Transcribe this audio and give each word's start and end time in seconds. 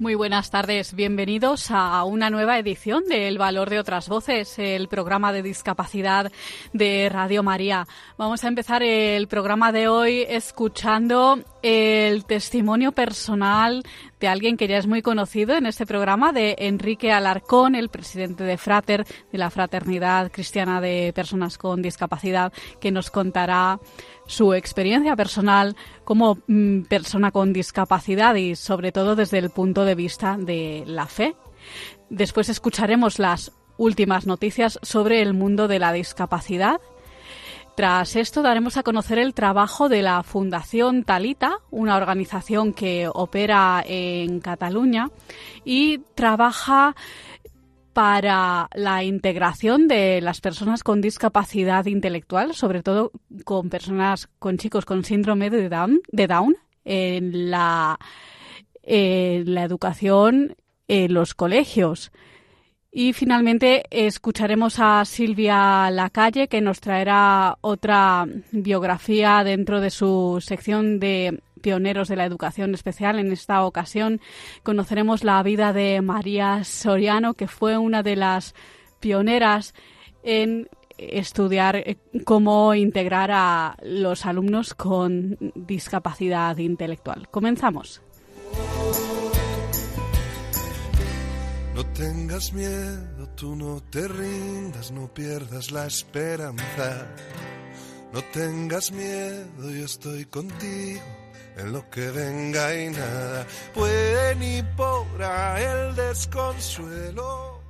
Muy 0.00 0.16
buenas 0.16 0.50
tardes, 0.50 0.94
bienvenidos 0.94 1.70
a 1.70 2.02
una 2.02 2.28
nueva 2.28 2.58
edición 2.58 3.04
de 3.08 3.28
El 3.28 3.38
Valor 3.38 3.70
de 3.70 3.78
otras 3.78 4.08
Voces, 4.08 4.58
el 4.58 4.88
programa 4.88 5.32
de 5.32 5.44
discapacidad 5.44 6.32
de 6.72 7.08
Radio 7.08 7.44
María. 7.44 7.86
Vamos 8.18 8.42
a 8.42 8.48
empezar 8.48 8.82
el 8.82 9.28
programa 9.28 9.70
de 9.70 9.86
hoy 9.86 10.26
escuchando 10.28 11.38
el 11.62 12.24
testimonio 12.24 12.90
personal 12.90 13.84
de 14.24 14.28
alguien 14.28 14.56
que 14.56 14.68
ya 14.68 14.78
es 14.78 14.86
muy 14.86 15.02
conocido 15.02 15.54
en 15.54 15.66
este 15.66 15.84
programa, 15.84 16.32
de 16.32 16.56
Enrique 16.60 17.12
Alarcón, 17.12 17.74
el 17.74 17.90
presidente 17.90 18.42
de 18.42 18.56
Frater, 18.56 19.04
de 19.30 19.36
la 19.36 19.50
Fraternidad 19.50 20.32
Cristiana 20.32 20.80
de 20.80 21.12
Personas 21.14 21.58
con 21.58 21.82
Discapacidad, 21.82 22.50
que 22.80 22.90
nos 22.90 23.10
contará 23.10 23.80
su 24.26 24.54
experiencia 24.54 25.14
personal 25.14 25.76
como 26.04 26.38
mm, 26.46 26.84
persona 26.84 27.32
con 27.32 27.52
discapacidad 27.52 28.34
y 28.36 28.56
sobre 28.56 28.92
todo 28.92 29.14
desde 29.14 29.36
el 29.36 29.50
punto 29.50 29.84
de 29.84 29.94
vista 29.94 30.38
de 30.38 30.84
la 30.86 31.04
fe. 31.04 31.36
Después 32.08 32.48
escucharemos 32.48 33.18
las 33.18 33.52
últimas 33.76 34.26
noticias 34.26 34.78
sobre 34.80 35.20
el 35.20 35.34
mundo 35.34 35.68
de 35.68 35.80
la 35.80 35.92
discapacidad. 35.92 36.80
Tras 37.74 38.14
esto 38.14 38.42
daremos 38.42 38.76
a 38.76 38.84
conocer 38.84 39.18
el 39.18 39.34
trabajo 39.34 39.88
de 39.88 40.02
la 40.02 40.22
Fundación 40.22 41.02
Talita, 41.02 41.58
una 41.70 41.96
organización 41.96 42.72
que 42.72 43.08
opera 43.12 43.82
en 43.84 44.38
Cataluña 44.38 45.10
y 45.64 45.98
trabaja 46.14 46.94
para 47.92 48.68
la 48.74 49.02
integración 49.02 49.88
de 49.88 50.20
las 50.20 50.40
personas 50.40 50.84
con 50.84 51.00
discapacidad 51.00 51.86
intelectual, 51.86 52.54
sobre 52.54 52.82
todo 52.82 53.10
con 53.44 53.70
personas, 53.70 54.28
con 54.38 54.56
chicos 54.56 54.84
con 54.84 55.04
síndrome 55.04 55.50
de 55.50 55.68
Down, 55.68 56.00
de 56.12 56.26
Down 56.28 56.56
en 56.84 57.50
la, 57.50 57.98
en 58.82 59.52
la 59.52 59.64
educación 59.64 60.54
en 60.86 61.12
los 61.12 61.34
colegios. 61.34 62.12
Y 62.96 63.12
finalmente 63.12 63.82
escucharemos 63.90 64.78
a 64.78 65.04
Silvia 65.04 65.90
Lacalle, 65.90 66.46
que 66.46 66.60
nos 66.60 66.78
traerá 66.78 67.58
otra 67.60 68.24
biografía 68.52 69.42
dentro 69.42 69.80
de 69.80 69.90
su 69.90 70.38
sección 70.40 71.00
de 71.00 71.42
pioneros 71.60 72.06
de 72.06 72.14
la 72.14 72.24
educación 72.24 72.72
especial. 72.72 73.18
En 73.18 73.32
esta 73.32 73.64
ocasión 73.64 74.20
conoceremos 74.62 75.24
la 75.24 75.42
vida 75.42 75.72
de 75.72 76.02
María 76.02 76.62
Soriano, 76.62 77.34
que 77.34 77.48
fue 77.48 77.76
una 77.76 78.04
de 78.04 78.14
las 78.14 78.54
pioneras 79.00 79.74
en 80.22 80.68
estudiar 80.96 81.74
eh, 81.74 81.96
cómo 82.24 82.74
integrar 82.74 83.32
a 83.32 83.76
los 83.82 84.24
alumnos 84.24 84.72
con 84.72 85.36
discapacidad 85.56 86.56
intelectual. 86.58 87.28
Comenzamos. 87.28 88.02
No 91.74 91.84
tengas 91.86 92.52
miedo, 92.52 93.28
tú 93.34 93.56
no 93.56 93.82
te 93.90 94.06
rindas, 94.06 94.92
no 94.92 95.12
pierdas 95.12 95.72
la 95.72 95.86
esperanza. 95.86 97.06
No 98.12 98.22
tengas 98.32 98.92
miedo, 98.92 99.70
yo 99.70 99.84
estoy 99.84 100.24
contigo 100.26 101.02
en 101.56 101.72
lo 101.72 101.88
que 101.90 102.10
venga 102.10 102.74
y 102.74 102.90
nada 102.90 103.46
puede 103.74 104.36
ni 104.36 104.62
podrá 104.76 105.60
el 105.60 105.96
desconsuelo. 105.96 107.60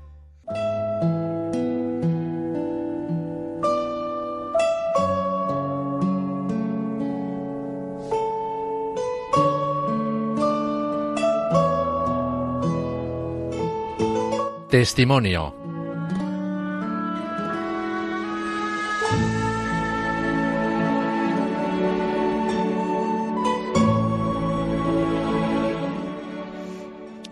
Testimonio 14.75 15.55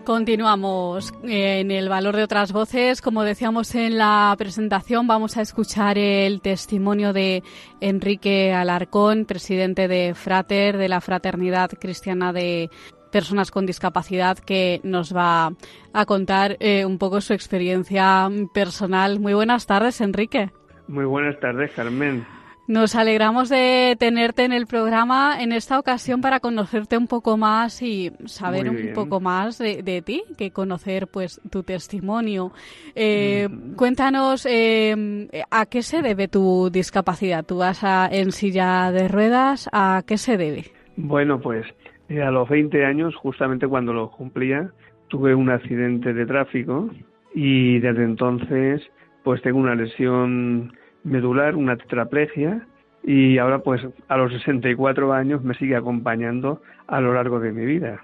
Continuamos 0.05 1.13
en 1.23 1.71
el 1.71 1.89
valor 1.89 2.15
de 2.15 2.23
otras 2.23 2.53
voces. 2.53 3.01
Como 3.01 3.23
decíamos 3.23 3.75
en 3.75 3.97
la 3.97 4.33
presentación, 4.37 5.07
vamos 5.07 5.35
a 5.35 5.41
escuchar 5.41 5.97
el 5.97 6.39
testimonio 6.39 7.11
de 7.11 7.43
Enrique 7.81 8.53
Alarcón, 8.53 9.25
presidente 9.25 9.89
de 9.89 10.13
Frater, 10.15 10.77
de 10.77 10.87
la 10.87 11.01
Fraternidad 11.01 11.71
Cristiana 11.77 12.31
de 12.31 12.69
Personas 13.13 13.51
con 13.51 13.67
Discapacidad, 13.67 14.39
que 14.39 14.81
nos 14.83 15.15
va 15.15 15.53
a 15.93 16.05
contar 16.07 16.57
eh, 16.59 16.83
un 16.83 16.97
poco 16.97 17.21
su 17.21 17.33
experiencia 17.33 18.27
personal. 18.55 19.19
Muy 19.19 19.35
buenas 19.35 19.67
tardes, 19.67 20.01
Enrique. 20.01 20.49
Muy 20.87 21.05
buenas 21.05 21.39
tardes, 21.39 21.71
Carmen. 21.75 22.25
Nos 22.65 22.95
alegramos 22.95 23.49
de 23.49 23.95
tenerte 23.99 24.45
en 24.45 24.51
el 24.51 24.65
programa 24.65 25.37
en 25.39 25.51
esta 25.51 25.77
ocasión 25.77 26.21
para 26.21 26.39
conocerte 26.39 26.97
un 26.97 27.07
poco 27.07 27.37
más 27.37 27.83
y 27.83 28.11
saber 28.25 28.67
un 28.67 28.93
poco 28.95 29.19
más 29.19 29.59
de, 29.59 30.01
ti, 30.03 30.23
que 30.35 30.49
conocer 30.49 31.05
pues 31.07 31.39
tu 31.51 31.61
testimonio. 31.61 32.51
Eh, 32.95 33.47
Cuéntanos 33.75 34.47
eh, 34.49 35.29
a 35.51 35.65
qué 35.67 35.83
se 35.83 36.01
debe 36.01 36.27
tu 36.27 36.71
discapacidad. 36.71 37.45
¿Tú 37.45 37.57
vas 37.57 37.83
a, 37.83 38.07
en 38.11 38.31
silla 38.31 38.91
de 38.91 39.07
ruedas? 39.07 39.69
¿A 39.71 40.01
qué 40.07 40.17
se 40.17 40.37
debe? 40.37 40.71
Bueno, 40.95 41.39
pues 41.41 41.67
eh, 42.09 42.21
a 42.21 42.31
los 42.31 42.49
20 42.49 42.85
años, 42.85 43.15
justamente 43.15 43.67
cuando 43.67 43.93
lo 43.93 44.11
cumplía, 44.11 44.71
tuve 45.07 45.35
un 45.35 45.49
accidente 45.49 46.13
de 46.13 46.25
tráfico 46.25 46.89
y 47.33 47.79
desde 47.79 48.03
entonces 48.03 48.81
pues 49.23 49.41
tengo 49.41 49.59
una 49.59 49.75
lesión 49.75 50.73
medular, 51.03 51.55
una 51.55 51.77
tetraplegia, 51.77 52.67
y 53.03 53.37
ahora 53.37 53.59
pues 53.59 53.81
a 54.07 54.17
los 54.17 54.31
64 54.33 55.13
años 55.13 55.43
me 55.43 55.53
sigue 55.55 55.75
acompañando 55.75 56.61
a 56.87 57.01
lo 57.01 57.13
largo 57.13 57.39
de 57.39 57.51
mi 57.51 57.65
vida. 57.65 57.99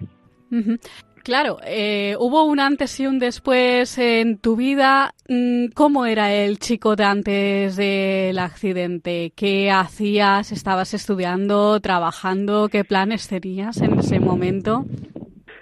Claro, 1.24 1.58
eh, 1.66 2.16
hubo 2.20 2.46
un 2.46 2.60
antes 2.60 3.00
y 3.00 3.08
un 3.08 3.20
después 3.20 3.98
en 3.98 4.38
tu 4.38 4.56
vida. 4.56 5.12
Mm, 5.28 5.68
¿Cómo 5.76 6.06
era 6.06 6.32
el 6.34 6.60
chico 6.60 6.96
de 6.96 7.04
antes 7.04 7.76
del 7.76 8.40
accidente? 8.40 9.32
¿Qué 9.36 9.70
hacías? 9.70 10.52
¿Estabas 10.52 10.94
estudiando, 10.94 11.80
trabajando? 11.82 12.70
¿Qué 12.70 12.84
planes 12.84 13.28
tenías 13.28 13.82
en 13.82 14.00
ese 14.00 14.20
momento? 14.20 14.86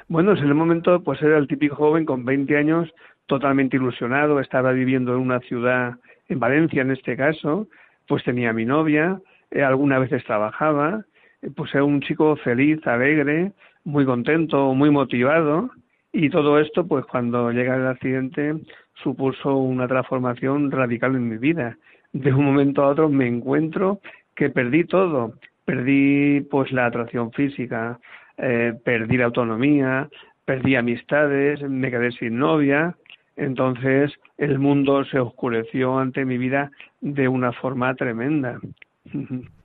Bueno, 0.08 0.32
en 0.32 0.38
ese 0.38 0.54
momento 0.54 1.04
pues 1.04 1.22
era 1.22 1.38
el 1.38 1.48
típico 1.48 1.76
joven 1.76 2.06
con 2.06 2.24
20 2.24 2.56
años 2.58 2.90
totalmente 3.26 3.76
ilusionado, 3.76 4.40
estaba 4.40 4.72
viviendo 4.72 5.14
en 5.14 5.20
una 5.20 5.40
ciudad 5.42 5.96
en 6.30 6.40
Valencia 6.40 6.82
en 6.82 6.92
este 6.92 7.18
caso, 7.18 7.68
pues 8.08 8.24
tenía 8.24 8.54
mi 8.54 8.66
novia, 8.66 9.20
eh, 9.52 9.64
algunas 9.64 10.00
veces 10.00 10.24
trabajaba, 10.24 11.04
eh, 11.42 11.50
pues 11.56 11.74
era 11.74 11.84
un 11.84 12.02
chico 12.02 12.36
feliz, 12.38 12.86
alegre, 12.88 13.52
muy 13.88 14.06
contento, 14.06 14.74
muy 14.74 14.92
motivado 14.92 15.70
y 16.12 16.30
todo 16.30 16.60
esto 16.60 16.86
pues 16.86 17.06
cuando 17.06 17.52
llega 17.52 17.78
el 17.78 17.88
accidente 17.88 18.54
supuso 19.02 19.56
una 19.56 19.88
transformación 19.88 20.70
radical 20.72 21.16
en 21.16 21.30
mi 21.30 21.38
vida. 21.38 21.78
De 22.12 22.34
un 22.34 22.44
momento 22.44 22.84
a 22.84 22.90
otro 22.90 23.08
me 23.08 23.28
encuentro 23.28 24.02
que 24.36 24.50
perdí 24.50 24.84
todo, 24.84 25.36
perdí 25.64 26.42
pues 26.52 26.70
la 26.74 26.88
atracción 26.88 27.32
física, 27.32 27.98
eh, 28.38 28.74
perdí 28.84 29.16
la 29.16 29.26
autonomía, 29.26 30.10
perdí 30.44 30.76
amistades, 30.76 31.62
me 31.62 31.90
quedé 31.90 32.12
sin 32.12 32.38
novia, 32.38 32.94
entonces 33.38 34.12
el 34.38 34.60
mundo 34.60 35.06
se 35.06 35.20
oscureció 35.20 35.98
ante 35.98 36.26
mi 36.26 36.38
vida 36.38 36.72
de 37.00 37.30
una 37.30 37.54
forma 37.54 37.96
tremenda. 37.96 38.60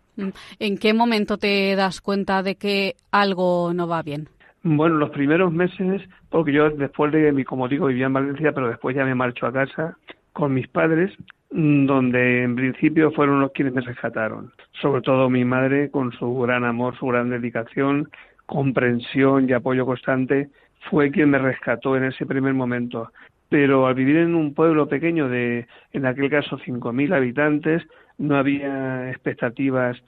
¿En 0.58 0.78
qué 0.78 0.92
momento 0.94 1.38
te 1.38 1.74
das 1.76 2.00
cuenta 2.00 2.42
de 2.42 2.56
que 2.56 2.96
algo 3.10 3.72
no 3.74 3.88
va 3.88 4.02
bien? 4.02 4.28
Bueno, 4.62 4.96
los 4.96 5.10
primeros 5.10 5.52
meses, 5.52 6.02
porque 6.28 6.52
yo 6.52 6.70
después 6.70 7.12
de 7.12 7.32
mi, 7.32 7.44
como 7.44 7.68
digo, 7.68 7.86
vivía 7.86 8.06
en 8.06 8.12
Valencia, 8.12 8.52
pero 8.52 8.68
después 8.68 8.94
ya 8.94 9.04
me 9.04 9.14
marcho 9.14 9.46
a 9.46 9.52
casa 9.52 9.96
con 10.32 10.54
mis 10.54 10.68
padres, 10.68 11.12
mm, 11.50 11.86
donde 11.86 12.44
en 12.44 12.54
principio 12.54 13.10
fueron 13.10 13.40
los 13.40 13.52
quienes 13.52 13.74
me 13.74 13.80
rescataron. 13.80 14.52
Sobre 14.80 15.02
todo 15.02 15.28
mi 15.28 15.44
madre, 15.44 15.90
con 15.90 16.12
su 16.12 16.32
gran 16.40 16.64
amor, 16.64 16.96
su 16.96 17.06
gran 17.06 17.30
dedicación, 17.30 18.08
comprensión 18.46 19.48
y 19.48 19.52
apoyo 19.52 19.84
constante, 19.84 20.48
fue 20.90 21.10
quien 21.10 21.30
me 21.30 21.38
rescató 21.38 21.96
en 21.96 22.04
ese 22.04 22.24
primer 22.26 22.54
momento. 22.54 23.10
Pero 23.48 23.86
al 23.86 23.94
vivir 23.94 24.16
en 24.16 24.34
un 24.34 24.54
pueblo 24.54 24.88
pequeño 24.88 25.28
de, 25.28 25.66
en 25.92 26.06
aquel 26.06 26.30
caso, 26.30 26.58
5.000 26.58 27.14
habitantes, 27.14 27.82
no 28.18 28.36
había 28.36 29.10
expectativas 29.10 30.02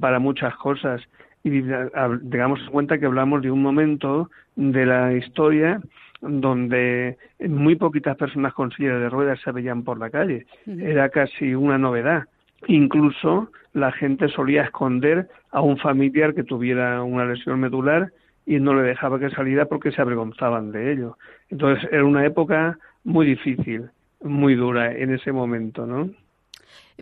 para 0.00 0.18
muchas 0.18 0.54
cosas. 0.56 1.02
Y 1.42 1.50
digamos 1.50 2.60
en 2.60 2.70
cuenta 2.70 2.98
que 2.98 3.06
hablamos 3.06 3.42
de 3.42 3.50
un 3.50 3.62
momento 3.62 4.30
de 4.56 4.84
la 4.84 5.12
historia 5.14 5.80
donde 6.20 7.16
muy 7.40 7.76
poquitas 7.76 8.16
personas 8.16 8.52
con 8.52 8.70
silla 8.72 8.98
de 8.98 9.08
ruedas 9.08 9.40
se 9.40 9.52
veían 9.52 9.84
por 9.84 9.98
la 9.98 10.10
calle. 10.10 10.46
Era 10.66 11.08
casi 11.08 11.54
una 11.54 11.78
novedad. 11.78 12.24
Incluso 12.66 13.50
la 13.72 13.90
gente 13.92 14.28
solía 14.28 14.64
esconder 14.64 15.28
a 15.50 15.62
un 15.62 15.78
familiar 15.78 16.34
que 16.34 16.44
tuviera 16.44 17.02
una 17.02 17.24
lesión 17.24 17.60
medular 17.60 18.12
y 18.44 18.58
no 18.58 18.74
le 18.74 18.82
dejaba 18.82 19.18
que 19.18 19.30
saliera 19.30 19.66
porque 19.66 19.92
se 19.92 20.02
avergonzaban 20.02 20.72
de 20.72 20.92
ello. 20.92 21.16
Entonces 21.48 21.88
era 21.90 22.04
una 22.04 22.26
época 22.26 22.78
muy 23.04 23.26
difícil, 23.26 23.90
muy 24.22 24.54
dura 24.54 24.92
en 24.92 25.14
ese 25.14 25.32
momento, 25.32 25.86
¿no? 25.86 26.10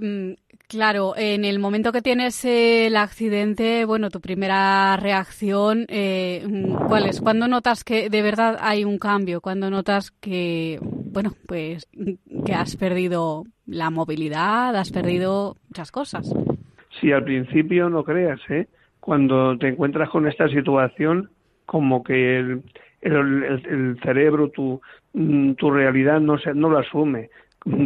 Mm, 0.00 0.32
claro, 0.69 1.15
en 1.17 1.44
el 1.44 1.59
momento 1.59 1.93
que 1.93 2.03
tienes 2.03 2.44
el 2.44 2.97
accidente, 2.97 3.85
bueno, 3.85 4.11
tu 4.11 4.20
primera 4.20 4.97
reacción, 4.97 5.87
eh, 5.88 6.44
mm, 6.49 6.87
¿cuál 6.88 7.06
es? 7.06 7.20
¿Cuándo 7.20 7.49
notas 7.49 7.85
que 7.85 8.09
de 8.09 8.23
verdad 8.23 8.59
hay 8.61 8.85
un 8.85 8.99
cambio? 8.99 9.41
¿Cuándo 9.41 9.70
notas 9.70 10.11
que, 10.11 10.79
bueno, 10.82 11.32
pues 11.47 11.88
que 12.44 12.55
has 12.55 12.76
perdido 12.76 13.44
la 13.67 13.91
movilidad, 13.91 14.76
has 14.76 14.91
perdido 14.91 15.56
muchas 15.69 15.91
cosas? 15.91 16.32
Sí, 17.00 17.12
al 17.12 17.25
principio 17.25 17.88
no 17.88 18.05
creas, 18.05 18.41
¿eh? 18.49 18.67
Cuando 19.00 19.56
te 19.59 19.69
encuentras 19.69 20.11
con 20.11 20.26
esta 20.26 20.49
situación, 20.49 21.31
como 21.67 22.03
que 22.03 22.38
el, 23.00 23.99
cerebro, 24.03 24.50
tu, 24.50 24.81
mm, 25.12 25.53
tu 25.53 25.71
realidad 25.71 26.21
no, 26.21 26.38
se, 26.38 26.55
no 26.55 26.69
lo 26.69 26.79
asume 26.79 27.31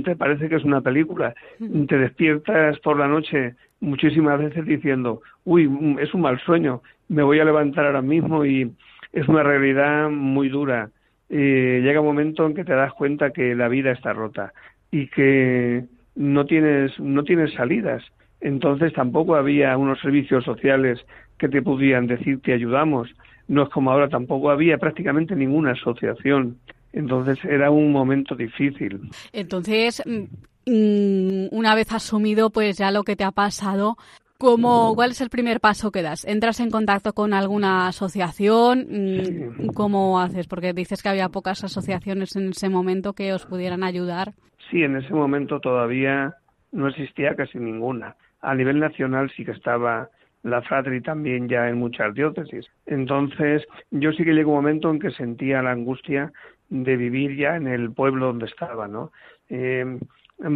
te 0.05 0.17
parece 0.17 0.49
que 0.49 0.57
es 0.57 0.65
una 0.65 0.81
película. 0.81 1.35
Te 1.59 1.99
despiertas 1.99 2.79
por 2.81 2.99
la 2.99 3.09
noche 3.09 3.55
muchísimas 3.81 4.39
veces 4.39 4.65
diciendo, 4.65 5.23
uy, 5.45 5.97
es 6.01 6.15
un 6.15 6.23
mal 6.23 6.39
sueño, 6.41 6.83
me 7.09 7.23
voy 7.23 7.41
a 7.41 7.45
levantar 7.45 7.87
ahora 7.87 8.03
mismo 8.03 8.45
y 8.45 8.73
es 9.13 9.29
una 9.29 9.43
realidad 9.43 10.09
muy 10.11 10.49
dura. 10.49 10.91
llega 11.29 12.01
un 12.01 12.07
momento 12.07 12.47
en 12.47 12.55
que 12.55 12.65
te 12.65 12.75
das 12.75 12.93
cuenta 12.95 13.31
que 13.31 13.55
la 13.55 13.69
vida 13.69 13.91
está 13.93 14.13
rota 14.13 14.53
y 14.91 15.09
que 15.09 15.85
no 16.15 16.45
tienes, 16.47 16.99
no 17.01 17.25
tienes 17.25 17.53
salidas. 17.55 18.03
Entonces 18.41 18.93
tampoco 18.93 19.37
había 19.37 19.77
unos 19.77 20.01
servicios 20.01 20.45
sociales 20.45 21.05
que 21.39 21.49
te 21.49 21.63
pudieran 21.63 22.07
decir 22.07 22.41
te 22.41 22.53
ayudamos. 22.53 23.15
No 23.49 23.65
es 23.65 23.69
como 23.71 23.91
ahora, 23.91 24.09
tampoco 24.09 24.51
había 24.51 24.79
prácticamente 24.79 25.35
ninguna 25.35 25.73
asociación. 25.73 26.59
Entonces 26.93 27.39
era 27.45 27.71
un 27.71 27.93
momento 27.93 28.35
difícil. 28.35 29.01
Entonces, 29.33 30.03
mm, 30.05 30.71
mm, 30.71 31.49
una 31.51 31.75
vez 31.75 31.93
asumido 31.93 32.51
pues 32.51 32.79
ya 32.79 32.91
lo 32.91 33.03
que 33.05 33.17
te 33.17 33.25
ha 33.25 33.33
pasado, 33.33 33.97
¿cómo, 34.39 34.95
¿cuál 34.95 35.13
es 35.13 35.21
el 35.21 35.31
primer 35.31 35.61
paso 35.61 35.91
que 35.91 36.03
das? 36.03 36.25
¿Entras 36.25 36.61
en 36.61 36.71
contacto 36.71 37.13
con 37.13 37.33
alguna 37.33 37.89
asociación? 37.89 38.87
Mm, 38.91 39.69
¿Cómo 39.75 40.21
haces? 40.21 40.47
Porque 40.47 40.73
dices 40.73 41.03
que 41.03 41.09
había 41.09 41.29
pocas 41.29 41.65
asociaciones 41.65 42.37
en 42.37 42.51
ese 42.51 42.69
momento 42.69 43.15
que 43.15 43.33
os 43.33 43.47
pudieran 43.47 43.83
ayudar. 43.83 44.33
Sí, 44.71 44.83
en 44.83 44.97
ese 44.97 45.13
momento 45.15 45.61
todavía 45.61 46.35
no 46.73 46.89
existía 46.89 47.35
casi 47.35 47.59
ninguna. 47.59 48.17
A 48.41 48.55
nivel 48.55 48.81
nacional 48.81 49.31
sí 49.37 49.45
que 49.45 49.53
estaba 49.53 50.09
la 50.43 50.61
Fratri 50.63 51.01
también 51.01 51.49
ya 51.49 51.69
en 51.69 51.79
muchas 51.79 52.15
diócesis. 52.15 52.67
Entonces, 52.87 53.63
yo 53.91 54.13
sí 54.13 54.25
que 54.25 54.33
llegó 54.33 54.51
un 54.51 54.57
momento 54.57 54.91
en 54.91 54.99
que 54.99 55.11
sentía 55.13 55.63
la 55.63 55.71
angustia 55.71 56.33
de 56.73 56.97
vivir 56.97 57.37
ya 57.37 57.57
en 57.57 57.67
el 57.67 57.93
pueblo 57.93 58.27
donde 58.27 58.47
estaba, 58.47 58.89
¿no? 58.89 59.13
Eh, 59.51 59.99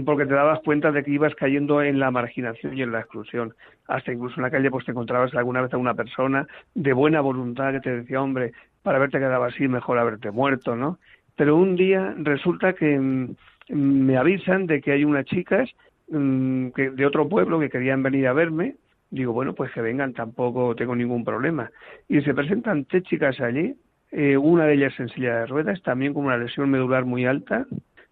porque 0.05 0.25
te 0.25 0.35
dabas 0.35 0.61
cuenta 0.65 0.91
de 0.91 1.05
que 1.05 1.11
ibas 1.11 1.35
cayendo 1.35 1.83
en 1.83 2.01
la 2.01 2.11
marginación 2.11 2.77
y 2.77 2.83
en 2.83 2.91
la 2.91 3.01
exclusión. 3.01 3.55
Hasta 3.87 4.13
incluso 4.13 4.37
en 4.37 4.43
la 4.43 4.51
calle 4.51 4.71
pues 4.71 4.87
te 4.87 4.93
encontrabas 4.93 5.35
alguna 5.35 5.61
vez 5.61 5.73
a 5.75 5.77
una 5.77 5.95
persona 5.95 6.49
de 6.75 6.93
buena 6.95 7.21
voluntad 7.21 7.73
que 7.73 7.81
te 7.81 7.97
decía, 7.99 8.23
hombre, 8.23 8.53
para 8.83 8.97
haberte 8.97 9.19
quedado 9.19 9.45
así 9.45 9.69
mejor 9.69 9.99
haberte 9.99 10.31
muerto, 10.31 10.75
¿no? 10.75 10.99
Pero 11.37 11.57
un 11.57 11.77
día 11.77 12.15
resulta 12.17 12.73
que 12.73 12.99
mm, 12.99 13.35
me 13.69 14.17
avisan 14.17 14.67
de 14.67 14.81
que 14.81 14.93
hay 14.93 15.05
unas 15.05 15.27
chicas 15.27 15.69
que, 16.09 16.91
de 16.91 17.07
otro 17.07 17.29
pueblo 17.29 17.61
que 17.61 17.69
querían 17.69 18.03
venir 18.03 18.27
a 18.27 18.33
verme. 18.33 18.77
Digo, 19.11 19.35
bueno, 19.35 19.55
pues 19.55 19.71
que 19.73 19.83
vengan, 19.83 20.15
tampoco 20.15 20.75
tengo 20.75 20.97
ningún 20.97 21.25
problema. 21.25 21.71
Y 22.09 22.23
se 22.23 22.33
presentan 22.33 22.87
tres 22.87 23.03
chicas 23.05 23.39
allí 23.41 23.77
eh, 24.19 24.39
una 24.39 24.65
de 24.65 24.73
ellas 24.73 24.99
en 24.99 25.11
silla 25.11 25.41
de 25.41 25.47
ruedas, 25.47 25.83
también 25.83 26.15
con 26.15 26.25
una 26.25 26.39
lesión 26.39 26.71
medular 26.71 27.05
muy 27.05 27.27
alta, 27.27 27.67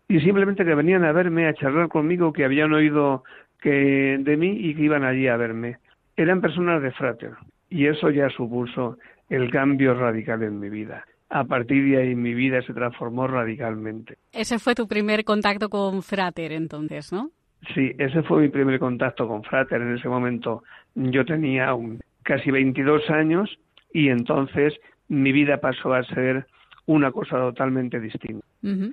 y 0.06 0.20
simplemente 0.20 0.62
que 0.62 0.74
venían 0.74 1.02
a 1.02 1.12
verme, 1.12 1.48
a 1.48 1.54
charlar 1.54 1.88
conmigo, 1.88 2.30
que 2.30 2.44
habían 2.44 2.74
oído 2.74 3.24
que 3.62 4.18
de 4.20 4.36
mí 4.36 4.50
y 4.50 4.74
que 4.74 4.82
iban 4.82 5.02
allí 5.02 5.28
a 5.28 5.38
verme. 5.38 5.78
Eran 6.14 6.42
personas 6.42 6.82
de 6.82 6.92
Frater, 6.92 7.30
y 7.70 7.86
eso 7.86 8.10
ya 8.10 8.28
supuso 8.28 8.98
el 9.30 9.50
cambio 9.50 9.94
radical 9.94 10.42
en 10.42 10.60
mi 10.60 10.68
vida. 10.68 11.06
A 11.30 11.44
partir 11.44 11.82
de 11.90 11.96
ahí 11.96 12.14
mi 12.14 12.34
vida 12.34 12.60
se 12.60 12.74
transformó 12.74 13.26
radicalmente. 13.26 14.18
Ese 14.30 14.58
fue 14.58 14.74
tu 14.74 14.86
primer 14.86 15.24
contacto 15.24 15.70
con 15.70 16.02
Frater 16.02 16.52
entonces, 16.52 17.14
¿no? 17.14 17.30
Sí, 17.74 17.92
ese 17.96 18.22
fue 18.24 18.42
mi 18.42 18.50
primer 18.50 18.78
contacto 18.78 19.26
con 19.26 19.42
Frater. 19.42 19.80
En 19.80 19.96
ese 19.96 20.10
momento 20.10 20.64
yo 20.94 21.24
tenía 21.24 21.72
un, 21.72 21.98
casi 22.24 22.50
22 22.50 23.08
años 23.08 23.58
y 23.90 24.10
entonces 24.10 24.74
mi 25.08 25.32
vida 25.32 25.58
pasó 25.58 25.92
a 25.92 26.04
ser 26.04 26.46
una 26.86 27.10
cosa 27.12 27.38
totalmente 27.38 27.98
distinta. 27.98 28.44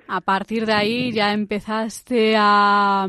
A 0.08 0.20
partir 0.20 0.66
de 0.66 0.72
ahí 0.72 1.12
ya 1.12 1.32
empezaste 1.32 2.34
a 2.38 3.06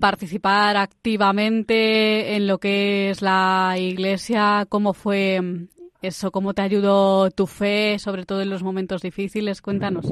participar 0.00 0.76
activamente 0.76 2.36
en 2.36 2.46
lo 2.46 2.58
que 2.58 3.10
es 3.10 3.22
la 3.22 3.74
iglesia. 3.78 4.66
¿Cómo 4.68 4.94
fue 4.94 5.40
eso? 6.02 6.30
¿Cómo 6.30 6.54
te 6.54 6.62
ayudó 6.62 7.30
tu 7.30 7.46
fe, 7.46 7.98
sobre 7.98 8.24
todo 8.24 8.40
en 8.42 8.50
los 8.50 8.62
momentos 8.62 9.02
difíciles? 9.02 9.60
Cuéntanos. 9.62 10.10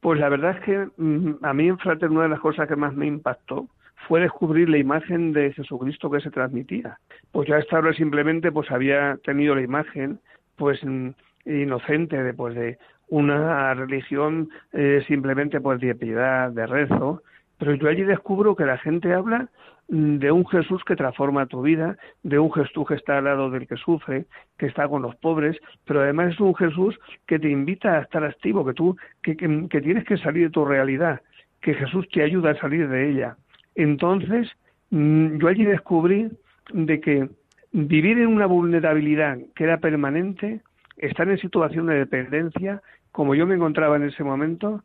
Pues 0.00 0.20
la 0.20 0.28
verdad 0.28 0.56
es 0.58 0.64
que 0.64 0.88
mm, 1.02 1.38
a 1.42 1.52
mí 1.52 1.68
en 1.68 1.78
Frater 1.78 2.10
una 2.10 2.22
de 2.22 2.28
las 2.28 2.40
cosas 2.40 2.68
que 2.68 2.76
más 2.76 2.94
me 2.94 3.06
impactó 3.06 3.68
fue 4.08 4.20
descubrir 4.20 4.68
la 4.68 4.78
imagen 4.78 5.32
de 5.32 5.52
Jesucristo 5.52 6.10
que 6.10 6.20
se 6.20 6.30
transmitía. 6.30 6.98
Pues 7.32 7.48
ya 7.48 7.56
hasta 7.56 7.76
ahora 7.76 7.92
simplemente 7.92 8.52
pues 8.52 8.70
había 8.70 9.18
tenido 9.24 9.54
la 9.54 9.62
imagen 9.62 10.20
pues 10.54 10.78
mm, 10.84 11.10
inocente 11.46 12.22
de, 12.22 12.34
pues, 12.34 12.54
de 12.54 12.78
una 13.08 13.74
religión 13.74 14.48
eh, 14.72 15.04
simplemente 15.06 15.60
pues 15.60 15.80
de 15.80 15.94
piedad, 15.94 16.50
de 16.50 16.66
rezo, 16.66 17.22
pero 17.58 17.74
yo 17.74 17.88
allí 17.88 18.02
descubro 18.02 18.56
que 18.56 18.64
la 18.64 18.78
gente 18.78 19.12
habla 19.12 19.48
mm, 19.88 20.16
de 20.16 20.32
un 20.32 20.46
Jesús 20.46 20.82
que 20.84 20.96
transforma 20.96 21.46
tu 21.46 21.62
vida, 21.62 21.96
de 22.22 22.38
un 22.38 22.52
Jesús 22.52 22.86
que 22.86 22.94
está 22.94 23.18
al 23.18 23.24
lado 23.24 23.50
del 23.50 23.66
que 23.66 23.76
sufre, 23.76 24.26
que 24.58 24.66
está 24.66 24.88
con 24.88 25.02
los 25.02 25.16
pobres, 25.16 25.56
pero 25.84 26.00
además 26.00 26.34
es 26.34 26.40
un 26.40 26.54
Jesús 26.54 26.98
que 27.26 27.38
te 27.38 27.48
invita 27.48 27.96
a 27.96 28.02
estar 28.02 28.24
activo, 28.24 28.64
que 28.64 28.74
tú 28.74 28.96
que, 29.22 29.36
que 29.36 29.80
tienes 29.80 30.04
que 30.04 30.18
salir 30.18 30.44
de 30.44 30.50
tu 30.50 30.64
realidad, 30.64 31.20
que 31.60 31.74
Jesús 31.74 32.08
te 32.12 32.22
ayuda 32.22 32.50
a 32.50 32.60
salir 32.60 32.88
de 32.88 33.10
ella. 33.10 33.36
Entonces, 33.74 34.50
mm, 34.90 35.38
yo 35.38 35.48
allí 35.48 35.64
descubrí 35.64 36.28
de 36.72 37.00
que 37.00 37.28
vivir 37.72 38.18
en 38.18 38.28
una 38.28 38.46
vulnerabilidad 38.46 39.38
que 39.54 39.64
era 39.64 39.78
permanente 39.78 40.60
estar 40.96 41.28
en 41.28 41.38
situación 41.38 41.86
de 41.86 41.94
dependencia, 41.96 42.82
como 43.12 43.34
yo 43.34 43.46
me 43.46 43.54
encontraba 43.54 43.96
en 43.96 44.04
ese 44.04 44.24
momento, 44.24 44.82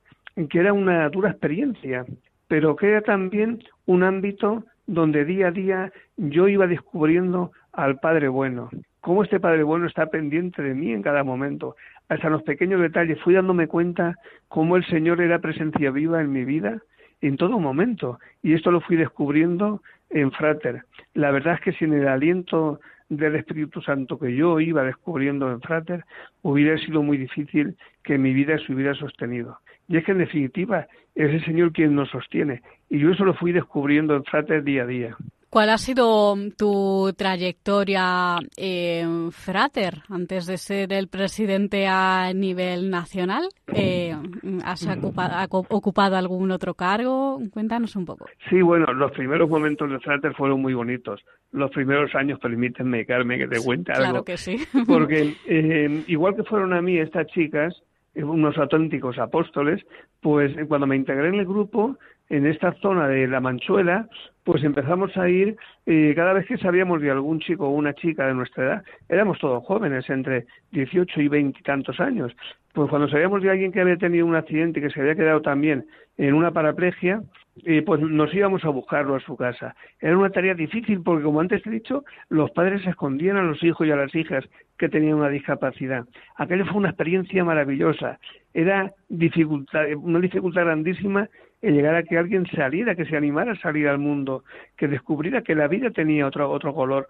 que 0.50 0.60
era 0.60 0.74
una 0.74 1.10
dura 1.10 1.32
experiencia, 1.32 2.06
pero 2.48 2.76
que 2.76 2.90
era 2.90 3.02
también 3.02 3.64
un 3.86 4.04
ámbito 4.04 4.64
donde 4.88 5.26
día 5.26 5.48
a 5.48 5.52
día 5.52 5.92
yo 6.18 6.48
iba 6.48 6.68
descubriendo 6.68 7.52
al 7.74 8.00
Padre 8.00 8.28
Bueno, 8.28 8.70
cómo 9.00 9.24
este 9.24 9.40
Padre 9.40 9.64
Bueno 9.64 9.88
está 9.88 10.08
pendiente 10.08 10.62
de 10.62 10.74
mí 10.74 10.92
en 10.92 11.02
cada 11.02 11.24
momento, 11.24 11.76
hasta 12.10 12.30
los 12.30 12.44
pequeños 12.44 12.82
detalles, 12.82 13.20
fui 13.22 13.34
dándome 13.34 13.68
cuenta 13.68 14.16
cómo 14.48 14.76
el 14.76 14.86
Señor 14.86 15.22
era 15.22 15.40
presencia 15.40 15.92
viva 15.92 16.22
en 16.22 16.32
mi 16.32 16.44
vida 16.44 16.82
en 17.22 17.38
todo 17.38 17.60
momento, 17.60 18.20
y 18.42 18.54
esto 18.54 18.72
lo 18.72 18.82
fui 18.82 18.96
descubriendo 18.98 19.82
en 20.10 20.32
Frater. 20.32 20.84
La 21.14 21.32
verdad 21.32 21.56
es 21.56 21.62
que 21.62 21.74
sin 21.74 21.94
el 21.94 22.08
aliento 22.08 22.80
del 23.12 23.36
Espíritu 23.36 23.82
Santo 23.82 24.18
que 24.18 24.34
yo 24.34 24.60
iba 24.62 24.84
descubriendo 24.84 25.52
en 25.52 25.60
Frater, 25.60 26.06
hubiera 26.44 26.78
sido 26.78 27.04
muy 27.04 27.18
difícil 27.18 27.76
que 28.04 28.18
mi 28.18 28.34
vida 28.34 28.58
se 28.58 28.74
hubiera 28.74 28.94
sostenido. 28.94 29.60
Y 29.90 29.98
es 29.98 30.06
que 30.06 30.14
en 30.14 30.20
definitiva 30.20 30.88
es 31.16 31.30
el 31.34 31.44
Señor 31.44 31.74
quien 31.74 31.94
nos 31.94 32.10
sostiene. 32.10 32.62
Y 32.90 33.00
yo 33.00 33.12
eso 33.12 33.26
lo 33.26 33.34
fui 33.34 33.52
descubriendo 33.52 34.16
en 34.16 34.24
Frater 34.24 34.64
día 34.64 34.84
a 34.84 34.88
día. 34.88 35.18
¿Cuál 35.52 35.70
ha 35.70 35.78
sido 35.78 36.34
tu 36.58 37.12
trayectoria 37.18 38.38
en 38.56 39.34
Frater 39.34 39.96
antes 40.10 40.46
de 40.46 40.58
ser 40.58 40.94
el 40.94 41.10
presidente 41.10 41.88
a 41.88 42.32
nivel 42.34 42.90
nacional? 42.90 43.50
Eh, 43.76 44.16
¿Has 44.64 44.88
ocupado, 44.88 46.16
algún 46.16 46.52
otro 46.52 46.74
cargo? 46.74 47.42
Cuéntanos 47.52 47.98
un 47.98 48.06
poco. 48.06 48.28
Sí, 48.50 48.62
bueno, 48.62 48.94
los 48.94 49.12
primeros 49.12 49.50
momentos 49.50 49.92
de 49.92 50.00
Frater 50.00 50.34
fueron 50.36 50.62
muy 50.62 50.74
bonitos. 50.74 51.20
Los 51.52 51.70
primeros 51.72 52.16
años, 52.16 52.40
permítanme, 52.40 53.06
Carmen, 53.06 53.38
que 53.38 53.48
te 53.50 53.62
cuente 53.62 53.92
algo. 53.92 54.04
Claro 54.06 54.24
que 54.24 54.38
sí. 54.38 54.58
Porque 54.88 55.36
eh, 55.48 56.04
igual 56.08 56.34
que 56.38 56.44
fueron 56.44 56.72
a 56.72 56.82
mí 56.82 56.98
estas 56.98 57.28
chicas, 57.28 57.74
eh, 57.74 57.91
unos 58.16 58.58
auténticos 58.58 59.18
apóstoles, 59.18 59.86
pues 60.22 60.54
cuando 60.68 60.88
me 60.88 60.96
integré 60.96 61.30
en 61.30 61.36
el 61.36 61.46
grupo, 61.46 61.98
en 62.30 62.46
esta 62.46 62.74
zona 62.82 63.08
de 63.08 63.28
la 63.28 63.42
Manchuela, 63.42 64.08
pues 64.44 64.64
empezamos 64.64 65.16
a 65.18 65.30
ir, 65.30 65.58
eh, 65.86 66.14
cada 66.16 66.34
vez 66.34 66.46
que 66.48 66.58
sabíamos 66.58 67.02
de 67.02 67.12
algún 67.12 67.40
chico 67.40 67.68
o 67.68 67.72
una 67.72 67.94
chica 67.94 68.26
de 68.28 68.34
nuestra 68.34 68.64
edad, 68.64 68.84
éramos 69.10 69.38
todos 69.40 69.64
jóvenes, 69.66 70.10
entre 70.10 70.46
18 70.72 71.22
y 71.22 71.28
20 71.28 71.60
y 71.60 71.64
tantos 71.64 72.00
años, 72.00 72.34
pues 72.74 72.90
cuando 72.90 73.10
sabíamos 73.10 73.44
de 73.44 73.52
alguien 73.52 73.72
que 73.72 73.82
había 73.82 73.98
tenido 73.98 74.26
un 74.26 74.36
accidente 74.36 74.80
y 74.80 74.84
que 74.84 74.90
se 74.90 75.02
había 75.02 75.16
quedado 75.16 75.42
también 75.42 75.86
en 76.18 76.34
una 76.34 76.52
paraplegia, 76.52 77.22
eh, 77.66 77.82
pues 77.86 78.00
nos 78.02 78.34
íbamos 78.34 78.64
a 78.64 78.70
buscarlo 78.70 79.16
a 79.16 79.20
su 79.20 79.36
casa. 79.36 79.76
Era 80.00 80.18
una 80.18 80.30
tarea 80.30 80.54
difícil 80.54 81.02
porque, 81.02 81.24
como 81.24 81.42
antes 81.42 81.66
he 81.66 81.70
dicho, 81.70 82.06
los 82.30 82.50
padres 82.52 82.86
escondían 82.88 83.38
a 83.38 83.44
los 83.44 83.62
hijos 83.64 83.86
y 83.86 83.92
a 83.92 83.96
las 83.96 84.14
hijas 84.16 84.46
que 84.78 84.90
tenían 84.90 85.16
una 85.16 85.30
discapacidad. 85.30 86.06
Aquello 86.38 86.66
fue 86.66 86.78
una 86.78 86.90
experiencia 86.90 87.44
maravillosa. 87.44 88.20
Era 88.54 88.94
dificultad, 89.10 89.86
una 89.96 90.20
dificultad 90.20 90.64
grandísima 90.64 91.30
el 91.62 91.76
llegar 91.76 91.96
a 91.96 92.04
que 92.04 92.18
alguien 92.18 92.46
saliera, 92.48 92.96
que 92.96 93.06
se 93.06 93.16
animara 93.16 93.52
a 93.52 93.60
salir 93.60 93.88
al 93.88 94.00
mundo, 94.00 94.44
que 94.78 94.88
descubriera 94.88 95.44
que 95.44 95.54
la 95.54 95.68
vida 95.68 95.92
tenía 95.92 96.26
otro, 96.26 96.50
otro 96.50 96.74
color. 96.74 97.08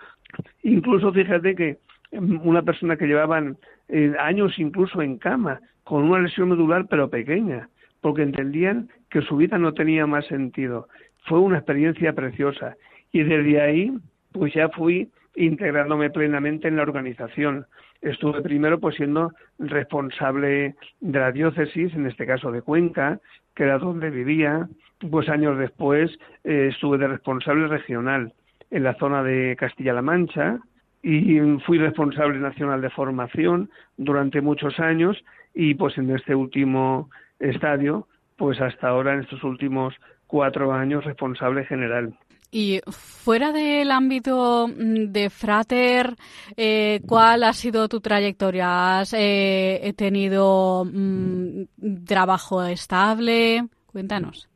Incluso 0.64 1.14
fíjate 1.14 1.56
que 1.56 1.78
una 2.12 2.62
persona 2.62 2.98
que 2.98 3.08
llevaban 3.08 3.58
eh, 3.88 4.14
años 4.20 4.58
incluso 4.60 5.02
en 5.02 5.18
cama, 5.18 5.62
con 5.84 6.04
una 6.04 6.20
lesión 6.20 6.50
medular 6.50 6.88
pero 6.90 7.10
pequeña, 7.10 7.70
porque 8.02 8.24
entendían 8.24 8.90
que 9.12 9.22
su 9.22 9.38
vida 9.38 9.58
no 9.60 9.74
tenía 9.74 10.08
más 10.08 10.26
sentido. 10.26 10.88
Fue 11.26 11.40
una 11.40 11.58
experiencia 11.58 12.14
preciosa 12.14 12.76
y 13.12 13.24
desde 13.24 13.62
ahí 13.62 13.94
pues 14.32 14.54
ya 14.54 14.70
fui 14.70 15.10
integrándome 15.36 16.10
plenamente 16.10 16.68
en 16.68 16.78
la 16.78 16.84
organización. 16.84 17.66
Estuve 18.02 18.42
primero 18.42 18.80
pues 18.80 18.96
siendo 18.96 19.32
responsable 19.60 20.76
de 21.02 21.20
la 21.20 21.32
diócesis, 21.32 21.94
en 21.94 22.08
este 22.08 22.26
caso 22.26 22.52
de 22.52 22.62
Cuenca, 22.62 23.20
que 23.56 23.64
era 23.64 23.78
donde 23.78 24.10
vivía. 24.10 24.68
Pues 25.10 25.30
años 25.30 25.58
después 25.58 26.12
eh, 26.44 26.70
estuve 26.72 26.98
de 26.98 27.08
responsable 27.08 27.68
regional 27.68 28.34
en 28.72 28.84
la 28.84 28.96
zona 28.96 29.24
de 29.24 29.56
Castilla-La 29.58 30.02
Mancha 30.02 30.60
y 31.04 31.40
fui 31.66 31.80
responsable 31.80 32.40
nacional 32.40 32.82
de 32.82 32.90
formación 32.92 33.70
durante 33.98 34.40
muchos 34.42 34.80
años 34.80 35.22
y 35.54 35.74
pues 35.74 35.98
en 35.98 36.12
este 36.16 36.36
último 36.36 37.10
estadio, 37.40 38.08
pues 38.42 38.60
hasta 38.60 38.88
ahora 38.88 39.14
en 39.14 39.20
estos 39.20 39.44
últimos 39.44 39.94
cuatro 40.26 40.74
años 40.74 41.06
responsable 41.06 41.64
general. 41.64 42.16
Y 42.52 42.80
fuera 42.88 43.52
del 43.52 43.92
ámbito 43.92 44.68
mm, 44.68 45.12
de 45.12 45.30
Frater, 45.30 46.16
eh, 46.58 47.02
¿cuál 47.08 47.44
ha 47.44 47.54
sido 47.54 47.88
tu 47.88 48.02
trayectoria? 48.02 49.02
¿Has 49.02 49.14
eh, 49.16 49.94
tenido 49.96 50.86
mm, 50.92 51.66
trabajo 52.08 52.64
estable? 52.64 53.66
Cuéntanos. 53.86 54.50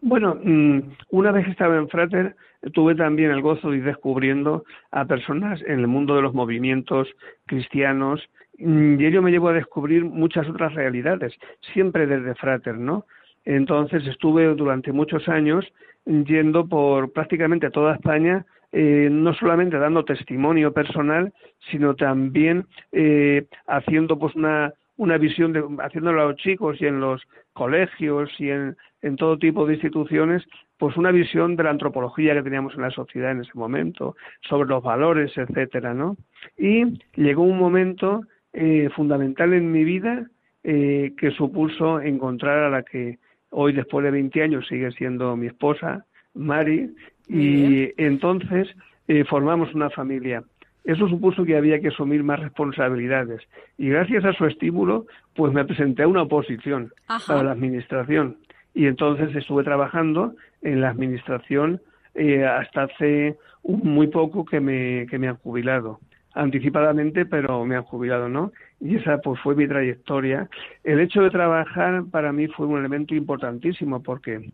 Bueno, 0.00 0.38
mm, 0.40 0.78
una 1.10 1.32
vez 1.32 1.46
que 1.46 1.50
estaba 1.50 1.76
en 1.76 1.88
Frater, 1.88 2.36
tuve 2.72 2.94
también 2.94 3.32
el 3.32 3.42
gozo 3.42 3.72
de 3.72 3.78
ir 3.78 3.84
descubriendo 3.84 4.62
a 4.92 5.06
personas 5.06 5.60
en 5.62 5.80
el 5.80 5.88
mundo 5.88 6.14
de 6.14 6.22
los 6.22 6.34
movimientos 6.34 7.08
cristianos 7.46 8.20
y 8.56 9.04
ello 9.04 9.22
me 9.22 9.32
llevó 9.32 9.48
a 9.48 9.54
descubrir 9.54 10.04
muchas 10.04 10.48
otras 10.48 10.72
realidades, 10.74 11.34
siempre 11.72 12.06
desde 12.06 12.36
Frater, 12.36 12.78
¿no? 12.78 13.06
Entonces 13.44 14.06
estuve 14.06 14.54
durante 14.54 14.92
muchos 14.92 15.28
años 15.28 15.64
yendo 16.06 16.66
por 16.66 17.12
prácticamente 17.12 17.70
toda 17.70 17.94
España, 17.94 18.44
eh, 18.72 19.08
no 19.10 19.34
solamente 19.34 19.78
dando 19.78 20.04
testimonio 20.04 20.72
personal, 20.72 21.32
sino 21.70 21.94
también 21.94 22.66
eh, 22.92 23.46
haciendo 23.66 24.18
pues 24.18 24.34
una, 24.34 24.72
una 24.96 25.16
visión, 25.16 25.52
de, 25.52 25.64
haciéndolo 25.82 26.22
a 26.22 26.26
los 26.26 26.36
chicos 26.36 26.80
y 26.80 26.86
en 26.86 27.00
los 27.00 27.22
colegios 27.52 28.30
y 28.38 28.50
en, 28.50 28.76
todo 29.16 29.38
tipo 29.38 29.66
de 29.66 29.74
instituciones, 29.74 30.42
pues 30.78 30.96
una 30.96 31.12
visión 31.12 31.56
de 31.56 31.62
la 31.62 31.70
antropología 31.70 32.34
que 32.34 32.42
teníamos 32.42 32.74
en 32.74 32.82
la 32.82 32.90
sociedad 32.90 33.30
en 33.30 33.42
ese 33.42 33.52
momento, 33.54 34.16
sobre 34.40 34.68
los 34.68 34.82
valores, 34.82 35.30
etcétera, 35.36 35.92
¿no? 35.92 36.16
Y 36.56 36.98
llegó 37.14 37.42
un 37.42 37.58
momento 37.58 38.22
eh, 38.54 38.88
fundamental 38.96 39.52
en 39.52 39.70
mi 39.70 39.84
vida 39.84 40.26
que 40.62 41.30
supuso 41.36 42.00
encontrar 42.00 42.60
a 42.60 42.70
la 42.70 42.82
que 42.82 43.18
Hoy, 43.56 43.72
después 43.72 44.04
de 44.04 44.10
20 44.10 44.42
años, 44.42 44.66
sigue 44.66 44.90
siendo 44.90 45.36
mi 45.36 45.46
esposa, 45.46 46.04
Mari, 46.34 46.90
y 47.28 47.88
entonces 48.02 48.66
eh, 49.06 49.24
formamos 49.24 49.72
una 49.74 49.90
familia. 49.90 50.42
Eso 50.82 51.08
supuso 51.08 51.44
que 51.44 51.56
había 51.56 51.80
que 51.80 51.88
asumir 51.88 52.24
más 52.24 52.40
responsabilidades. 52.40 53.42
Y 53.78 53.90
gracias 53.90 54.24
a 54.24 54.32
su 54.32 54.44
estímulo, 54.46 55.06
pues 55.36 55.52
me 55.52 55.64
presenté 55.64 56.02
a 56.02 56.08
una 56.08 56.22
oposición 56.22 56.92
para 57.28 57.44
la 57.44 57.52
administración. 57.52 58.38
Y 58.74 58.86
entonces 58.86 59.34
estuve 59.36 59.62
trabajando 59.62 60.34
en 60.62 60.80
la 60.80 60.90
administración 60.90 61.80
eh, 62.16 62.44
hasta 62.44 62.82
hace 62.82 63.36
muy 63.62 64.08
poco 64.08 64.44
que 64.44 64.58
me, 64.58 65.06
que 65.08 65.18
me 65.18 65.28
han 65.28 65.36
jubilado 65.36 66.00
anticipadamente, 66.34 67.24
pero 67.26 67.64
me 67.64 67.76
han 67.76 67.84
jubilado, 67.84 68.28
¿no? 68.28 68.52
Y 68.80 68.96
esa 68.96 69.18
pues 69.18 69.40
fue 69.40 69.54
mi 69.54 69.66
trayectoria. 69.66 70.48
El 70.82 71.00
hecho 71.00 71.22
de 71.22 71.30
trabajar 71.30 72.04
para 72.10 72.32
mí 72.32 72.48
fue 72.48 72.66
un 72.66 72.78
elemento 72.78 73.14
importantísimo 73.14 74.02
porque 74.02 74.50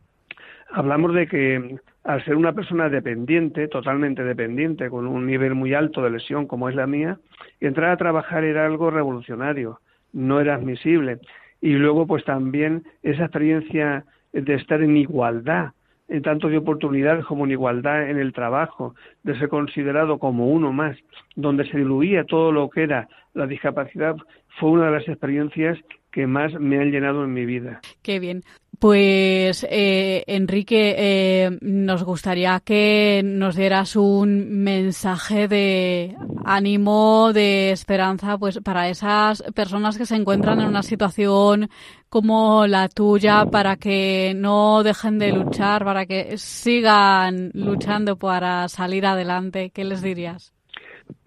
hablamos 0.71 1.15
de 1.15 1.27
que 1.27 1.79
al 2.05 2.25
ser 2.25 2.37
una 2.37 2.53
persona 2.53 2.89
dependiente, 2.89 3.69
totalmente 3.69 4.23
dependiente, 4.23 4.89
con 4.89 5.07
un 5.07 5.27
nivel 5.27 5.55
muy 5.55 5.75
alto 5.75 6.03
de 6.03 6.11
lesión 6.11 6.47
como 6.47 6.69
es 6.69 6.75
la 6.75 6.87
mía, 6.87 7.19
entrar 7.61 7.91
a 7.91 7.97
trabajar 7.97 8.45
era 8.45 8.67
algo 8.67 8.91
revolucionario, 8.91 9.81
no 10.13 10.41
era 10.41 10.55
admisible. 10.55 11.19
Y 11.61 11.73
luego 11.73 12.07
pues 12.07 12.25
también 12.25 12.85
esa 13.03 13.25
experiencia 13.25 14.05
de 14.33 14.55
estar 14.55 14.83
en 14.83 14.97
igualdad 14.97 15.73
en 16.11 16.23
tanto 16.23 16.49
de 16.49 16.59
oportunidades 16.59 17.25
como 17.25 17.45
en 17.45 17.53
igualdad 17.53 18.11
en 18.11 18.19
el 18.19 18.33
trabajo, 18.33 18.95
de 19.23 19.39
ser 19.39 19.49
considerado 19.49 20.19
como 20.19 20.49
uno 20.49 20.73
más, 20.73 20.97
donde 21.37 21.65
se 21.65 21.79
diluía 21.79 22.25
todo 22.25 22.53
lo 22.53 22.69
que 22.69 22.83
era 22.83 23.09
la 23.33 23.47
discapacidad, 23.47 24.17
fue 24.59 24.71
una 24.71 24.87
de 24.87 24.99
las 24.99 25.09
experiencias 25.09 25.79
que 26.11 26.27
más 26.27 26.53
me 26.59 26.79
han 26.79 26.91
llenado 26.91 27.25
en 27.25 27.33
mi 27.33 27.45
vida. 27.45 27.81
Qué 28.03 28.19
bien. 28.19 28.43
Pues 28.79 29.67
eh, 29.69 30.25
Enrique, 30.27 30.95
eh, 30.97 31.59
nos 31.61 32.03
gustaría 32.03 32.61
que 32.65 33.21
nos 33.23 33.55
dieras 33.55 33.95
un 33.95 34.63
mensaje 34.63 35.49
de 35.49 36.17
ánimo, 36.47 37.33
de 37.35 37.73
esperanza, 37.73 38.39
pues 38.39 38.61
para 38.61 38.89
esas 38.89 39.43
personas 39.55 39.99
que 39.99 40.07
se 40.07 40.17
encuentran 40.17 40.61
en 40.61 40.69
una 40.69 40.83
situación 40.83 41.69
como 42.09 42.67
la 42.67 42.89
tuya, 42.89 43.45
para 43.53 43.77
que 43.77 44.33
no 44.35 44.83
dejen 44.83 45.19
de 45.19 45.33
luchar, 45.33 45.85
para 45.85 46.07
que 46.07 46.39
sigan 46.39 47.51
luchando 47.53 48.17
para 48.17 48.67
salir 48.69 49.05
adelante. 49.05 49.73
¿Qué 49.75 49.85
les 49.85 50.01
dirías? 50.01 50.55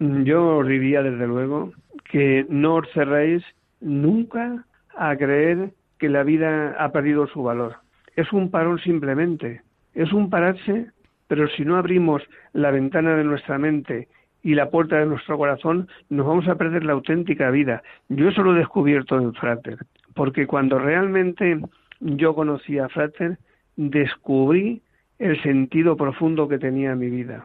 Yo 0.00 0.58
os 0.58 0.66
diría 0.66 1.02
desde 1.02 1.28
luego 1.28 1.72
que 2.10 2.46
no 2.48 2.76
os 2.76 2.88
cerréis 2.92 3.44
nunca 3.80 4.66
a 4.96 5.16
creer 5.16 5.70
que 5.98 6.08
la 6.08 6.22
vida 6.22 6.76
ha 6.78 6.92
perdido 6.92 7.26
su 7.26 7.42
valor. 7.42 7.76
Es 8.16 8.32
un 8.32 8.50
parón 8.50 8.78
simplemente, 8.78 9.62
es 9.94 10.12
un 10.12 10.30
pararse, 10.30 10.86
pero 11.28 11.48
si 11.48 11.64
no 11.64 11.76
abrimos 11.76 12.22
la 12.52 12.70
ventana 12.70 13.16
de 13.16 13.24
nuestra 13.24 13.58
mente 13.58 14.08
y 14.42 14.54
la 14.54 14.70
puerta 14.70 14.98
de 14.98 15.06
nuestro 15.06 15.38
corazón, 15.38 15.88
nos 16.10 16.26
vamos 16.26 16.46
a 16.48 16.56
perder 16.56 16.84
la 16.84 16.92
auténtica 16.92 17.50
vida. 17.50 17.82
Yo 18.08 18.28
eso 18.28 18.42
lo 18.42 18.54
he 18.54 18.58
descubierto 18.58 19.18
en 19.18 19.32
Frater, 19.34 19.78
porque 20.14 20.46
cuando 20.46 20.78
realmente 20.78 21.60
yo 22.00 22.34
conocí 22.34 22.78
a 22.78 22.88
Frater, 22.88 23.38
descubrí 23.76 24.82
el 25.18 25.40
sentido 25.42 25.96
profundo 25.96 26.48
que 26.48 26.58
tenía 26.58 26.94
mi 26.94 27.08
vida. 27.08 27.42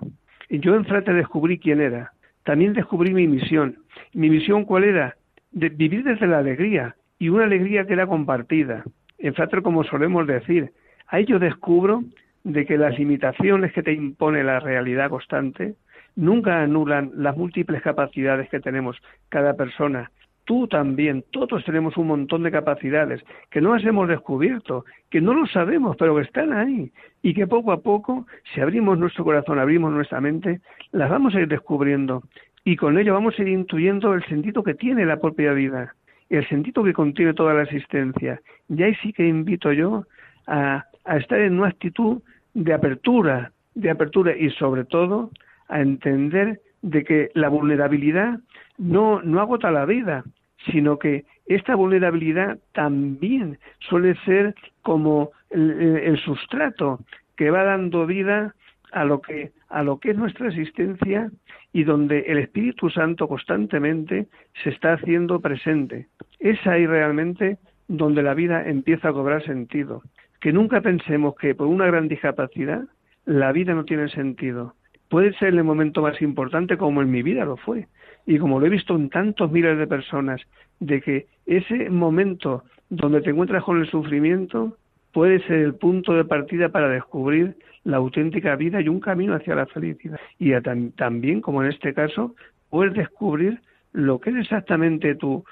Y 0.49 0.59
yo 0.59 0.75
en 0.75 0.85
Frater 0.85 1.15
descubrí 1.15 1.59
quién 1.59 1.79
era. 1.79 2.11
También 2.43 2.73
descubrí 2.73 3.13
mi 3.13 3.27
misión. 3.27 3.77
¿Mi 4.13 4.29
misión 4.29 4.65
cuál 4.65 4.83
era? 4.83 5.15
De 5.51 5.69
vivir 5.69 6.03
desde 6.03 6.27
la 6.27 6.39
alegría, 6.39 6.95
y 7.19 7.29
una 7.29 7.43
alegría 7.43 7.85
que 7.85 7.93
era 7.93 8.07
compartida. 8.07 8.83
En 9.17 9.33
como 9.61 9.83
solemos 9.83 10.25
decir, 10.25 10.71
ahí 11.07 11.25
yo 11.25 11.37
descubro 11.37 12.03
de 12.43 12.65
que 12.65 12.77
las 12.77 12.97
limitaciones 12.97 13.73
que 13.73 13.83
te 13.83 13.93
impone 13.93 14.43
la 14.43 14.61
realidad 14.61 15.09
constante 15.09 15.75
nunca 16.15 16.63
anulan 16.63 17.11
las 17.15 17.35
múltiples 17.37 17.81
capacidades 17.81 18.49
que 18.49 18.61
tenemos 18.61 18.97
cada 19.27 19.53
persona, 19.55 20.09
tú 20.45 20.67
también, 20.67 21.23
todos 21.31 21.63
tenemos 21.63 21.95
un 21.97 22.07
montón 22.07 22.43
de 22.43 22.51
capacidades 22.51 23.21
que 23.51 23.61
no 23.61 23.75
las 23.75 23.85
hemos 23.85 24.07
descubierto, 24.07 24.85
que 25.11 25.21
no 25.21 25.33
lo 25.33 25.45
sabemos, 25.45 25.95
pero 25.97 26.15
que 26.15 26.23
están 26.23 26.53
ahí 26.53 26.91
y 27.21 27.33
que 27.33 27.45
poco 27.45 27.71
a 27.71 27.81
poco, 27.81 28.25
si 28.53 28.61
abrimos 28.61 28.97
nuestro 28.97 29.23
corazón, 29.23 29.59
abrimos 29.59 29.91
nuestra 29.91 30.21
mente, 30.21 30.61
las 30.91 31.09
vamos 31.09 31.35
a 31.35 31.41
ir 31.41 31.47
descubriendo 31.47 32.23
y 32.63 32.77
con 32.77 32.97
ello 32.97 33.13
vamos 33.13 33.37
a 33.37 33.41
ir 33.41 33.49
intuyendo 33.49 34.13
el 34.13 34.25
sentido 34.25 34.63
que 34.63 34.73
tiene 34.73 35.05
la 35.05 35.19
propia 35.19 35.53
vida, 35.53 35.93
el 36.29 36.47
sentido 36.47 36.83
que 36.83 36.93
contiene 36.93 37.33
toda 37.33 37.53
la 37.53 37.63
existencia. 37.63 38.41
Y 38.67 38.83
ahí 38.83 38.95
sí 39.01 39.13
que 39.13 39.27
invito 39.27 39.71
yo 39.71 40.05
a, 40.47 40.85
estar 41.17 41.39
en 41.39 41.59
una 41.59 41.69
actitud 41.69 42.21
de 42.53 42.73
apertura, 42.73 43.51
de 43.73 43.89
apertura 43.89 44.35
y 44.35 44.49
sobre 44.51 44.85
todo 44.85 45.31
a 45.67 45.81
entender 45.81 46.61
de 46.81 47.03
que 47.03 47.29
la 47.33 47.49
vulnerabilidad 47.49 48.39
no, 48.77 49.21
no 49.21 49.41
agota 49.41 49.71
la 49.71 49.85
vida, 49.85 50.23
sino 50.71 50.99
que 50.99 51.25
esta 51.47 51.75
vulnerabilidad 51.75 52.59
también 52.73 53.57
suele 53.79 54.15
ser 54.25 54.55
como 54.83 55.31
el, 55.49 56.17
sustrato 56.23 56.99
que 57.35 57.49
va 57.49 57.63
dando 57.63 58.05
vida 58.05 58.53
a 58.91 59.05
lo 59.05 59.21
que 59.21 59.51
a 59.69 59.83
lo 59.83 59.99
que 59.99 60.11
es 60.11 60.17
nuestra 60.17 60.47
existencia 60.47 61.29
y 61.71 61.83
donde 61.83 62.21
el 62.21 62.39
Espíritu 62.39 62.89
Santo 62.89 63.27
constantemente 63.27 64.27
se 64.63 64.71
está 64.71 64.93
haciendo 64.93 65.39
presente. 65.39 66.07
Es 66.39 66.65
ahí 66.65 66.87
realmente 66.87 67.57
donde 67.87 68.23
la 68.23 68.33
vida 68.33 68.67
empieza 68.67 69.09
a 69.09 69.13
cobrar 69.13 69.43
sentido. 69.43 70.01
Que 70.41 70.53
nunca 70.53 70.81
pensemos 70.81 71.35
que 71.35 71.53
por 71.53 71.67
una 71.67 71.85
gran 71.85 72.07
discapacidad 72.07 72.83
la 73.25 73.51
vida 73.51 73.73
no 73.75 73.85
tiene 73.85 74.09
sentido. 74.09 74.73
Puede 75.09 75.33
ser 75.33 75.49
el 75.49 75.63
momento 75.63 76.01
más 76.01 76.21
importante 76.21 76.77
como 76.77 77.01
en 77.01 77.11
mi 77.11 77.21
vida 77.21 77.45
lo 77.45 77.57
fue 77.57 77.87
y 78.25 78.37
como 78.37 78.59
lo 78.59 78.65
he 78.65 78.69
visto 78.69 78.95
en 78.95 79.09
tantos 79.09 79.51
miles 79.51 79.77
de 79.77 79.87
personas, 79.87 80.41
de 80.79 81.01
que 81.01 81.27
ese 81.45 81.89
momento 81.89 82.63
donde 82.89 83.21
te 83.21 83.31
encuentras 83.31 83.63
con 83.63 83.79
el 83.79 83.89
sufrimiento 83.89 84.77
puede 85.13 85.39
ser 85.47 85.57
el 85.59 85.75
punto 85.75 86.13
de 86.13 86.25
partida 86.25 86.69
para 86.69 86.89
descubrir 86.89 87.55
la 87.83 87.97
auténtica 87.97 88.55
vida 88.55 88.81
y 88.81 88.89
un 88.89 88.99
camino 88.99 89.35
hacia 89.35 89.55
la 89.55 89.65
felicidad. 89.65 90.19
Y 90.37 90.51
también, 90.95 91.41
como 91.41 91.63
en 91.63 91.69
este 91.69 91.93
caso, 91.93 92.35
puedes 92.69 92.93
descubrir 92.93 93.61
lo 93.93 94.19
que 94.19 94.29
es 94.31 94.37
exactamente 94.37 95.15
tu, 95.15 95.43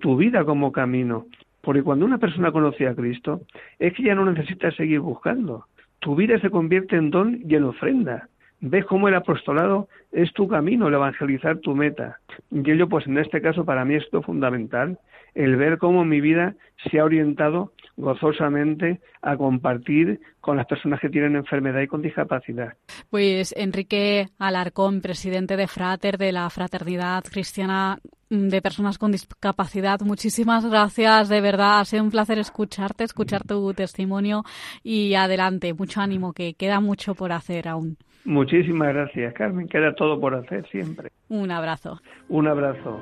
tu 0.00 0.16
vida 0.16 0.44
como 0.44 0.72
camino. 0.72 1.26
Porque 1.60 1.82
cuando 1.82 2.04
una 2.06 2.18
persona 2.18 2.52
conoce 2.52 2.86
a 2.86 2.94
Cristo, 2.94 3.42
es 3.78 3.92
que 3.94 4.04
ya 4.04 4.14
no 4.14 4.30
necesita 4.30 4.70
seguir 4.70 5.00
buscando. 5.00 5.66
Tu 6.00 6.14
vida 6.14 6.38
se 6.38 6.50
convierte 6.50 6.96
en 6.96 7.10
don 7.10 7.40
y 7.46 7.54
en 7.54 7.64
ofrenda 7.64 8.28
ves 8.66 8.86
cómo 8.86 9.08
el 9.08 9.14
apostolado 9.14 9.88
es 10.10 10.32
tu 10.32 10.48
camino, 10.48 10.88
el 10.88 10.94
evangelizar 10.94 11.58
tu 11.58 11.74
meta. 11.74 12.18
Y 12.50 12.70
ello, 12.70 12.88
pues 12.88 13.06
en 13.06 13.18
este 13.18 13.42
caso, 13.42 13.64
para 13.64 13.84
mí 13.84 13.94
es 13.94 14.06
lo 14.10 14.22
fundamental, 14.22 14.98
el 15.34 15.56
ver 15.56 15.78
cómo 15.78 16.04
mi 16.04 16.20
vida 16.20 16.54
se 16.90 16.98
ha 16.98 17.04
orientado 17.04 17.72
gozosamente 17.96 19.00
a 19.22 19.36
compartir 19.36 20.20
con 20.40 20.56
las 20.56 20.66
personas 20.66 21.00
que 21.00 21.08
tienen 21.08 21.36
enfermedad 21.36 21.80
y 21.80 21.86
con 21.86 22.02
discapacidad. 22.02 22.74
Pues 23.10 23.54
Enrique 23.56 24.28
Alarcón, 24.38 25.00
presidente 25.00 25.56
de 25.56 25.68
Frater, 25.68 26.18
de 26.18 26.32
la 26.32 26.50
Fraternidad 26.50 27.22
Cristiana 27.24 27.98
de 28.30 28.60
Personas 28.60 28.98
con 28.98 29.12
Discapacidad, 29.12 30.00
muchísimas 30.00 30.68
gracias, 30.68 31.28
de 31.28 31.40
verdad, 31.40 31.80
ha 31.80 31.84
sido 31.84 32.02
un 32.02 32.10
placer 32.10 32.38
escucharte, 32.38 33.04
escuchar 33.04 33.44
tu 33.46 33.72
testimonio 33.74 34.42
y 34.82 35.14
adelante, 35.14 35.72
mucho 35.72 36.00
ánimo, 36.00 36.32
que 36.32 36.54
queda 36.54 36.80
mucho 36.80 37.14
por 37.14 37.30
hacer 37.30 37.68
aún. 37.68 37.96
Muchísimas 38.24 38.94
gracias, 38.94 39.34
Carmen. 39.34 39.68
Queda 39.68 39.94
todo 39.94 40.18
por 40.18 40.34
hacer 40.34 40.66
siempre. 40.70 41.10
Un 41.28 41.50
abrazo. 41.50 42.00
Un 42.28 42.48
abrazo. 42.48 43.00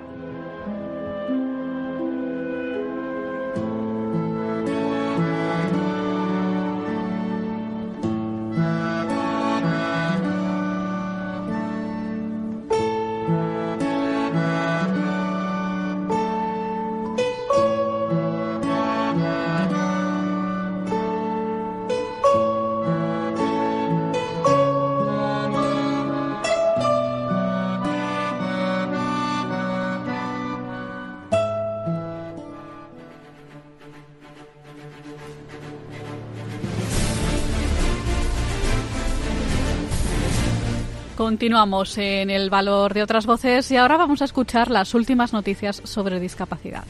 Continuamos 41.22 41.96
en 41.98 42.30
el 42.30 42.50
valor 42.50 42.94
de 42.94 43.02
otras 43.04 43.26
voces 43.26 43.70
y 43.70 43.76
ahora 43.76 43.96
vamos 43.96 44.22
a 44.22 44.24
escuchar 44.24 44.72
las 44.72 44.92
últimas 44.92 45.32
noticias 45.32 45.80
sobre 45.85 46.18
discapacidad. 46.18 46.82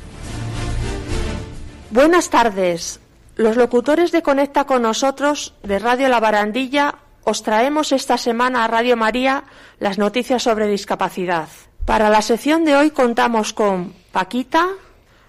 Buenas 1.91 2.31
tardes. 2.31 2.99
Los 3.37 3.59
locutores 3.59 4.11
de 4.11 4.23
Conecta 4.23 4.65
con 4.65 4.81
nosotros 4.81 5.53
de 5.63 5.79
Radio 5.79 6.09
La 6.09 6.19
Barandilla 6.19 6.95
os 7.25 7.43
traemos 7.43 7.93
esta 7.93 8.17
semana 8.17 8.65
a 8.65 8.69
Radio 8.69 8.97
María 8.97 9.45
las 9.79 9.99
noticias 9.99 10.43
sobre 10.43 10.67
discapacidad. 10.67 11.49
Para 11.85 12.09
la 12.09 12.23
sección 12.23 12.65
de 12.65 12.75
hoy 12.75 12.91
contamos 12.91 13.53
con 13.53 13.93
Paquita, 14.13 14.67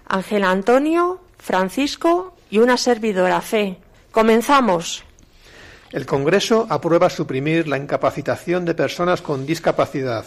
Ángel 0.08 0.44
Antonio, 0.44 1.20
Francisco 1.36 2.34
y 2.48 2.56
una 2.56 2.78
servidora 2.78 3.42
Fe. 3.42 3.76
Comenzamos. 4.12 5.04
El 5.94 6.06
Congreso 6.06 6.66
aprueba 6.70 7.08
suprimir 7.08 7.68
la 7.68 7.78
incapacitación 7.78 8.64
de 8.64 8.74
personas 8.74 9.22
con 9.22 9.46
discapacidad. 9.46 10.24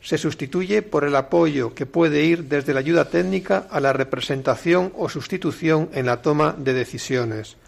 Se 0.00 0.16
sustituye 0.16 0.80
por 0.80 1.04
el 1.04 1.14
apoyo 1.14 1.74
que 1.74 1.84
puede 1.84 2.22
ir 2.22 2.44
desde 2.44 2.72
la 2.72 2.80
ayuda 2.80 3.04
técnica 3.10 3.66
a 3.70 3.80
la 3.80 3.92
representación 3.92 4.94
o 4.96 5.10
sustitución 5.10 5.90
en 5.92 6.06
la 6.06 6.22
toma 6.22 6.54
de 6.56 6.72
decisiones. 6.72 7.58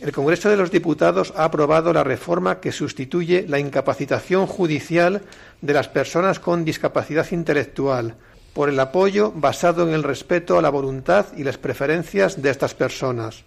El 0.00 0.10
Congreso 0.10 0.50
de 0.50 0.56
los 0.56 0.72
Diputados 0.72 1.32
ha 1.36 1.44
aprobado 1.44 1.92
la 1.92 2.02
reforma 2.02 2.58
que 2.58 2.72
sustituye 2.72 3.46
la 3.46 3.60
incapacitación 3.60 4.48
judicial 4.48 5.22
de 5.60 5.72
las 5.72 5.86
personas 5.86 6.40
con 6.40 6.64
discapacidad 6.64 7.30
intelectual 7.30 8.16
por 8.54 8.70
el 8.70 8.80
apoyo 8.80 9.30
basado 9.30 9.86
en 9.86 9.94
el 9.94 10.02
respeto 10.02 10.58
a 10.58 10.62
la 10.62 10.70
voluntad 10.70 11.26
y 11.36 11.44
las 11.44 11.58
preferencias 11.58 12.42
de 12.42 12.50
estas 12.50 12.74
personas. 12.74 13.44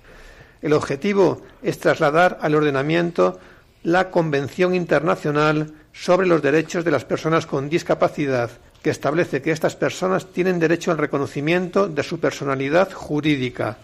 El 0.61 0.73
objetivo 0.73 1.41
es 1.63 1.79
trasladar 1.79 2.37
al 2.41 2.55
ordenamiento 2.55 3.39
la 3.83 4.11
Convención 4.11 4.75
Internacional 4.75 5.73
sobre 5.93 6.27
los 6.27 6.41
Derechos 6.41 6.83
de 6.83 6.91
las 6.91 7.05
Personas 7.05 7.45
con 7.45 7.69
Discapacidad, 7.69 8.51
que 8.83 8.89
establece 8.89 9.41
que 9.41 9.51
estas 9.51 9.75
personas 9.75 10.27
tienen 10.27 10.59
derecho 10.59 10.91
al 10.91 10.97
reconocimiento 10.97 11.87
de 11.87 12.03
su 12.03 12.19
personalidad 12.19 12.91
jurídica. 12.91 13.77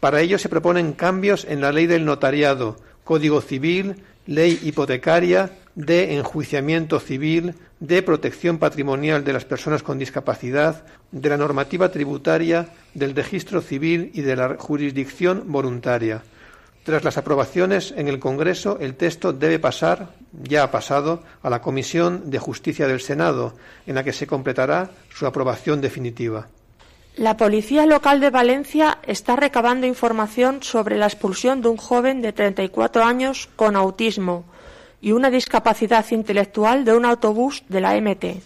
Para 0.00 0.20
ello 0.20 0.38
se 0.38 0.48
proponen 0.48 0.92
cambios 0.92 1.44
en 1.44 1.60
la 1.60 1.72
ley 1.72 1.86
del 1.86 2.04
notariado, 2.04 2.76
Código 3.04 3.40
Civil, 3.40 3.96
ley 4.26 4.58
hipotecaria, 4.62 5.50
de 5.74 6.16
enjuiciamiento 6.16 7.00
civil, 7.00 7.54
de 7.80 8.02
protección 8.02 8.58
patrimonial 8.58 9.24
de 9.24 9.32
las 9.32 9.46
personas 9.46 9.82
con 9.82 9.98
discapacidad, 9.98 10.84
de 11.10 11.28
la 11.30 11.38
normativa 11.38 11.90
tributaria, 11.90 12.68
del 12.92 13.16
registro 13.16 13.62
civil 13.62 14.10
y 14.14 14.20
de 14.20 14.36
la 14.36 14.56
jurisdicción 14.58 15.44
voluntaria. 15.46 16.22
Tras 16.84 17.04
las 17.04 17.16
aprobaciones 17.16 17.92
en 17.96 18.08
el 18.08 18.18
Congreso, 18.18 18.78
el 18.80 18.94
texto 18.94 19.32
debe 19.32 19.58
pasar, 19.58 20.08
ya 20.32 20.62
ha 20.62 20.70
pasado, 20.70 21.22
a 21.42 21.50
la 21.50 21.62
Comisión 21.62 22.30
de 22.30 22.38
Justicia 22.38 22.86
del 22.86 23.00
Senado, 23.00 23.54
en 23.86 23.94
la 23.94 24.04
que 24.04 24.12
se 24.12 24.26
completará 24.26 24.90
su 25.14 25.26
aprobación 25.26 25.80
definitiva. 25.80 26.48
La 27.16 27.36
Policía 27.36 27.86
Local 27.86 28.20
de 28.20 28.30
Valencia 28.30 28.98
está 29.06 29.36
recabando 29.36 29.86
información 29.86 30.62
sobre 30.62 30.96
la 30.96 31.06
expulsión 31.06 31.60
de 31.60 31.68
un 31.68 31.76
joven 31.76 32.22
de 32.22 32.32
34 32.32 33.04
años 33.04 33.48
con 33.56 33.76
autismo 33.76 34.44
y 35.00 35.12
una 35.12 35.30
discapacidad 35.30 36.04
intelectual 36.10 36.84
de 36.84 36.94
un 36.94 37.04
autobús 37.04 37.64
de 37.68 37.80
la 37.80 38.00
MT. 38.00 38.42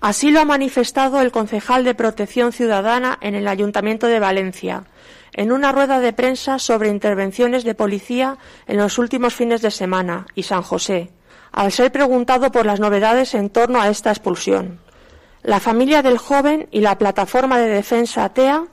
Así 0.00 0.30
lo 0.30 0.40
ha 0.40 0.44
manifestado 0.44 1.20
el 1.20 1.30
concejal 1.30 1.84
de 1.84 1.94
Protección 1.94 2.52
Ciudadana 2.52 3.18
en 3.20 3.34
el 3.34 3.46
Ayuntamiento 3.46 4.08
de 4.08 4.18
Valencia, 4.18 4.84
en 5.32 5.52
una 5.52 5.72
rueda 5.72 6.00
de 6.00 6.12
prensa 6.12 6.58
sobre 6.58 6.88
intervenciones 6.88 7.64
de 7.64 7.74
policía 7.74 8.36
en 8.66 8.78
los 8.78 8.98
últimos 8.98 9.34
fines 9.34 9.62
de 9.62 9.70
semana 9.70 10.26
y 10.34 10.42
San 10.42 10.62
José, 10.62 11.10
al 11.52 11.70
ser 11.70 11.92
preguntado 11.92 12.50
por 12.50 12.66
las 12.66 12.80
novedades 12.80 13.34
en 13.34 13.48
torno 13.48 13.80
a 13.80 13.88
esta 13.88 14.10
expulsión. 14.10 14.80
La 15.42 15.60
familia 15.60 16.02
del 16.02 16.18
joven 16.18 16.68
y 16.70 16.80
la 16.80 16.98
plataforma 16.98 17.58
de 17.58 17.68
defensa 17.68 18.24
atea 18.24 18.64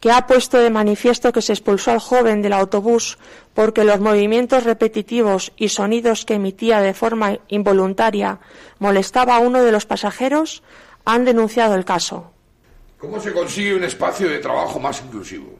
que 0.00 0.10
ha 0.10 0.26
puesto 0.26 0.58
de 0.58 0.70
manifiesto 0.70 1.32
que 1.32 1.42
se 1.42 1.52
expulsó 1.52 1.90
al 1.90 1.98
joven 1.98 2.42
del 2.42 2.52
autobús 2.52 3.18
porque 3.54 3.84
los 3.84 4.00
movimientos 4.00 4.64
repetitivos 4.64 5.52
y 5.56 5.70
sonidos 5.70 6.24
que 6.24 6.34
emitía 6.34 6.80
de 6.80 6.94
forma 6.94 7.38
involuntaria 7.48 8.38
molestaba 8.78 9.36
a 9.36 9.40
uno 9.40 9.62
de 9.62 9.72
los 9.72 9.86
pasajeros, 9.86 10.62
han 11.04 11.24
denunciado 11.24 11.74
el 11.74 11.84
caso. 11.84 12.32
¿Cómo 12.98 13.20
se 13.20 13.32
consigue 13.32 13.74
un 13.74 13.84
espacio 13.84 14.28
de 14.28 14.38
trabajo 14.38 14.78
más 14.78 15.02
inclusivo? 15.04 15.58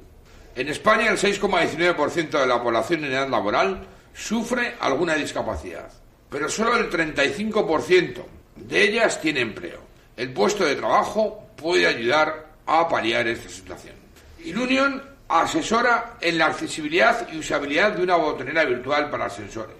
En 0.54 0.68
España, 0.68 1.10
el 1.10 1.18
6,19% 1.18 2.40
de 2.40 2.46
la 2.46 2.62
población 2.62 3.04
en 3.04 3.12
edad 3.12 3.28
laboral 3.28 3.86
sufre 4.12 4.74
alguna 4.80 5.14
discapacidad, 5.14 5.88
pero 6.28 6.48
solo 6.48 6.76
el 6.76 6.90
35% 6.90 8.24
de 8.56 8.82
ellas 8.82 9.20
tiene 9.20 9.40
empleo. 9.40 9.78
El 10.16 10.32
puesto 10.32 10.64
de 10.64 10.74
trabajo 10.74 11.44
puede 11.56 11.86
ayudar 11.86 12.48
a 12.66 12.88
paliar 12.88 13.28
esta 13.28 13.48
situación. 13.48 13.97
Ilunion 14.44 15.02
asesora 15.28 16.16
en 16.20 16.38
la 16.38 16.46
accesibilidad 16.46 17.28
y 17.32 17.38
usabilidad 17.38 17.92
de 17.92 18.02
una 18.02 18.16
botonera 18.16 18.64
virtual 18.64 19.10
para 19.10 19.26
ascensores. 19.26 19.76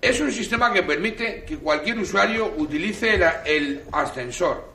Es 0.00 0.20
un 0.20 0.32
sistema 0.32 0.72
que 0.72 0.82
permite 0.82 1.44
que 1.44 1.58
cualquier 1.58 1.98
usuario 1.98 2.54
utilice 2.56 3.20
el 3.44 3.82
ascensor 3.92 4.70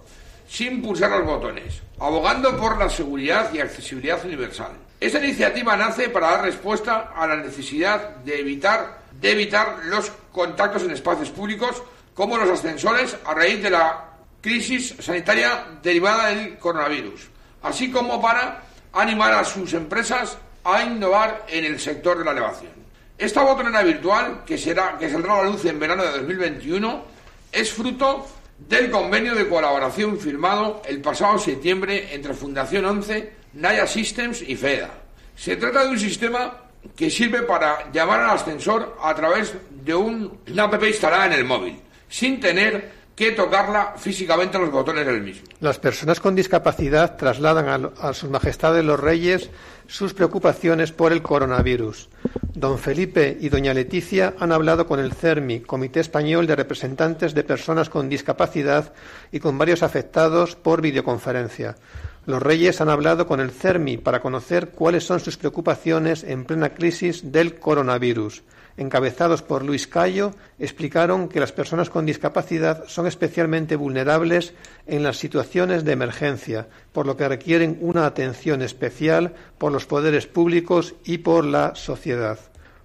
sin 0.48 0.82
pulsar 0.82 1.10
los 1.12 1.26
botones, 1.26 1.82
abogando 2.00 2.56
por 2.58 2.78
la 2.78 2.90
seguridad 2.90 3.52
y 3.54 3.60
accesibilidad 3.60 4.24
universal. 4.24 4.72
Esta 5.00 5.20
iniciativa 5.20 5.76
nace 5.76 6.10
para 6.10 6.32
dar 6.32 6.44
respuesta 6.44 7.12
a 7.16 7.28
la 7.28 7.38
necesidad 7.38 8.18
de 8.18 8.40
evitar, 8.40 9.02
de 9.20 9.32
evitar 9.32 9.80
los 9.86 10.12
contactos 10.32 10.84
en 10.84 10.92
espacios 10.92 11.30
públicos 11.30 11.82
como 12.14 12.38
los 12.38 12.50
ascensores 12.50 13.18
a 13.26 13.34
raíz 13.34 13.62
de 13.62 13.72
la 13.72 14.06
crisis 14.42 14.96
sanitaria 15.00 15.66
derivada 15.82 16.28
del 16.28 16.58
coronavirus, 16.58 17.28
así 17.64 17.92
como 17.92 18.22
para 18.22 18.62
animar 18.96 19.34
a 19.34 19.44
sus 19.44 19.74
empresas 19.74 20.38
a 20.64 20.84
innovar 20.84 21.46
en 21.48 21.66
el 21.66 21.80
sector 21.80 22.18
de 22.18 22.26
la 22.26 22.32
elevación. 22.32 22.72
Esta 23.18 23.44
botonera 23.44 23.84
virtual, 23.84 24.44
que, 24.46 24.58
será, 24.58 24.98
que 24.98 25.10
saldrá 25.10 25.40
a 25.40 25.44
la 25.44 25.50
luz 25.52 25.64
en 25.66 25.80
verano 25.80 26.04
de 26.04 26.12
2021, 26.12 27.04
es 27.52 27.72
fruto 27.72 28.28
del 28.58 28.90
convenio 28.90 29.36
de 29.36 29.48
colaboración 29.48 30.18
firmado 30.20 30.82
el 30.86 31.02
pasado 31.02 31.38
septiembre 31.38 32.14
entre 32.14 32.34
Fundación 32.34 32.86
11, 32.86 33.34
Naya 33.54 33.86
Systems 33.86 34.42
y 34.42 34.56
FEDA. 34.56 34.92
Se 35.36 35.56
trata 35.58 35.84
de 35.84 35.92
un 35.92 36.00
sistema 36.00 36.58
que 36.96 37.10
sirve 37.10 37.44
para 37.44 37.92
llamar 37.92 38.22
al 38.22 38.32
ascensor 38.32 38.98
a 39.02 39.14
través 39.16 39.54
de 39.70 39.96
un, 39.96 40.40
una 40.50 40.64
app 40.64 40.84
instalada 40.84 41.28
en 41.28 41.34
el 41.34 41.46
móvil, 41.46 41.80
sin 42.10 42.40
tener 42.40 42.92
que 43.16 43.32
tocarla 43.32 43.94
físicamente 43.98 44.60
los 44.60 44.72
botones 44.72 45.06
del 45.06 45.22
mismo. 45.22 45.48
Las 45.62 45.80
personas 45.80 46.20
con 46.20 46.36
discapacidad 46.36 47.16
trasladan 47.16 47.70
a, 47.70 48.10
a 48.10 48.14
sus 48.14 48.30
majestades 48.30 48.84
los 48.84 49.00
reyes 49.00 49.50
sus 49.88 50.14
preocupaciones 50.14 50.92
por 50.92 51.14
el 51.14 51.22
coronavirus. 51.22 52.10
Don 52.54 52.78
Felipe 52.80 53.38
y 53.40 53.50
doña 53.50 53.74
Leticia 53.74 54.34
han 54.40 54.52
hablado 54.52 54.88
con 54.88 55.00
el 55.00 55.14
CERMI, 55.14 55.62
Comité 55.62 56.00
Español 56.00 56.48
de 56.48 56.56
Representantes 56.56 57.34
de 57.34 57.44
Personas 57.44 57.90
con 57.90 58.10
Discapacidad, 58.10 58.94
y 59.32 59.40
con 59.40 59.58
varios 59.58 59.84
afectados 59.84 60.56
por 60.56 60.82
videoconferencia. 60.82 61.76
Los 62.26 62.42
reyes 62.42 62.82
han 62.82 62.90
hablado 62.90 63.28
con 63.28 63.40
el 63.40 63.52
CERMI 63.52 63.98
para 63.98 64.22
conocer 64.22 64.70
cuáles 64.70 65.04
son 65.04 65.20
sus 65.20 65.38
preocupaciones 65.38 66.24
en 66.24 66.46
plena 66.46 66.74
crisis 66.74 67.32
del 67.32 67.60
coronavirus 67.60 68.44
encabezados 68.78 69.42
por 69.42 69.64
Luis 69.64 69.88
Cayo, 69.88 70.34
explicaron 70.60 71.30
que 71.30 71.40
las 71.40 71.52
personas 71.52 71.90
con 71.90 72.06
discapacidad 72.06 72.86
son 72.88 73.08
especialmente 73.08 73.76
vulnerables 73.76 74.54
en 74.88 75.04
las 75.04 75.18
situaciones 75.18 75.86
de 75.86 75.94
emergencia, 75.94 76.68
por 76.92 77.06
lo 77.06 77.18
que 77.18 77.28
requieren 77.28 77.78
una 77.82 78.06
atención 78.06 78.62
especial 78.62 79.34
por 79.58 79.72
los 79.72 79.86
poderes 79.86 80.28
públicos 80.28 80.96
y 81.06 81.20
por 81.20 81.46
la 81.46 81.76
sociedad. 81.76 82.40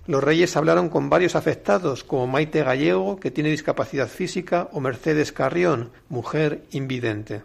Los 0.07 0.25
reyes 0.25 0.57
hablaron 0.57 0.89
con 0.89 1.11
varios 1.11 1.37
afectados, 1.37 2.05
como 2.05 2.27
Maite 2.27 2.65
Gallego, 2.65 3.21
que 3.21 3.31
tiene 3.31 3.51
discapacidad 3.51 4.09
física, 4.09 4.69
o 4.73 4.81
Mercedes 4.81 5.31
Carrión, 5.31 5.91
mujer 6.09 6.63
invidente. 6.73 7.43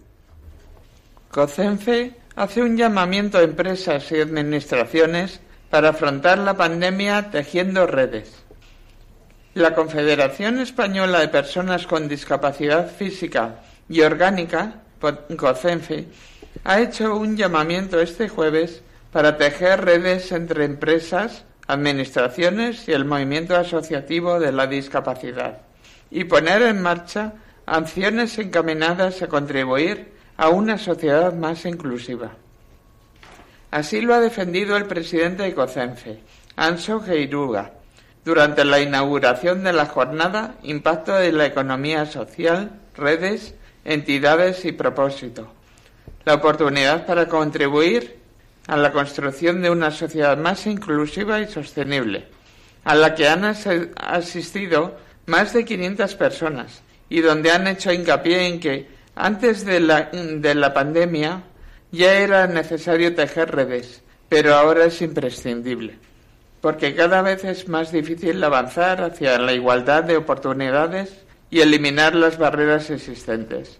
COCENFE 1.29 2.13
hace 2.36 2.62
un 2.62 2.77
llamamiento 2.77 3.38
a 3.38 3.43
empresas 3.43 4.12
y 4.12 4.21
administraciones 4.21 5.41
para 5.75 5.89
afrontar 5.89 6.38
la 6.38 6.53
pandemia 6.53 7.31
tejiendo 7.31 7.85
redes. 7.85 8.31
La 9.55 9.75
Confederación 9.75 10.59
Española 10.59 11.19
de 11.19 11.27
Personas 11.27 11.85
con 11.85 12.07
Discapacidad 12.07 12.89
Física 12.89 13.55
y 13.89 13.99
Orgánica, 13.99 14.75
COCENFE, 15.35 16.07
ha 16.63 16.79
hecho 16.79 17.17
un 17.17 17.35
llamamiento 17.35 17.99
este 17.99 18.29
jueves 18.29 18.83
para 19.11 19.35
tejer 19.35 19.83
redes 19.83 20.31
entre 20.31 20.63
empresas, 20.63 21.43
administraciones 21.67 22.88
y 22.88 22.93
el 22.93 23.03
movimiento 23.03 23.57
asociativo 23.57 24.39
de 24.39 24.53
la 24.53 24.67
discapacidad 24.67 25.57
y 26.09 26.23
poner 26.23 26.61
en 26.61 26.81
marcha 26.81 27.33
acciones 27.65 28.38
encaminadas 28.38 29.21
a 29.21 29.27
contribuir 29.27 30.13
a 30.38 30.47
una 30.47 30.77
sociedad 30.77 31.33
más 31.33 31.65
inclusiva. 31.65 32.31
Así 33.75 33.99
lo 33.99 34.15
ha 34.15 34.21
defendido 34.21 34.77
el 34.77 34.85
presidente 34.85 35.43
de 35.43 35.53
COCENFE, 35.53 36.19
Anso 36.55 37.01
Geiruga, 37.01 37.73
durante 38.23 38.63
la 38.63 38.79
inauguración 38.79 39.65
de 39.65 39.73
la 39.73 39.88
jornada 39.88 40.55
Impacto 40.63 41.13
de 41.13 41.33
la 41.33 41.45
Economía 41.45 42.05
Social, 42.05 42.71
Redes, 42.95 43.53
Entidades 43.83 44.63
y 44.63 44.71
Propósito. 44.71 45.51
La 46.23 46.35
oportunidad 46.35 47.05
para 47.05 47.27
contribuir 47.27 48.15
a 48.67 48.77
la 48.77 48.93
construcción 48.93 49.61
de 49.61 49.69
una 49.69 49.91
sociedad 49.91 50.38
más 50.38 50.65
inclusiva 50.67 51.41
y 51.41 51.47
sostenible, 51.47 52.29
a 52.85 52.95
la 52.95 53.13
que 53.13 53.27
han 53.27 53.43
asistido 53.43 54.95
más 55.25 55.51
de 55.51 55.65
500 55.65 56.15
personas 56.15 56.81
y 57.09 57.19
donde 57.19 57.51
han 57.51 57.67
hecho 57.67 57.91
hincapié 57.91 58.47
en 58.47 58.61
que 58.61 58.88
antes 59.15 59.65
de 59.65 59.81
la 59.81 60.73
pandemia 60.73 61.43
ya 61.95 62.13
era 62.13 62.47
necesario 62.47 63.15
tejer 63.15 63.55
redes, 63.55 64.01
pero 64.29 64.55
ahora 64.55 64.86
es 64.86 65.01
imprescindible, 65.01 65.97
porque 66.62 66.95
cada 66.95 67.21
vez 67.21 67.43
es 67.43 67.67
más 67.67 67.91
difícil 67.91 68.43
avanzar 68.43 69.01
hacia 69.01 69.38
la 69.39 69.53
igualdad 69.53 70.03
de 70.03 70.17
oportunidades 70.17 71.25
y 71.49 71.62
eliminar 71.62 72.15
las 72.15 72.38
barreras 72.38 72.89
existentes. 72.89 73.79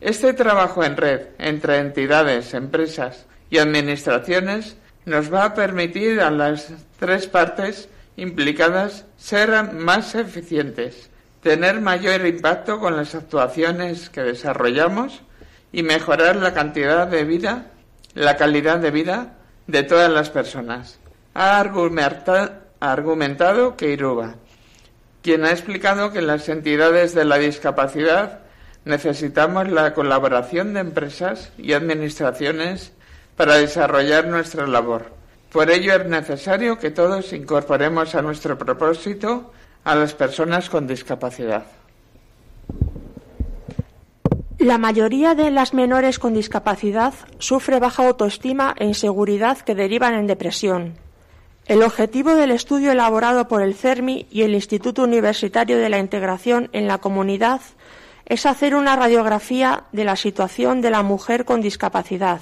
Este 0.00 0.34
trabajo 0.34 0.84
en 0.84 0.96
red 0.96 1.28
entre 1.38 1.78
entidades, 1.78 2.52
empresas 2.52 3.26
y 3.48 3.58
administraciones 3.58 4.76
nos 5.06 5.32
va 5.32 5.44
a 5.44 5.54
permitir 5.54 6.20
a 6.20 6.30
las 6.30 6.72
tres 6.98 7.26
partes 7.26 7.88
implicadas 8.16 9.06
ser 9.16 9.72
más 9.72 10.14
eficientes, 10.14 11.10
tener 11.42 11.80
mayor 11.80 12.26
impacto 12.26 12.80
con 12.80 12.96
las 12.96 13.14
actuaciones 13.14 14.10
que 14.10 14.22
desarrollamos 14.22 15.22
y 15.74 15.82
mejorar 15.82 16.36
la 16.36 16.54
cantidad 16.54 17.08
de 17.08 17.24
vida, 17.24 17.72
la 18.14 18.36
calidad 18.36 18.78
de 18.78 18.92
vida 18.92 19.38
de 19.66 19.82
todas 19.82 20.08
las 20.08 20.30
personas. 20.30 21.00
Ha 21.34 21.58
argumentado 21.58 23.76
Keiruba, 23.76 24.36
quien 25.20 25.44
ha 25.44 25.50
explicado 25.50 26.12
que 26.12 26.22
las 26.22 26.48
entidades 26.48 27.12
de 27.12 27.24
la 27.24 27.38
discapacidad 27.38 28.38
necesitamos 28.84 29.68
la 29.68 29.94
colaboración 29.94 30.74
de 30.74 30.80
empresas 30.80 31.50
y 31.58 31.72
administraciones 31.72 32.92
para 33.36 33.56
desarrollar 33.56 34.28
nuestra 34.28 34.68
labor. 34.68 35.06
Por 35.50 35.72
ello 35.72 35.94
es 35.94 36.06
necesario 36.06 36.78
que 36.78 36.92
todos 36.92 37.32
incorporemos 37.32 38.14
a 38.14 38.22
nuestro 38.22 38.56
propósito 38.56 39.52
a 39.82 39.96
las 39.96 40.14
personas 40.14 40.70
con 40.70 40.86
discapacidad. 40.86 41.66
La 44.64 44.78
mayoría 44.78 45.34
de 45.34 45.50
las 45.50 45.74
menores 45.74 46.18
con 46.18 46.32
discapacidad 46.32 47.12
sufre 47.38 47.80
baja 47.80 48.06
autoestima 48.06 48.74
e 48.78 48.86
inseguridad 48.86 49.58
que 49.58 49.74
derivan 49.74 50.14
en 50.14 50.26
depresión. 50.26 50.94
El 51.66 51.82
objetivo 51.82 52.34
del 52.34 52.50
estudio 52.50 52.90
elaborado 52.90 53.46
por 53.46 53.60
el 53.60 53.74
CERMI 53.74 54.26
y 54.30 54.40
el 54.40 54.54
Instituto 54.54 55.02
Universitario 55.02 55.76
de 55.76 55.90
la 55.90 55.98
Integración 55.98 56.70
en 56.72 56.88
la 56.88 56.96
Comunidad 56.96 57.60
es 58.24 58.46
hacer 58.46 58.74
una 58.74 58.96
radiografía 58.96 59.84
de 59.92 60.04
la 60.04 60.16
situación 60.16 60.80
de 60.80 60.88
la 60.88 61.02
mujer 61.02 61.44
con 61.44 61.60
discapacidad 61.60 62.40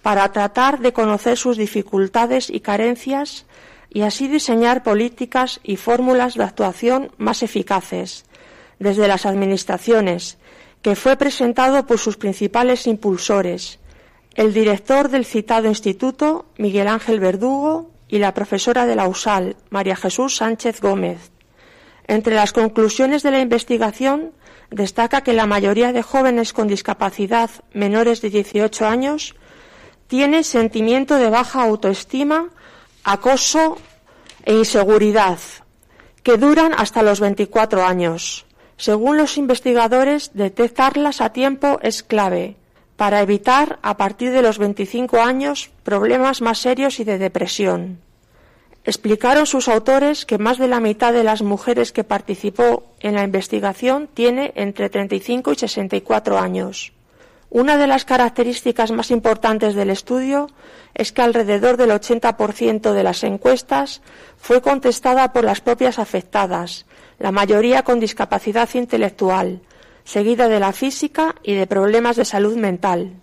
para 0.00 0.32
tratar 0.32 0.78
de 0.78 0.94
conocer 0.94 1.36
sus 1.36 1.58
dificultades 1.58 2.48
y 2.48 2.60
carencias 2.60 3.44
y 3.90 4.00
así 4.00 4.28
diseñar 4.28 4.82
políticas 4.82 5.60
y 5.62 5.76
fórmulas 5.76 6.36
de 6.36 6.44
actuación 6.44 7.12
más 7.18 7.42
eficaces 7.42 8.24
desde 8.78 9.08
las 9.08 9.26
administraciones 9.26 10.38
que 10.84 10.96
fue 10.96 11.16
presentado 11.16 11.86
por 11.86 11.98
sus 11.98 12.18
principales 12.18 12.86
impulsores, 12.86 13.78
el 14.34 14.52
director 14.52 15.08
del 15.08 15.24
citado 15.24 15.66
instituto, 15.66 16.44
Miguel 16.58 16.88
Ángel 16.88 17.20
Verdugo, 17.20 17.90
y 18.06 18.18
la 18.18 18.34
profesora 18.34 18.84
de 18.84 18.94
la 18.94 19.08
USAL, 19.08 19.56
María 19.70 19.96
Jesús 19.96 20.36
Sánchez 20.36 20.82
Gómez. 20.82 21.30
Entre 22.06 22.34
las 22.34 22.52
conclusiones 22.52 23.22
de 23.22 23.30
la 23.30 23.40
investigación 23.40 24.32
destaca 24.70 25.22
que 25.22 25.32
la 25.32 25.46
mayoría 25.46 25.90
de 25.94 26.02
jóvenes 26.02 26.52
con 26.52 26.68
discapacidad 26.68 27.48
menores 27.72 28.20
de 28.20 28.28
18 28.28 28.86
años 28.86 29.34
tiene 30.06 30.44
sentimiento 30.44 31.14
de 31.14 31.30
baja 31.30 31.62
autoestima, 31.62 32.50
acoso 33.04 33.78
e 34.44 34.52
inseguridad, 34.52 35.38
que 36.22 36.36
duran 36.36 36.74
hasta 36.76 37.02
los 37.02 37.20
24 37.20 37.86
años. 37.86 38.44
Según 38.76 39.16
los 39.16 39.38
investigadores, 39.38 40.32
detectarlas 40.34 41.20
a 41.20 41.32
tiempo 41.32 41.78
es 41.82 42.02
clave 42.02 42.56
para 42.96 43.22
evitar, 43.22 43.78
a 43.82 43.96
partir 43.96 44.30
de 44.30 44.42
los 44.42 44.58
25 44.58 45.20
años, 45.20 45.70
problemas 45.82 46.40
más 46.40 46.58
serios 46.58 47.00
y 47.00 47.04
de 47.04 47.18
depresión. 47.18 47.98
Explicaron 48.84 49.46
sus 49.46 49.68
autores 49.68 50.26
que 50.26 50.38
más 50.38 50.58
de 50.58 50.68
la 50.68 50.78
mitad 50.78 51.12
de 51.12 51.24
las 51.24 51.42
mujeres 51.42 51.90
que 51.90 52.04
participó 52.04 52.84
en 53.00 53.14
la 53.14 53.24
investigación 53.24 54.08
tiene 54.12 54.52
entre 54.56 54.90
35 54.90 55.52
y 55.52 55.56
64 55.56 56.38
años. 56.38 56.92
Una 57.50 57.78
de 57.78 57.86
las 57.86 58.04
características 58.04 58.90
más 58.90 59.10
importantes 59.10 59.74
del 59.74 59.90
estudio 59.90 60.48
es 60.92 61.12
que 61.12 61.22
alrededor 61.22 61.76
del 61.76 61.90
80% 61.90 62.92
de 62.92 63.02
las 63.02 63.24
encuestas 63.24 64.02
fue 64.36 64.60
contestada 64.60 65.32
por 65.32 65.44
las 65.44 65.60
propias 65.60 65.98
afectadas, 65.98 66.84
la 67.24 67.32
mayoría 67.32 67.84
con 67.84 68.00
discapacidad 68.00 68.68
intelectual, 68.74 69.62
seguida 70.04 70.46
de 70.46 70.60
la 70.60 70.74
física 70.74 71.34
y 71.42 71.54
de 71.54 71.66
problemas 71.66 72.16
de 72.16 72.26
salud 72.26 72.54
mental. 72.54 73.14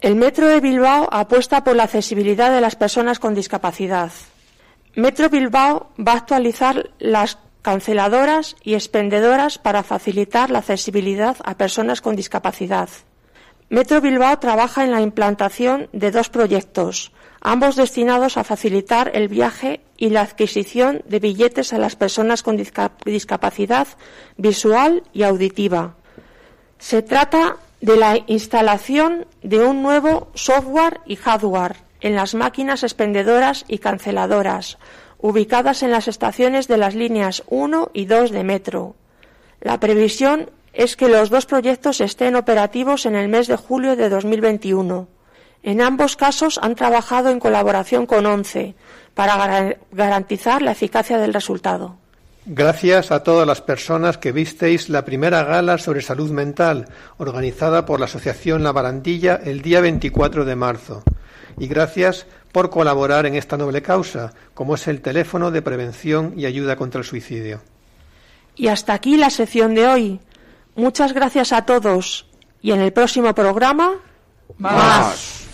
El 0.00 0.16
Metro 0.16 0.46
de 0.46 0.60
Bilbao 0.60 1.06
apuesta 1.12 1.62
por 1.62 1.76
la 1.76 1.82
accesibilidad 1.82 2.50
de 2.50 2.62
las 2.62 2.76
personas 2.76 3.18
con 3.18 3.34
discapacidad. 3.34 4.10
Metro 4.94 5.28
Bilbao 5.28 5.90
va 5.98 6.12
a 6.12 6.16
actualizar 6.16 6.92
las 6.98 7.36
canceladoras 7.60 8.56
y 8.62 8.72
expendedoras 8.72 9.58
para 9.58 9.82
facilitar 9.82 10.48
la 10.48 10.60
accesibilidad 10.60 11.36
a 11.44 11.58
personas 11.58 12.00
con 12.00 12.16
discapacidad. 12.16 12.88
Metro 13.68 14.00
Bilbao 14.00 14.38
trabaja 14.38 14.82
en 14.82 14.92
la 14.92 15.02
implantación 15.02 15.90
de 15.92 16.10
dos 16.10 16.30
proyectos, 16.30 17.12
ambos 17.40 17.76
destinados 17.76 18.36
a 18.36 18.44
facilitar 18.44 19.10
el 19.14 19.28
viaje 19.28 19.80
y 19.96 20.10
la 20.10 20.22
adquisición 20.22 21.02
de 21.06 21.20
billetes 21.20 21.72
a 21.72 21.78
las 21.78 21.96
personas 21.96 22.42
con 22.42 22.56
discapacidad 23.04 23.88
visual 24.36 25.02
y 25.12 25.22
auditiva. 25.22 25.94
Se 26.78 27.02
trata 27.02 27.56
de 27.80 27.96
la 27.96 28.18
instalación 28.26 29.26
de 29.42 29.60
un 29.60 29.82
nuevo 29.82 30.28
software 30.34 31.00
y 31.06 31.16
hardware 31.16 31.76
en 32.00 32.14
las 32.14 32.34
máquinas 32.34 32.82
expendedoras 32.82 33.64
y 33.68 33.78
canceladoras, 33.78 34.78
ubicadas 35.18 35.82
en 35.82 35.90
las 35.90 36.08
estaciones 36.08 36.68
de 36.68 36.78
las 36.78 36.94
líneas 36.94 37.42
1 37.48 37.90
y 37.92 38.06
2 38.06 38.30
de 38.30 38.44
metro. 38.44 38.94
La 39.60 39.78
previsión 39.78 40.50
es 40.72 40.96
que 40.96 41.08
los 41.08 41.30
dos 41.30 41.46
proyectos 41.46 42.00
estén 42.00 42.36
operativos 42.36 43.04
en 43.04 43.16
el 43.16 43.28
mes 43.28 43.46
de 43.48 43.56
julio 43.56 43.96
de 43.96 44.08
2021. 44.08 45.08
En 45.62 45.80
ambos 45.80 46.16
casos 46.16 46.58
han 46.62 46.74
trabajado 46.74 47.30
en 47.30 47.40
colaboración 47.40 48.06
con 48.06 48.26
ONCE 48.26 48.74
para 49.14 49.76
garantizar 49.92 50.62
la 50.62 50.72
eficacia 50.72 51.18
del 51.18 51.34
resultado. 51.34 51.96
Gracias 52.46 53.12
a 53.12 53.22
todas 53.22 53.46
las 53.46 53.60
personas 53.60 54.16
que 54.16 54.32
visteis 54.32 54.88
la 54.88 55.04
primera 55.04 55.44
gala 55.44 55.76
sobre 55.76 56.00
salud 56.00 56.30
mental 56.30 56.88
organizada 57.18 57.84
por 57.84 58.00
la 58.00 58.06
Asociación 58.06 58.62
La 58.62 58.72
Barandilla 58.72 59.38
el 59.44 59.60
día 59.60 59.80
24 59.80 60.46
de 60.46 60.56
marzo. 60.56 61.02
Y 61.58 61.66
gracias 61.66 62.26
por 62.50 62.70
colaborar 62.70 63.26
en 63.26 63.36
esta 63.36 63.58
noble 63.58 63.82
causa, 63.82 64.32
como 64.54 64.74
es 64.74 64.88
el 64.88 65.02
teléfono 65.02 65.50
de 65.50 65.60
prevención 65.60 66.32
y 66.36 66.46
ayuda 66.46 66.76
contra 66.76 67.00
el 67.00 67.04
suicidio. 67.04 67.60
Y 68.56 68.68
hasta 68.68 68.94
aquí 68.94 69.16
la 69.16 69.30
sección 69.30 69.74
de 69.74 69.86
hoy. 69.86 70.20
Muchas 70.74 71.12
gracias 71.12 71.52
a 71.52 71.66
todos 71.66 72.26
y 72.62 72.72
en 72.72 72.80
el 72.80 72.92
próximo 72.92 73.34
programa 73.34 73.96
más. 74.58 75.49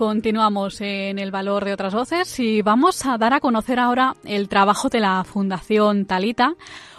Continuamos 0.00 0.80
en 0.80 1.18
el 1.18 1.30
valor 1.30 1.66
de 1.66 1.74
otras 1.74 1.92
voces 1.92 2.40
y 2.40 2.62
vamos 2.62 3.04
a 3.04 3.18
dar 3.18 3.34
a 3.34 3.40
conocer 3.40 3.78
ahora 3.78 4.14
el 4.24 4.48
trabajo 4.48 4.88
de 4.88 4.98
la 4.98 5.22
Fundación 5.24 6.06
Talita, 6.06 6.54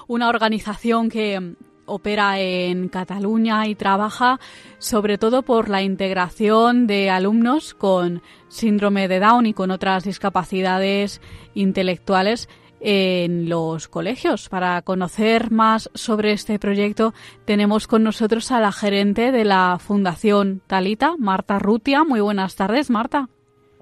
una 0.06 0.30
organización 0.30 1.10
que 1.10 1.56
opera 1.88 2.40
en 2.40 2.90
Cataluña 2.90 3.66
y 3.66 3.74
trabaja 3.74 4.40
sobre 4.78 5.18
todo 5.18 5.42
por 5.42 5.68
la 5.68 5.82
integración 5.82 6.86
de 6.86 7.10
alumnos 7.10 7.74
con 7.74 8.22
síndrome 8.50 9.08
de 9.08 9.20
Down 9.20 9.48
y 9.48 9.56
con 9.56 9.72
otras 9.72 10.04
discapacidades 10.04 11.22
intelectuales 11.56 12.50
en 12.82 13.48
los 13.48 13.88
colegios. 13.88 14.50
Para 14.50 14.82
conocer 14.82 15.52
más 15.52 15.90
sobre 15.94 16.34
este 16.34 16.60
proyecto 16.60 17.14
tenemos 17.46 17.88
con 17.88 18.04
nosotros 18.04 18.52
a 18.52 18.60
la 18.60 18.72
gerente 18.72 19.32
de 19.32 19.46
la 19.46 19.78
Fundación 19.80 20.62
Talita, 20.68 21.16
Marta 21.18 21.60
Rutia. 21.60 22.04
Muy 22.04 22.20
buenas 22.20 22.56
tardes, 22.56 22.90
Marta. 22.90 23.30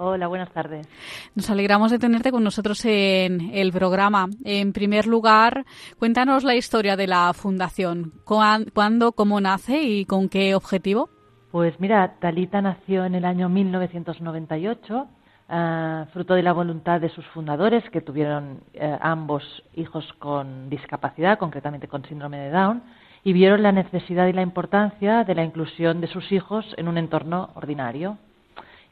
Hola, 0.01 0.27
buenas 0.27 0.49
tardes. 0.53 0.87
Nos 1.35 1.49
alegramos 1.49 1.91
de 1.91 1.99
tenerte 1.99 2.31
con 2.31 2.41
nosotros 2.41 2.85
en 2.85 3.51
el 3.53 3.73
programa. 3.73 4.29
En 4.45 4.71
primer 4.71 5.07
lugar, 5.07 5.65
cuéntanos 5.97 6.45
la 6.45 6.55
historia 6.55 6.95
de 6.95 7.05
la 7.05 7.33
Fundación. 7.33 8.13
¿Cuándo, 8.23 9.11
cómo 9.11 9.41
nace 9.41 9.83
y 9.83 10.05
con 10.05 10.29
qué 10.29 10.55
objetivo? 10.55 11.09
Pues 11.51 11.77
mira, 11.81 12.15
Talita 12.21 12.61
nació 12.61 13.03
en 13.03 13.15
el 13.15 13.25
año 13.25 13.49
1998 13.49 15.07
Ah, 15.51 16.05
fruto 16.13 16.35
de 16.35 16.43
la 16.43 16.53
voluntad 16.53 17.01
de 17.01 17.09
sus 17.09 17.25
fundadores, 17.27 17.83
que 17.89 18.01
tuvieron 18.01 18.61
eh, 18.75 18.97
ambos 19.01 19.63
hijos 19.73 20.05
con 20.19 20.69
discapacidad, 20.69 21.39
concretamente 21.39 21.87
con 21.87 22.05
síndrome 22.05 22.37
de 22.37 22.51
Down, 22.51 22.83
y 23.23 23.33
vieron 23.33 23.63
la 23.63 23.71
necesidad 23.71 24.27
y 24.27 24.33
la 24.33 24.43
importancia 24.43 25.23
de 25.23 25.33
la 25.33 25.43
inclusión 25.43 26.01
de 26.01 26.07
sus 26.07 26.31
hijos 26.31 26.65
en 26.77 26.87
un 26.87 26.99
entorno 26.99 27.49
ordinario. 27.55 28.19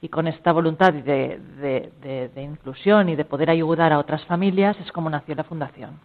Y 0.02 0.10
con 0.10 0.28
esta 0.28 0.52
voluntad 0.52 0.94
de 0.94 2.32
inclusión 2.36 3.10
y 3.10 3.16
de 3.16 3.26
poder 3.26 3.52
ayudar 3.52 3.94
a 3.94 4.00
otras 4.00 4.26
familias 4.26 4.78
es 4.80 4.92
como 4.92 5.12
nació 5.12 5.36
la 5.36 5.44
fundación 5.44 6.00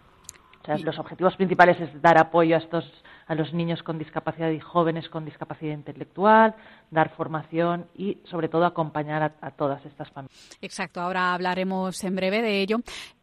los 0.84 0.98
objetivos 0.98 1.36
principales 1.36 1.80
es 1.80 2.02
dar 2.02 2.18
apoyo 2.18 2.54
a 2.54 2.58
estos 2.58 2.84
a 3.26 3.34
los 3.34 3.52
niños 3.52 3.82
con 3.82 3.98
discapacidad 3.98 4.50
y 4.50 4.60
jóvenes 4.60 5.08
con 5.08 5.24
discapacidad 5.24 5.74
intelectual, 5.74 6.54
dar 6.90 7.10
formación 7.10 7.86
y 7.94 8.18
sobre 8.24 8.48
todo 8.48 8.64
acompañar 8.64 9.22
a, 9.22 9.32
a 9.40 9.50
todas 9.52 9.84
estas 9.86 10.10
familias. 10.10 10.58
Exacto, 10.60 11.00
ahora 11.00 11.34
hablaremos 11.34 12.02
en 12.04 12.16
breve 12.16 12.42
de 12.42 12.60
ello. 12.60 12.78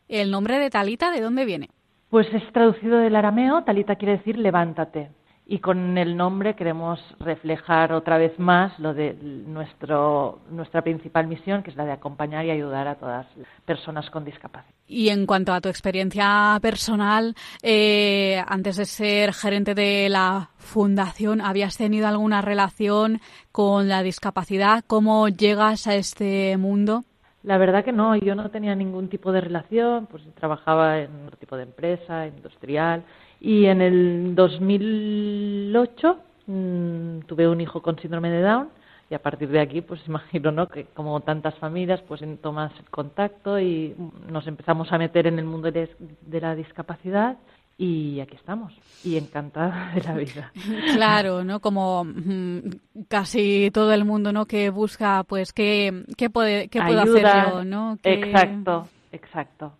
¿El 0.07 0.31
nombre 0.31 0.57
de 0.57 0.69
Talita 0.69 1.11
de 1.11 1.21
dónde 1.21 1.45
viene? 1.45 1.69
Pues 2.09 2.27
es 2.33 2.43
traducido 2.51 2.97
del 2.97 3.15
arameo, 3.15 3.63
Talita 3.63 3.95
quiere 3.95 4.17
decir 4.17 4.37
levántate 4.37 5.11
y 5.51 5.57
con 5.59 5.97
el 5.97 6.15
nombre 6.15 6.55
queremos 6.55 6.99
reflejar 7.19 7.91
otra 7.91 8.19
vez 8.19 8.37
más 8.37 8.77
lo 8.77 8.93
de 8.93 9.15
nuestro, 9.15 10.41
nuestra 10.51 10.83
principal 10.83 11.25
misión, 11.25 11.63
que 11.63 11.71
es 11.71 11.75
la 11.75 11.85
de 11.85 11.91
acompañar 11.91 12.45
y 12.45 12.51
ayudar 12.51 12.87
a 12.87 12.95
todas 12.95 13.25
las 13.35 13.47
personas 13.65 14.07
con 14.11 14.23
discapacidad. 14.23 14.75
Y 14.85 15.09
en 15.09 15.25
cuanto 15.25 15.51
a 15.51 15.59
tu 15.59 15.67
experiencia 15.67 16.55
personal, 16.61 17.33
eh, 17.63 18.39
antes 18.47 18.77
de 18.77 18.85
ser 18.85 19.33
gerente 19.33 19.73
de 19.73 20.07
la 20.09 20.51
fundación, 20.57 21.41
¿habías 21.41 21.77
tenido 21.77 22.07
alguna 22.07 22.41
relación 22.41 23.19
con 23.51 23.87
la 23.87 24.03
discapacidad? 24.03 24.83
¿Cómo 24.85 25.29
llegas 25.29 25.87
a 25.87 25.95
este 25.95 26.57
mundo? 26.57 27.05
La 27.41 27.57
verdad 27.57 27.83
que 27.83 27.91
no, 27.91 28.15
yo 28.15 28.35
no 28.35 28.51
tenía 28.51 28.75
ningún 28.75 29.07
tipo 29.07 29.31
de 29.31 29.41
relación, 29.41 30.05
pues 30.05 30.21
trabajaba 30.35 30.99
en 30.99 31.25
otro 31.25 31.37
tipo 31.37 31.57
de 31.57 31.63
empresa, 31.63 32.27
industrial, 32.27 33.03
y 33.41 33.65
en 33.65 33.81
el 33.81 34.35
2008 34.35 36.17
mmm, 36.47 37.19
tuve 37.27 37.47
un 37.47 37.61
hijo 37.61 37.81
con 37.81 37.97
síndrome 37.99 38.29
de 38.29 38.41
Down 38.41 38.69
y 39.09 39.15
a 39.15 39.21
partir 39.21 39.49
de 39.49 39.59
aquí, 39.59 39.81
pues 39.81 40.01
imagino, 40.07 40.51
¿no? 40.51 40.67
Que 40.67 40.85
como 40.85 41.19
tantas 41.21 41.55
familias, 41.55 42.01
pues 42.07 42.21
tomas 42.41 42.71
contacto 42.91 43.59
y 43.59 43.95
nos 44.29 44.47
empezamos 44.47 44.91
a 44.91 44.97
meter 44.97 45.27
en 45.27 45.39
el 45.39 45.45
mundo 45.45 45.71
de, 45.71 45.89
de 46.21 46.41
la 46.41 46.55
discapacidad 46.55 47.37
y 47.77 48.19
aquí 48.19 48.35
estamos 48.35 48.73
y 49.05 49.17
encantada 49.17 49.91
de 49.95 50.01
la 50.01 50.13
vida. 50.13 50.51
Claro, 50.93 51.45
¿no? 51.45 51.61
Como 51.61 52.03
mm, 52.03 52.59
casi 53.07 53.71
todo 53.71 53.93
el 53.93 54.03
mundo, 54.03 54.33
¿no? 54.33 54.45
Que 54.45 54.69
busca, 54.69 55.23
pues, 55.23 55.53
qué, 55.53 56.03
qué, 56.17 56.29
puede, 56.29 56.67
qué 56.67 56.81
puedo 56.81 57.01
hacer 57.01 57.25
yo, 57.51 57.63
¿no? 57.63 57.97
Exacto, 58.03 58.89
exacto. 59.11 59.73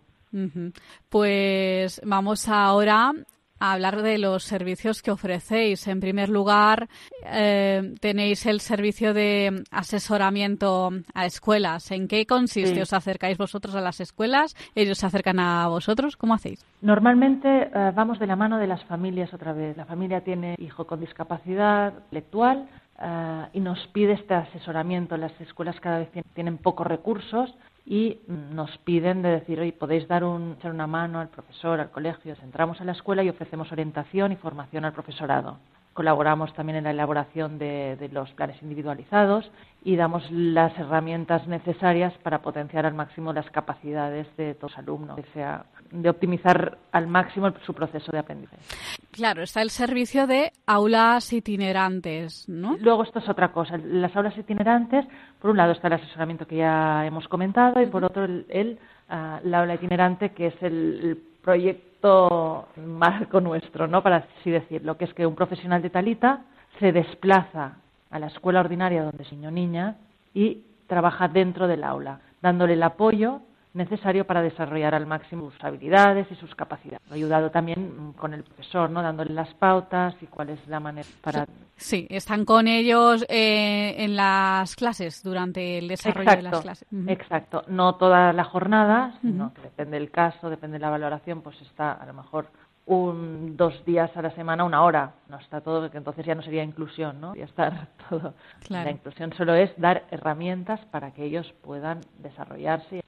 Pues 1.08 2.00
vamos 2.04 2.48
ahora 2.48 3.12
a 3.60 3.72
hablar 3.72 4.02
de 4.02 4.18
los 4.18 4.42
servicios 4.42 5.02
que 5.02 5.10
ofrecéis. 5.10 5.86
En 5.86 6.00
primer 6.00 6.28
lugar, 6.28 6.88
eh, 7.24 7.94
tenéis 8.00 8.46
el 8.46 8.60
servicio 8.60 9.14
de 9.14 9.62
asesoramiento 9.70 10.90
a 11.14 11.26
escuelas. 11.26 11.90
¿En 11.92 12.08
qué 12.08 12.26
consiste? 12.26 12.82
¿Os 12.82 12.92
acercáis 12.92 13.38
vosotros 13.38 13.74
a 13.74 13.80
las 13.80 14.00
escuelas? 14.00 14.56
¿Ellos 14.74 14.98
se 14.98 15.06
acercan 15.06 15.38
a 15.38 15.68
vosotros? 15.68 16.16
¿Cómo 16.16 16.34
hacéis? 16.34 16.64
Normalmente 16.80 17.70
eh, 17.72 17.92
vamos 17.94 18.18
de 18.18 18.26
la 18.26 18.36
mano 18.36 18.58
de 18.58 18.66
las 18.66 18.82
familias 18.84 19.32
otra 19.34 19.52
vez. 19.52 19.76
La 19.76 19.84
familia 19.84 20.22
tiene 20.22 20.56
hijo 20.58 20.86
con 20.86 21.00
discapacidad 21.00 21.92
intelectual 21.94 22.68
eh, 23.00 23.46
y 23.52 23.60
nos 23.60 23.78
pide 23.88 24.14
este 24.14 24.34
asesoramiento. 24.34 25.16
Las 25.16 25.38
escuelas 25.40 25.78
cada 25.80 25.98
vez 25.98 26.08
tienen 26.34 26.58
pocos 26.58 26.86
recursos 26.86 27.54
y 27.90 28.20
nos 28.28 28.78
piden 28.78 29.20
de 29.20 29.30
decir, 29.30 29.58
oye, 29.58 29.72
podéis 29.72 30.06
dar 30.06 30.22
un, 30.22 30.52
echar 30.52 30.70
una 30.70 30.86
mano 30.86 31.18
al 31.18 31.28
profesor, 31.28 31.80
al 31.80 31.90
colegio. 31.90 32.36
Entramos 32.40 32.80
a 32.80 32.84
la 32.84 32.92
escuela 32.92 33.24
y 33.24 33.28
ofrecemos 33.28 33.72
orientación 33.72 34.30
y 34.30 34.36
formación 34.36 34.84
al 34.84 34.92
profesorado. 34.92 35.58
Colaboramos 35.92 36.54
también 36.54 36.78
en 36.78 36.84
la 36.84 36.90
elaboración 36.90 37.58
de, 37.58 37.96
de, 37.96 38.08
los 38.08 38.30
planes 38.32 38.62
individualizados 38.62 39.50
y 39.84 39.96
damos 39.96 40.22
las 40.30 40.76
herramientas 40.78 41.46
necesarias 41.46 42.12
para 42.22 42.42
potenciar 42.42 42.86
al 42.86 42.94
máximo 42.94 43.32
las 43.32 43.50
capacidades 43.50 44.26
de 44.36 44.54
todos 44.54 44.72
los 44.72 44.78
alumnos, 44.78 45.16
que 45.16 45.26
sea 45.32 45.64
de 45.90 46.08
optimizar 46.08 46.78
al 46.92 47.06
máximo 47.06 47.52
su 47.66 47.74
proceso 47.74 48.12
de 48.12 48.18
aprendizaje. 48.18 48.62
Claro, 49.10 49.42
está 49.42 49.62
el 49.62 49.70
servicio 49.70 50.26
de 50.26 50.52
aulas 50.66 51.32
itinerantes, 51.32 52.48
¿no? 52.48 52.76
Luego 52.78 53.02
esto 53.02 53.18
es 53.18 53.28
otra 53.28 53.50
cosa. 53.52 53.76
Las 53.78 54.14
aulas 54.14 54.36
itinerantes, 54.38 55.04
por 55.40 55.50
un 55.50 55.56
lado 55.56 55.72
está 55.72 55.88
el 55.88 55.94
asesoramiento 55.94 56.46
que 56.46 56.56
ya 56.56 57.04
hemos 57.04 57.26
comentado 57.26 57.82
y 57.82 57.86
por 57.86 58.04
otro 58.04 58.24
el, 58.24 58.46
el 58.48 58.78
la 59.10 59.60
aula 59.60 59.74
itinerante 59.74 60.30
que 60.30 60.48
es 60.48 60.62
el, 60.62 61.18
proyecto 61.42 62.68
marco 62.76 63.40
nuestro, 63.40 63.86
¿no? 63.86 64.02
Para 64.02 64.28
así 64.38 64.50
decirlo, 64.50 64.98
que 64.98 65.06
es 65.06 65.14
que 65.14 65.26
un 65.26 65.34
profesional 65.34 65.80
de 65.80 65.88
Talita 65.88 66.42
se 66.78 66.92
desplaza 66.92 67.76
a 68.10 68.18
la 68.18 68.26
escuela 68.26 68.60
ordinaria 68.60 69.04
donde 69.04 69.24
es 69.24 69.32
niña 69.32 69.96
y 70.34 70.64
trabaja 70.86 71.28
dentro 71.28 71.66
del 71.66 71.82
aula, 71.82 72.20
dándole 72.42 72.74
el 72.74 72.82
apoyo 72.82 73.40
necesario 73.72 74.26
para 74.26 74.42
desarrollar 74.42 74.94
al 74.94 75.06
máximo 75.06 75.50
sus 75.50 75.64
habilidades 75.64 76.26
y 76.30 76.34
sus 76.36 76.54
capacidades. 76.54 77.00
He 77.10 77.14
ayudado 77.14 77.50
también 77.50 78.12
con 78.16 78.34
el 78.34 78.42
profesor, 78.42 78.90
¿no? 78.90 79.02
dándole 79.02 79.32
las 79.32 79.52
pautas 79.54 80.14
y 80.20 80.26
cuál 80.26 80.50
es 80.50 80.66
la 80.66 80.80
manera 80.80 81.08
para. 81.22 81.46
Sí, 81.76 82.06
están 82.10 82.44
con 82.44 82.66
ellos 82.66 83.24
eh, 83.28 83.94
en 83.98 84.16
las 84.16 84.74
clases 84.76 85.22
durante 85.22 85.78
el 85.78 85.88
desarrollo 85.88 86.30
exacto, 86.30 86.44
de 86.46 86.50
las 86.50 86.62
clases. 86.62 86.88
Uh 86.92 86.96
-huh. 86.96 87.10
Exacto, 87.12 87.64
no 87.68 87.94
toda 87.94 88.32
la 88.32 88.44
jornada, 88.44 89.18
sino 89.20 89.46
uh 89.46 89.48
-huh. 89.48 89.52
que 89.54 89.62
depende 89.62 89.98
del 89.98 90.10
caso, 90.10 90.50
depende 90.50 90.78
de 90.78 90.82
la 90.82 90.90
valoración, 90.90 91.42
pues 91.42 91.60
está 91.62 91.92
a 91.92 92.06
lo 92.06 92.14
mejor 92.14 92.48
un 92.86 93.56
dos 93.56 93.84
días 93.84 94.10
a 94.16 94.22
la 94.22 94.30
semana, 94.32 94.64
una 94.64 94.82
hora. 94.82 95.12
No 95.28 95.38
está 95.38 95.60
todo, 95.60 95.82
porque 95.82 95.98
entonces 95.98 96.26
ya 96.26 96.34
no 96.34 96.42
sería 96.42 96.64
inclusión, 96.64 97.20
¿no? 97.20 97.36
Ya 97.36 97.44
estar 97.44 97.88
todo. 98.08 98.34
Claro. 98.66 98.84
La 98.84 98.90
inclusión 98.90 99.32
solo 99.34 99.54
es 99.54 99.70
dar 99.76 100.04
herramientas 100.10 100.80
para 100.90 101.12
que 101.12 101.24
ellos 101.24 101.52
puedan 101.62 102.00
desarrollarse. 102.18 102.99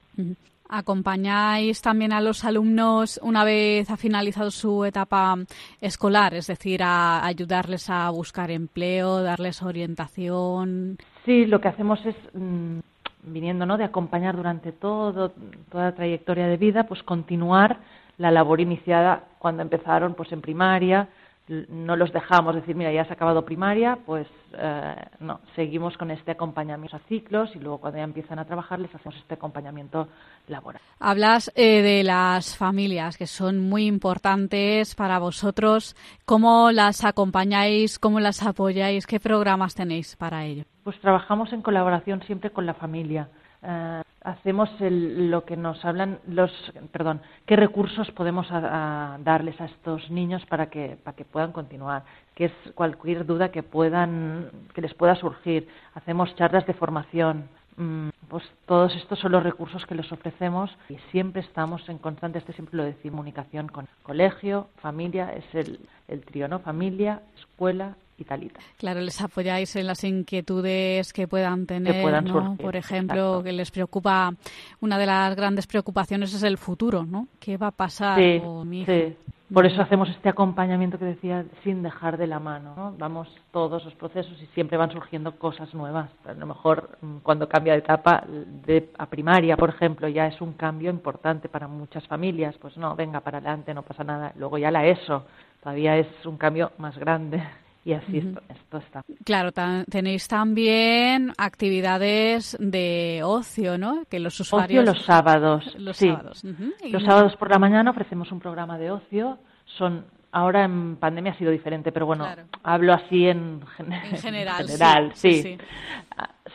¿Acompañáis 0.69 1.81
también 1.81 2.13
a 2.13 2.21
los 2.21 2.43
alumnos 2.45 3.19
una 3.21 3.43
vez 3.43 3.89
ha 3.91 3.97
finalizado 3.97 4.49
su 4.49 4.85
etapa 4.85 5.35
escolar? 5.81 6.33
Es 6.33 6.47
decir, 6.47 6.81
a 6.83 7.25
ayudarles 7.25 7.89
a 7.89 8.09
buscar 8.09 8.49
empleo, 8.49 9.21
darles 9.21 9.61
orientación. 9.61 10.97
Sí, 11.25 11.45
lo 11.45 11.61
que 11.61 11.67
hacemos 11.67 12.03
es, 12.05 12.15
mmm, 12.33 12.79
viniendo 13.23 13.65
¿no? 13.65 13.77
de 13.77 13.83
acompañar 13.83 14.35
durante 14.35 14.71
todo, 14.71 15.31
toda 15.69 15.85
la 15.85 15.95
trayectoria 15.95 16.47
de 16.47 16.57
vida, 16.57 16.87
pues 16.87 17.03
continuar 17.03 17.77
la 18.17 18.31
labor 18.31 18.59
iniciada 18.59 19.25
cuando 19.39 19.61
empezaron 19.61 20.15
pues 20.15 20.31
en 20.31 20.41
primaria, 20.41 21.07
no 21.47 21.95
los 21.97 22.13
dejamos 22.13 22.55
decir, 22.55 22.75
mira, 22.75 22.91
ya 22.91 23.01
has 23.01 23.11
acabado 23.11 23.43
primaria, 23.43 23.97
pues 24.05 24.27
eh, 24.53 24.95
no, 25.19 25.41
seguimos 25.55 25.97
con 25.97 26.09
este 26.09 26.31
acompañamiento 26.31 26.95
a 26.95 26.99
ciclos 27.09 27.53
y 27.55 27.59
luego 27.59 27.79
cuando 27.79 27.97
ya 27.97 28.05
empiezan 28.05 28.39
a 28.39 28.45
trabajar 28.45 28.79
les 28.79 28.93
hacemos 28.95 29.17
este 29.17 29.33
acompañamiento 29.33 30.07
laboral. 30.47 30.81
Hablas 30.99 31.51
eh, 31.55 31.81
de 31.81 32.03
las 32.03 32.55
familias 32.55 33.17
que 33.17 33.27
son 33.27 33.59
muy 33.59 33.87
importantes 33.87 34.95
para 34.95 35.19
vosotros. 35.19 35.97
¿Cómo 36.25 36.71
las 36.71 37.03
acompañáis? 37.03 37.99
¿Cómo 37.99 38.21
las 38.21 38.41
apoyáis? 38.41 39.05
¿Qué 39.05 39.19
programas 39.19 39.75
tenéis 39.75 40.15
para 40.15 40.45
ello? 40.45 40.63
Pues 40.85 40.97
trabajamos 41.01 41.51
en 41.51 41.61
colaboración 41.61 42.21
siempre 42.23 42.51
con 42.51 42.65
la 42.65 42.73
familia. 42.73 43.27
Uh, 43.63 44.03
hacemos 44.23 44.69
el, 44.81 45.31
lo 45.31 45.45
que 45.45 45.55
nos 45.55 45.83
hablan 45.85 46.19
los 46.27 46.51
perdón 46.91 47.21
qué 47.45 47.55
recursos 47.55 48.09
podemos 48.11 48.49
darles 48.49 49.59
a 49.59 49.65
estos 49.65 50.09
niños 50.09 50.45
para 50.47 50.67
que 50.67 50.97
para 51.03 51.15
que 51.15 51.25
puedan 51.25 51.51
continuar 51.51 52.03
que 52.35 52.45
es 52.45 52.51
cualquier 52.75 53.25
duda 53.25 53.51
que 53.51 53.63
puedan 53.63 54.49
que 54.73 54.81
les 54.81 54.93
pueda 54.93 55.15
surgir. 55.15 55.67
Hacemos 55.93 56.35
charlas 56.35 56.65
de 56.65 56.73
formación. 56.73 57.47
Mm, 57.75 58.09
pues 58.29 58.43
todos 58.67 58.95
estos 58.95 59.17
son 59.19 59.31
los 59.31 59.43
recursos 59.43 59.85
que 59.87 59.95
les 59.95 60.11
ofrecemos 60.11 60.69
y 60.89 60.97
siempre 61.11 61.41
estamos 61.41 61.87
en 61.89 61.97
constante 61.97 62.37
este 62.37 62.53
siempre 62.53 62.77
lo 62.77 62.83
decimos 62.83 63.17
comunicación 63.17 63.67
con 63.67 63.87
colegio 64.03 64.67
familia 64.79 65.33
es 65.33 65.55
el 65.55 65.79
el 66.07 66.21
trío 66.23 66.47
no 66.47 66.59
familia 66.59 67.21
escuela 67.35 67.95
y 68.17 68.23
talita. 68.23 68.59
Claro, 68.77 69.01
les 69.01 69.19
apoyáis 69.21 69.75
en 69.75 69.87
las 69.87 70.03
inquietudes 70.03 71.13
que 71.13 71.27
puedan 71.27 71.65
tener, 71.65 71.93
que 71.93 72.01
puedan 72.01 72.25
¿no? 72.25 72.33
surgir, 72.33 72.57
Por 72.57 72.75
ejemplo, 72.75 73.15
exacto. 73.15 73.43
que 73.43 73.51
les 73.53 73.71
preocupa, 73.71 74.33
una 74.81 74.97
de 74.97 75.05
las 75.05 75.35
grandes 75.35 75.67
preocupaciones 75.67 76.33
es 76.33 76.43
el 76.43 76.57
futuro, 76.57 77.05
¿no? 77.05 77.27
¿Qué 77.39 77.57
va 77.57 77.67
a 77.67 77.71
pasar 77.71 78.19
sí, 78.19 78.39
con 78.39 78.69
mi 78.69 78.81
hijo? 78.81 78.91
Sí. 78.91 79.15
Por 79.53 79.67
eso 79.67 79.83
hacemos 79.83 80.09
este 80.09 80.29
acompañamiento 80.29 80.97
que 80.97 81.05
decía 81.05 81.45
sin 81.63 81.83
dejar 81.83 82.17
de 82.17 82.25
la 82.25 82.39
mano. 82.39 82.73
¿no? 82.75 82.95
Vamos 82.97 83.27
todos 83.51 83.85
los 83.85 83.93
procesos 83.93 84.41
y 84.41 84.47
siempre 84.47 84.77
van 84.77 84.91
surgiendo 84.91 85.37
cosas 85.37 85.71
nuevas. 85.75 86.09
A 86.25 86.33
lo 86.33 86.47
mejor 86.47 86.97
mm, 87.01 87.17
cuando 87.17 87.47
cambia 87.47 87.73
de 87.73 87.79
etapa 87.79 88.23
de, 88.27 88.89
a 88.97 89.05
primaria, 89.05 89.55
por 89.55 89.69
ejemplo, 89.69 90.07
ya 90.07 90.25
es 90.25 90.41
un 90.41 90.53
cambio 90.53 90.89
importante 90.89 91.49
para 91.49 91.67
muchas 91.67 92.07
familias. 92.07 92.55
Pues 92.59 92.77
no, 92.77 92.95
venga 92.95 93.19
para 93.19 93.37
adelante, 93.37 93.75
no 93.75 93.83
pasa 93.83 94.03
nada. 94.03 94.33
Luego 94.37 94.57
ya 94.57 94.71
la 94.71 94.87
ESO 94.87 95.23
todavía 95.61 95.97
es 95.97 96.07
un 96.25 96.37
cambio 96.37 96.71
más 96.79 96.97
grande. 96.97 97.43
Y 97.85 97.93
así 97.93 98.17
uh 98.17 98.21
-huh. 98.21 98.27
esto, 98.29 98.41
esto, 98.49 98.77
está. 98.77 99.03
Claro, 99.25 99.51
tenéis 99.89 100.27
también 100.27 101.33
actividades 101.37 102.57
de 102.59 103.21
ocio, 103.23 103.77
¿no? 103.77 104.05
Que 104.09 104.19
los 104.19 104.39
usuarios. 104.39 104.83
Ocio 104.83 104.93
los 104.93 105.05
sábados. 105.05 105.75
Los 105.77 105.97
sí. 105.97 106.07
sábados. 106.07 106.43
Uh 106.43 106.47
-huh. 106.47 106.91
Los 106.91 107.03
sábados 107.03 107.35
por 107.35 107.49
la 107.49 107.59
mañana 107.59 107.91
ofrecemos 107.91 108.31
un 108.31 108.39
programa 108.39 108.77
de 108.77 108.91
ocio. 108.91 109.37
Son 109.65 110.05
ahora 110.31 110.63
en 110.63 110.95
pandemia 110.95 111.33
ha 111.33 111.37
sido 111.37 111.51
diferente, 111.51 111.91
pero 111.91 112.05
bueno, 112.05 112.23
claro. 112.25 112.43
hablo 112.63 112.93
así 112.93 113.27
en, 113.27 113.61
en 113.79 114.17
general. 114.17 114.61
En 114.61 114.67
general 114.67 115.11
sí, 115.15 115.33
sí. 115.33 115.41
sí. 115.43 115.57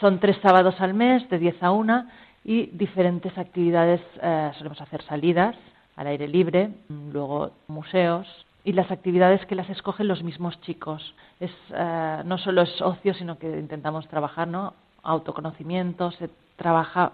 Son 0.00 0.20
tres 0.20 0.36
sábados 0.42 0.74
al 0.80 0.94
mes, 0.94 1.28
de 1.28 1.38
10 1.38 1.62
a 1.62 1.70
1, 1.72 2.06
y 2.44 2.66
diferentes 2.66 3.36
actividades. 3.36 4.00
Eh, 4.22 4.50
solemos 4.56 4.80
hacer 4.80 5.02
salidas 5.02 5.56
al 5.96 6.06
aire 6.06 6.28
libre, 6.28 6.70
luego 6.88 7.50
museos, 7.66 8.26
y 8.68 8.72
las 8.72 8.90
actividades 8.90 9.46
que 9.46 9.54
las 9.54 9.70
escogen 9.70 10.08
los 10.08 10.22
mismos 10.22 10.60
chicos. 10.60 11.14
Es, 11.40 11.50
uh, 11.70 12.22
no 12.26 12.36
solo 12.36 12.60
es 12.60 12.82
ocio, 12.82 13.14
sino 13.14 13.38
que 13.38 13.48
intentamos 13.58 14.06
trabajar 14.08 14.46
¿no? 14.46 14.74
autoconocimiento, 15.02 16.10
se 16.10 16.28
trabaja 16.56 17.12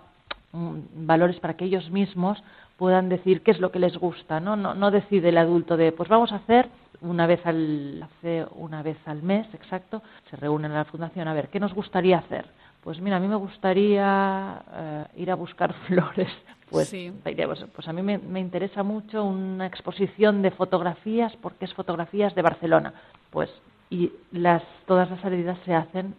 um, 0.52 0.82
valores 1.06 1.38
para 1.38 1.54
que 1.54 1.66
ellos 1.66 1.88
mismos 1.90 2.42
puedan 2.76 3.08
decir 3.08 3.42
qué 3.42 3.52
es 3.52 3.60
lo 3.60 3.70
que 3.70 3.78
les 3.78 3.96
gusta. 3.96 4.40
¿no? 4.40 4.56
No, 4.56 4.74
no 4.74 4.90
decide 4.90 5.28
el 5.28 5.38
adulto 5.38 5.76
de, 5.76 5.92
pues 5.92 6.08
vamos 6.08 6.32
a 6.32 6.36
hacer 6.36 6.68
una 7.02 7.28
vez 7.28 7.46
al, 7.46 8.02
hace 8.02 8.46
una 8.56 8.82
vez 8.82 8.98
al 9.06 9.22
mes, 9.22 9.46
exacto, 9.54 10.02
se 10.28 10.34
reúnen 10.34 10.72
en 10.72 10.78
la 10.78 10.86
fundación 10.86 11.28
a 11.28 11.34
ver, 11.34 11.50
¿qué 11.50 11.60
nos 11.60 11.72
gustaría 11.72 12.18
hacer? 12.18 12.46
Pues 12.82 13.00
mira, 13.00 13.18
a 13.18 13.20
mí 13.20 13.28
me 13.28 13.36
gustaría 13.36 14.60
uh, 14.66 15.20
ir 15.20 15.30
a 15.30 15.36
buscar 15.36 15.72
flores. 15.86 16.32
Pues, 16.70 16.88
sí. 16.88 17.12
pues 17.22 17.88
a 17.88 17.92
mí 17.92 18.02
me, 18.02 18.18
me, 18.18 18.40
interesa 18.40 18.82
mucho 18.82 19.24
una 19.24 19.66
exposición 19.66 20.42
de 20.42 20.50
fotografías, 20.50 21.36
porque 21.36 21.66
es 21.66 21.74
fotografías 21.74 22.34
de 22.34 22.42
Barcelona. 22.42 22.94
Pues, 23.30 23.50
y 23.90 24.12
las, 24.32 24.62
todas 24.86 25.10
las 25.10 25.20
salidas 25.20 25.58
se 25.64 25.74
hacen 25.74 26.14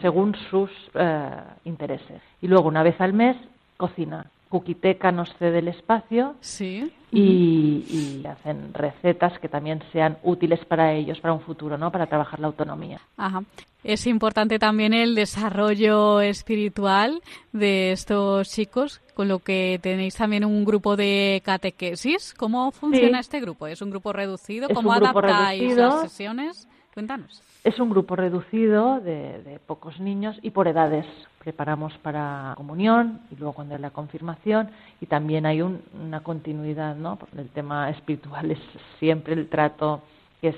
según 0.00 0.34
sus 0.50 0.70
uh, 0.94 1.40
intereses. 1.64 2.22
Y 2.40 2.48
luego, 2.48 2.68
una 2.68 2.82
vez 2.82 3.00
al 3.00 3.12
mes, 3.12 3.36
cocina. 3.76 4.26
Cuquiteca 4.48 5.12
nos 5.12 5.34
cede 5.36 5.58
el 5.58 5.68
espacio 5.68 6.36
sí. 6.40 6.92
Y, 7.10 7.84
y, 8.22 8.26
hacen 8.26 8.74
recetas 8.74 9.38
que 9.38 9.48
también 9.48 9.82
sean 9.92 10.18
útiles 10.22 10.64
para 10.66 10.92
ellos, 10.92 11.20
para 11.20 11.34
un 11.34 11.40
futuro, 11.40 11.78
¿no? 11.78 11.90
Para 11.90 12.06
trabajar 12.06 12.40
la 12.40 12.48
autonomía. 12.48 13.00
Ajá. 13.16 13.42
Es 13.84 14.06
importante 14.06 14.58
también 14.58 14.92
el 14.92 15.14
desarrollo 15.14 16.20
espiritual 16.20 17.22
de 17.52 17.92
estos 17.92 18.50
chicos, 18.50 19.00
con 19.14 19.28
lo 19.28 19.38
que 19.38 19.78
tenéis 19.80 20.16
también 20.16 20.44
un 20.44 20.64
grupo 20.64 20.96
de 20.96 21.40
catequesis. 21.44 22.34
¿Cómo 22.34 22.72
funciona 22.72 23.18
sí. 23.18 23.20
este 23.20 23.40
grupo? 23.40 23.66
¿Es 23.66 23.80
un 23.80 23.90
grupo 23.90 24.12
reducido? 24.12 24.68
Es 24.68 24.74
¿Cómo 24.74 24.92
adaptáis 24.92 25.60
reducido. 25.60 25.88
las 25.88 26.10
sesiones? 26.10 26.68
Cuéntanos. 26.92 27.42
Es 27.62 27.78
un 27.78 27.90
grupo 27.90 28.16
reducido 28.16 29.00
de, 29.00 29.60
pocos 29.66 30.00
niños 30.00 30.36
y 30.42 30.50
por 30.50 30.68
edades. 30.68 31.06
Preparamos 31.48 31.96
para 32.02 32.52
comunión 32.58 33.20
y 33.30 33.36
luego 33.36 33.54
cuando 33.54 33.74
hay 33.74 33.80
la 33.80 33.88
confirmación 33.88 34.68
y 35.00 35.06
también 35.06 35.46
hay 35.46 35.62
una 35.62 36.20
continuidad, 36.20 36.94
¿no? 36.94 37.18
El 37.34 37.48
tema 37.48 37.88
espiritual 37.88 38.50
es 38.50 38.58
siempre 38.98 39.32
el 39.32 39.48
trato 39.48 40.02
que, 40.42 40.52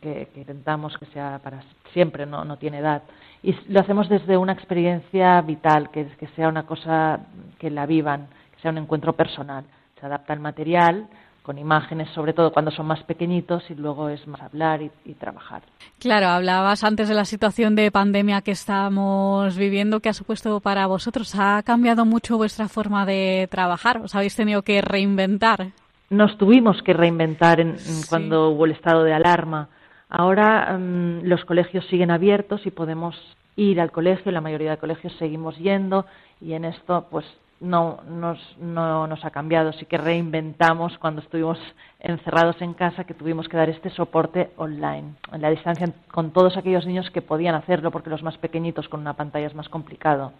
que, 0.00 0.30
intentamos 0.36 0.96
que 0.96 1.04
sea 1.12 1.40
para 1.44 1.62
siempre, 1.92 2.24
no, 2.24 2.42
no 2.46 2.56
tiene 2.56 2.78
edad. 2.78 3.02
Y 3.42 3.54
lo 3.68 3.80
hacemos 3.80 4.08
desde 4.08 4.38
una 4.38 4.54
experiencia 4.54 5.42
vital, 5.42 5.90
que, 5.90 6.06
que 6.06 6.28
sea 6.28 6.48
una 6.48 6.62
cosa 6.62 7.20
que 7.58 7.68
la 7.68 7.84
vivan, 7.84 8.28
que 8.54 8.62
sea 8.62 8.70
un 8.70 8.78
encuentro 8.78 9.12
personal. 9.12 9.64
Se 10.00 10.06
adapta 10.06 10.32
el 10.32 10.40
material 10.40 11.06
con 11.42 11.58
imágenes, 11.58 12.08
sobre 12.10 12.32
todo 12.32 12.52
cuando 12.52 12.70
son 12.70 12.86
más 12.86 13.02
pequeñitos, 13.04 13.70
y 13.70 13.74
luego 13.74 14.08
es 14.08 14.26
más 14.26 14.40
hablar 14.40 14.82
y, 14.82 15.14
trabajar. 15.14 15.62
Claro, 15.98 16.28
hablabas 16.28 16.84
antes 16.84 17.08
de 17.08 17.14
la 17.14 17.24
situación 17.24 17.74
de 17.74 17.90
pandemia 17.90 18.42
que 18.42 18.52
estamos 18.52 19.56
viviendo. 19.56 20.00
¿Qué 20.00 20.08
ha 20.08 20.14
supuesto 20.14 20.60
para 20.60 20.86
vosotros? 20.86 21.34
¿Ha 21.38 21.62
cambiado 21.62 22.04
mucho 22.04 22.36
vuestra 22.36 22.68
forma 22.68 23.06
de 23.06 23.48
trabajar? 23.50 23.98
¿Os 23.98 24.14
habéis 24.14 24.36
tenido 24.36 24.62
que 24.62 24.80
reinventar? 24.80 25.68
Nos 26.10 26.38
tuvimos 26.38 26.82
que 26.82 26.92
reinventar 26.92 27.60
en, 27.60 27.76
cuando 28.08 28.50
hubo 28.50 28.64
el 28.64 28.72
estado 28.72 29.04
de 29.04 29.12
alarma. 29.12 29.68
Ahora 30.08 30.76
mm, 30.76 31.24
los 31.24 31.44
colegios 31.44 31.86
siguen 31.86 32.10
abiertos 32.10 32.66
y 32.66 32.70
podemos 32.70 33.14
ir 33.56 33.80
al 33.80 33.92
colegio, 33.92 34.32
la 34.32 34.40
mayoría 34.40 34.72
de 34.72 34.78
colegios 34.78 35.12
seguimos 35.18 35.56
yendo 35.58 36.06
y 36.40 36.54
en 36.54 36.64
esto 36.64 37.06
pues 37.10 37.26
no 37.60 38.00
nos, 38.08 38.38
no 38.58 39.06
nos 39.06 39.24
ha 39.24 39.30
cambiado. 39.30 39.72
Sí 39.74 39.84
que 39.84 39.98
reinventamos 39.98 40.96
cuando 40.98 41.20
estuvimos 41.20 41.58
encerrados 42.00 42.60
en 42.62 42.72
casa 42.72 43.04
que 43.04 43.14
tuvimos 43.14 43.48
que 43.48 43.56
dar 43.56 43.68
este 43.68 43.90
soporte 43.90 44.50
online, 44.56 45.14
en 45.32 45.42
la 45.42 45.50
distancia 45.50 45.86
con 46.10 46.30
todos 46.30 46.56
aquellos 46.56 46.86
niños 46.86 47.10
que 47.10 47.20
podían 47.20 47.54
hacerlo, 47.54 47.90
porque 47.90 48.10
los 48.10 48.22
más 48.22 48.38
pequeñitos 48.38 48.88
con 48.88 49.00
una 49.00 49.14
pantalla 49.14 49.46
es 49.46 49.54
más 49.54 49.68
complicado. 49.68 50.32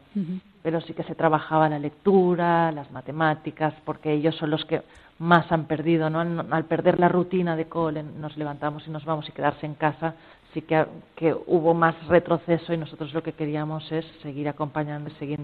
Pero 0.63 0.81
sí 0.81 0.95
que 0.95 1.05
se 1.05 1.15
trabajaba 1.15 1.69
la 1.69 1.79
lectura, 1.79 2.73
las 2.73 2.91
matemáticas, 2.91 3.75
porque 3.85 4.13
ellos 4.13 4.35
son 4.37 4.51
los 4.51 4.65
que 4.65 4.83
más 5.19 5.53
han 5.53 5.67
perdido, 5.67 6.09
¿no? 6.09 6.21
Al 6.51 6.65
perder 6.65 6.99
la 6.99 7.09
rutina 7.09 7.55
de 7.55 7.67
cole, 7.67 8.03
nos 8.03 8.39
levantamos 8.39 8.87
y 8.87 8.91
nos 8.91 9.05
vamos 9.05 9.29
y 9.29 9.33
quedarse 9.33 9.67
en 9.67 9.75
casa, 9.75 10.15
sí 10.55 10.63
que, 10.63 10.87
que 11.15 11.37
hubo 11.47 11.75
más 11.75 11.95
retroceso 12.09 12.73
y 12.73 12.79
nosotros 12.79 13.13
lo 13.13 13.23
que 13.23 13.35
queríamos 13.35 13.93
es 13.93 14.07
seguir 14.23 14.49
acompañando 14.49 15.11
y 15.11 15.13
seguir 15.17 15.41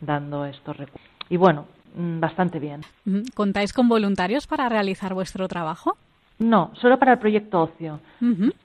dando 0.00 0.44
estos 0.44 0.76
recursos 0.76 1.13
y 1.28 1.36
bueno, 1.36 1.66
mm, 1.96 2.20
bastante 2.20 2.58
bien. 2.58 2.82
¿Contáis 3.34 3.72
con 3.72 3.88
voluntarios 3.88 4.46
para 4.46 4.68
realizar 4.68 5.14
vuestro 5.14 5.48
trabajo? 5.48 5.96
No, 6.38 6.72
solo 6.80 6.98
para 6.98 7.12
el 7.12 7.18
proyecto 7.18 7.62
ocio. 7.62 8.00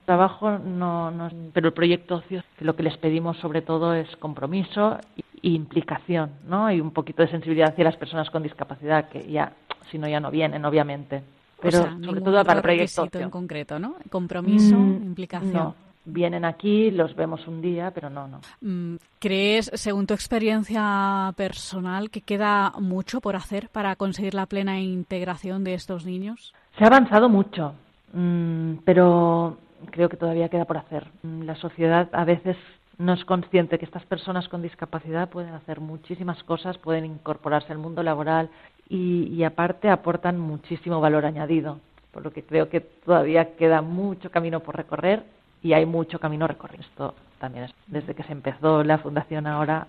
Trabajo 0.05 0.57
no, 0.57 1.11
no, 1.11 1.29
pero 1.53 1.67
el 1.67 1.73
proyecto 1.73 2.15
ocio, 2.15 2.43
lo 2.59 2.75
que 2.75 2.83
les 2.83 2.97
pedimos 2.97 3.37
sobre 3.37 3.61
todo 3.61 3.93
es 3.93 4.13
compromiso 4.17 4.97
e 5.17 5.49
implicación, 5.49 6.31
¿no? 6.47 6.71
Y 6.71 6.81
un 6.81 6.91
poquito 6.91 7.21
de 7.21 7.29
sensibilidad 7.29 7.69
hacia 7.69 7.83
las 7.83 7.95
personas 7.95 8.29
con 8.31 8.41
discapacidad, 8.41 9.09
que 9.09 9.31
ya, 9.31 9.53
si 9.91 9.99
no, 9.99 10.07
ya 10.07 10.19
no 10.19 10.31
vienen, 10.31 10.65
obviamente. 10.65 11.21
Pero 11.61 11.83
sobre 12.03 12.21
todo 12.21 12.43
para 12.43 12.59
el 12.59 12.63
proyecto 12.63 13.03
ocio. 13.03 13.19
en 13.19 13.29
concreto, 13.29 13.77
¿no? 13.77 13.95
Compromiso, 14.09 14.75
mm, 14.75 15.03
implicación 15.03 15.73
vienen 16.11 16.45
aquí, 16.45 16.91
los 16.91 17.15
vemos 17.15 17.47
un 17.47 17.61
día, 17.61 17.91
pero 17.91 18.09
no, 18.09 18.27
no. 18.27 18.41
Mm, 18.61 18.95
¿Crees, 19.19 19.71
según 19.73 20.07
tu 20.07 20.13
experiencia 20.13 21.33
personal, 21.35 22.09
que 22.09 22.21
queda 22.21 22.73
mucho 22.79 23.21
por 23.21 23.35
hacer 23.35 23.69
para 23.69 23.95
conseguir 23.95 24.33
la 24.33 24.45
plena 24.45 24.79
integración 24.79 25.63
de 25.63 25.73
estos 25.73 26.05
niños? 26.05 26.53
Se 26.77 26.83
ha 26.83 26.87
avanzado 26.87 27.29
mucho, 27.29 27.73
mm, 28.13 28.75
pero 28.85 29.57
creo 29.91 30.09
que 30.09 30.17
todavía 30.17 30.49
queda 30.49 30.65
por 30.65 30.77
hacer. 30.77 31.07
Mm, 31.23 31.43
la 31.43 31.55
sociedad 31.55 32.09
a 32.11 32.25
veces 32.25 32.57
no 32.97 33.13
es 33.13 33.23
consciente 33.25 33.79
que 33.79 33.85
estas 33.85 34.05
personas 34.05 34.47
con 34.49 34.61
discapacidad 34.61 35.29
pueden 35.29 35.53
hacer 35.53 35.79
muchísimas 35.79 36.43
cosas, 36.43 36.77
pueden 36.77 37.05
incorporarse 37.05 37.71
al 37.71 37.77
mundo 37.79 38.03
laboral 38.03 38.49
y, 38.89 39.27
y 39.27 39.43
aparte 39.43 39.89
aportan 39.89 40.37
muchísimo 40.37 40.99
valor 40.99 41.25
añadido, 41.25 41.79
por 42.11 42.23
lo 42.23 42.31
que 42.31 42.43
creo 42.43 42.69
que 42.69 42.81
todavía 42.81 43.55
queda 43.55 43.81
mucho 43.81 44.31
camino 44.31 44.59
por 44.59 44.75
recorrer 44.75 45.23
y 45.61 45.73
hay 45.73 45.85
mucho 45.85 46.19
camino 46.19 46.47
recorrido. 46.47 46.83
Esto 46.83 47.15
también 47.39 47.65
es, 47.65 47.71
desde 47.87 48.13
que 48.13 48.23
se 48.23 48.31
empezó 48.31 48.83
la 48.83 48.97
fundación 48.97 49.47
ahora 49.47 49.87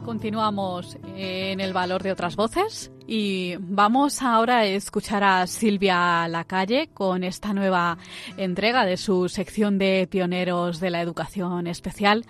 Continuamos 0.03 0.97
en 1.15 1.59
el 1.59 1.73
valor 1.73 2.01
de 2.01 2.11
otras 2.11 2.35
voces 2.35 2.91
y 3.05 3.55
vamos 3.59 4.21
ahora 4.21 4.59
a 4.59 4.65
escuchar 4.65 5.23
a 5.23 5.45
Silvia 5.45 6.27
Lacalle 6.27 6.89
con 6.93 7.23
esta 7.23 7.53
nueva 7.53 7.97
entrega 8.37 8.85
de 8.85 8.97
su 8.97 9.29
sección 9.29 9.77
de 9.77 10.07
pioneros 10.09 10.79
de 10.79 10.89
la 10.89 11.01
educación 11.01 11.67
especial. 11.67 12.25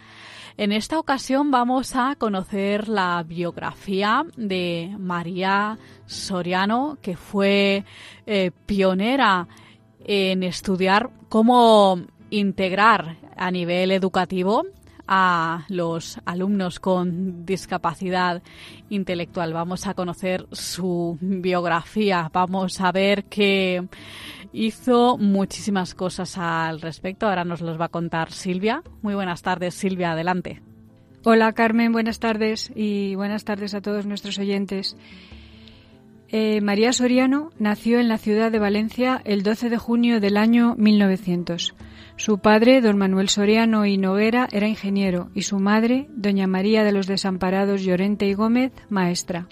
En 0.57 0.71
esta 0.71 0.99
ocasión 0.99 1.51
vamos 1.51 1.97
a 1.97 2.15
conocer 2.15 2.87
la 2.87 3.21
biografía 3.23 4.25
de 4.37 4.95
María 4.97 5.77
Soriano, 6.05 6.97
que 7.01 7.17
fue 7.17 7.83
eh, 8.25 8.51
pionera 8.65 9.49
en 10.05 10.43
estudiar 10.43 11.09
cómo 11.27 11.99
integrar 12.29 13.17
a 13.35 13.51
nivel 13.51 13.91
educativo 13.91 14.63
a 15.07 15.65
los 15.69 16.19
alumnos 16.25 16.79
con 16.79 17.45
discapacidad 17.45 18.41
intelectual. 18.89 19.53
Vamos 19.53 19.87
a 19.87 19.93
conocer 19.93 20.47
su 20.51 21.17
biografía, 21.21 22.29
vamos 22.33 22.81
a 22.81 22.91
ver 22.91 23.25
que 23.25 23.87
hizo 24.53 25.17
muchísimas 25.17 25.93
cosas 25.93 26.37
al 26.37 26.81
respecto. 26.81 27.27
Ahora 27.27 27.43
nos 27.43 27.61
los 27.61 27.79
va 27.79 27.85
a 27.85 27.89
contar 27.89 28.31
Silvia. 28.31 28.81
Muy 29.01 29.15
buenas 29.15 29.41
tardes, 29.41 29.75
Silvia, 29.75 30.11
adelante. 30.11 30.61
Hola 31.23 31.53
Carmen, 31.53 31.91
buenas 31.91 32.19
tardes 32.19 32.71
y 32.75 33.15
buenas 33.15 33.45
tardes 33.45 33.73
a 33.73 33.81
todos 33.81 34.05
nuestros 34.05 34.37
oyentes. 34.37 34.95
Eh, 36.29 36.61
María 36.61 36.93
Soriano 36.93 37.51
nació 37.57 37.99
en 37.99 38.07
la 38.07 38.17
ciudad 38.17 38.51
de 38.51 38.59
Valencia 38.59 39.21
el 39.25 39.41
12 39.41 39.69
de 39.69 39.77
junio 39.77 40.19
del 40.19 40.37
año 40.37 40.75
1900. 40.77 41.73
Su 42.17 42.37
padre, 42.39 42.79
don 42.79 42.97
Manuel 42.97 43.27
Soriano 43.27 43.85
y 43.85 43.97
Noguera, 43.97 44.47
era 44.53 44.69
ingeniero 44.69 45.29
y 45.33 45.41
su 45.41 45.59
madre, 45.59 46.07
doña 46.15 46.47
María 46.47 46.85
de 46.85 46.93
los 46.93 47.07
Desamparados 47.07 47.83
Llorente 47.83 48.25
y 48.25 48.33
Gómez, 48.33 48.71
maestra. 48.89 49.49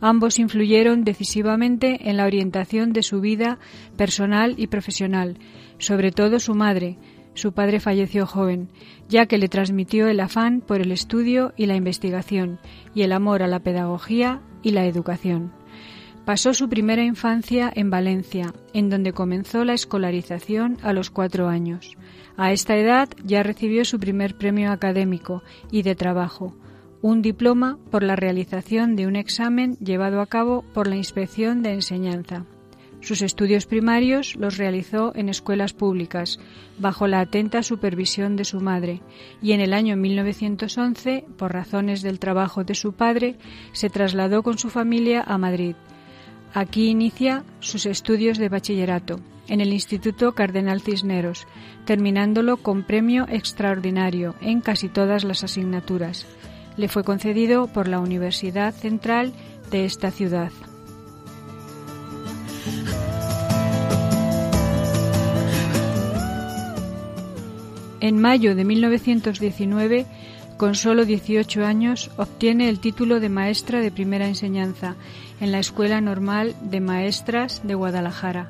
Ambos 0.00 0.38
influyeron 0.38 1.02
decisivamente 1.02 2.08
en 2.08 2.16
la 2.16 2.26
orientación 2.26 2.92
de 2.92 3.02
su 3.02 3.20
vida 3.20 3.58
personal 3.96 4.54
y 4.56 4.68
profesional, 4.68 5.38
sobre 5.78 6.12
todo 6.12 6.38
su 6.38 6.54
madre. 6.54 6.96
Su 7.34 7.52
padre 7.52 7.80
falleció 7.80 8.24
joven, 8.24 8.68
ya 9.08 9.26
que 9.26 9.38
le 9.38 9.48
transmitió 9.48 10.06
el 10.06 10.20
afán 10.20 10.60
por 10.60 10.80
el 10.80 10.92
estudio 10.92 11.52
y 11.56 11.66
la 11.66 11.74
investigación, 11.74 12.60
y 12.94 13.02
el 13.02 13.12
amor 13.12 13.42
a 13.42 13.48
la 13.48 13.60
pedagogía 13.60 14.40
y 14.62 14.70
la 14.70 14.86
educación. 14.86 15.59
Pasó 16.30 16.54
su 16.54 16.68
primera 16.68 17.02
infancia 17.02 17.72
en 17.74 17.90
Valencia, 17.90 18.54
en 18.72 18.88
donde 18.88 19.12
comenzó 19.12 19.64
la 19.64 19.74
escolarización 19.74 20.78
a 20.80 20.92
los 20.92 21.10
cuatro 21.10 21.48
años. 21.48 21.98
A 22.36 22.52
esta 22.52 22.76
edad 22.76 23.08
ya 23.24 23.42
recibió 23.42 23.84
su 23.84 23.98
primer 23.98 24.36
premio 24.36 24.70
académico 24.70 25.42
y 25.72 25.82
de 25.82 25.96
trabajo, 25.96 26.54
un 27.02 27.20
diploma 27.20 27.78
por 27.90 28.04
la 28.04 28.14
realización 28.14 28.94
de 28.94 29.08
un 29.08 29.16
examen 29.16 29.76
llevado 29.78 30.20
a 30.20 30.26
cabo 30.26 30.62
por 30.72 30.86
la 30.86 30.94
Inspección 30.94 31.64
de 31.64 31.72
Enseñanza. 31.72 32.46
Sus 33.00 33.22
estudios 33.22 33.66
primarios 33.66 34.36
los 34.36 34.56
realizó 34.56 35.12
en 35.16 35.30
escuelas 35.30 35.72
públicas, 35.72 36.38
bajo 36.78 37.08
la 37.08 37.18
atenta 37.18 37.64
supervisión 37.64 38.36
de 38.36 38.44
su 38.44 38.60
madre, 38.60 39.02
y 39.42 39.50
en 39.50 39.60
el 39.60 39.74
año 39.74 39.96
1911, 39.96 41.24
por 41.36 41.52
razones 41.52 42.02
del 42.02 42.20
trabajo 42.20 42.62
de 42.62 42.76
su 42.76 42.92
padre, 42.92 43.34
se 43.72 43.90
trasladó 43.90 44.44
con 44.44 44.58
su 44.58 44.70
familia 44.70 45.24
a 45.26 45.36
Madrid. 45.36 45.74
Aquí 46.52 46.88
inicia 46.88 47.44
sus 47.60 47.86
estudios 47.86 48.38
de 48.38 48.48
bachillerato, 48.48 49.20
en 49.46 49.60
el 49.60 49.72
Instituto 49.72 50.32
Cardenal 50.32 50.80
Cisneros, 50.80 51.46
terminándolo 51.84 52.56
con 52.56 52.82
premio 52.82 53.26
extraordinario 53.28 54.34
en 54.40 54.60
casi 54.60 54.88
todas 54.88 55.24
las 55.24 55.44
asignaturas. 55.44 56.26
Le 56.76 56.88
fue 56.88 57.04
concedido 57.04 57.68
por 57.68 57.86
la 57.86 58.00
Universidad 58.00 58.74
Central 58.74 59.32
de 59.70 59.84
esta 59.84 60.10
ciudad. 60.10 60.50
En 68.00 68.18
mayo 68.18 68.56
de 68.56 68.64
1919, 68.64 70.06
con 70.60 70.74
solo 70.74 71.06
18 71.06 71.64
años, 71.64 72.10
obtiene 72.18 72.68
el 72.68 72.80
título 72.80 73.18
de 73.18 73.30
maestra 73.30 73.80
de 73.80 73.90
primera 73.90 74.28
enseñanza 74.28 74.94
en 75.40 75.52
la 75.52 75.58
Escuela 75.58 76.02
Normal 76.02 76.54
de 76.60 76.80
Maestras 76.80 77.62
de 77.66 77.74
Guadalajara. 77.74 78.46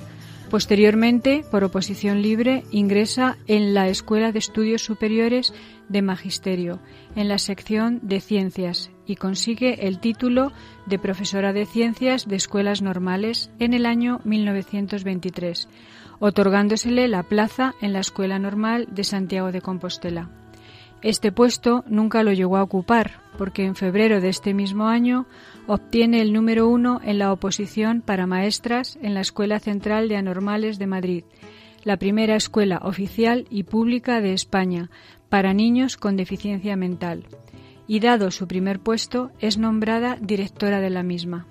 Posteriormente, 0.51 1.45
por 1.53 1.63
oposición 1.63 2.21
libre, 2.21 2.65
ingresa 2.73 3.39
en 3.47 3.75
la 3.75 3.87
Escuela 3.87 4.33
de 4.33 4.41
Estudios 4.41 4.83
Superiores 4.83 5.55
de 5.89 6.03
Magisterio, 6.03 6.81
en 7.15 7.29
la 7.29 7.39
sección 7.39 8.01
de 8.03 8.21
Ciencias, 8.21 8.91
y 9.07 9.15
consigue 9.15 9.87
el 9.87 10.01
título 10.01 10.51
de 10.87 10.99
profesora 10.99 11.53
de 11.53 11.65
Ciencias 11.65 12.27
de 12.27 12.35
Escuelas 12.35 12.83
Normales 12.83 13.53
en 13.61 13.73
el 13.73 13.87
año 13.87 14.21
1923 14.25 15.69
otorgándosele 16.23 17.09
la 17.09 17.23
plaza 17.23 17.73
en 17.81 17.95
la 17.95 18.01
Escuela 18.01 18.39
Normal 18.39 18.89
de 18.91 19.05
Santiago 19.05 19.53
de 19.53 19.63
Compostela. 19.63 20.40
Este 21.03 21.33
puesto 21.33 21.83
nunca 21.89 22.23
lo 22.23 22.33
llegó 22.33 22.59
a 22.59 22.63
ocupar, 22.63 23.21
porque 23.39 23.65
en 23.65 23.75
febrero 23.75 24.21
de 24.21 24.29
este 24.29 24.53
mismo 24.53 24.89
año 24.89 25.27
obtiene 25.67 26.21
el 26.21 26.33
número 26.33 26.69
uno 26.69 27.01
en 27.03 27.19
la 27.19 27.33
oposición 27.33 28.03
para 28.03 28.27
maestras 28.27 28.99
en 29.01 29.15
la 29.15 29.23
Escuela 29.23 29.61
Central 29.61 30.09
de 30.09 30.17
Anormales 30.17 30.79
de 30.79 30.87
Madrid, 30.87 31.25
la 31.85 31.97
primera 31.97 32.37
escuela 32.37 32.81
oficial 32.83 33.47
y 33.49 33.63
pública 33.63 34.21
de 34.21 34.35
España 34.35 34.91
para 35.31 35.55
niños 35.55 35.97
con 35.97 36.17
deficiencia 36.17 36.77
mental. 36.77 37.25
Y 37.87 38.01
dado 38.01 38.31
su 38.31 38.47
primer 38.47 38.79
puesto, 38.79 39.31
es 39.41 39.57
nombrada 39.57 40.19
directora 40.21 40.81
de 40.81 40.91
la 40.91 41.03
misma. 41.03 41.47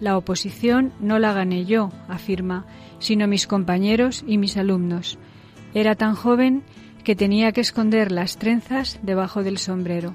La 0.00 0.16
oposición 0.16 0.92
no 0.98 1.18
la 1.18 1.32
gané 1.32 1.64
yo, 1.64 1.90
afirma, 2.08 2.66
sino 2.98 3.28
mis 3.28 3.46
compañeros 3.46 4.24
y 4.26 4.36
mis 4.36 4.56
alumnos. 4.56 5.18
Era 5.74 5.94
tan 5.94 6.14
joven 6.16 6.64
que 7.04 7.16
tenía 7.16 7.52
que 7.52 7.60
esconder 7.60 8.12
las 8.12 8.36
trenzas 8.36 8.98
debajo 9.02 9.42
del 9.42 9.58
sombrero. 9.58 10.14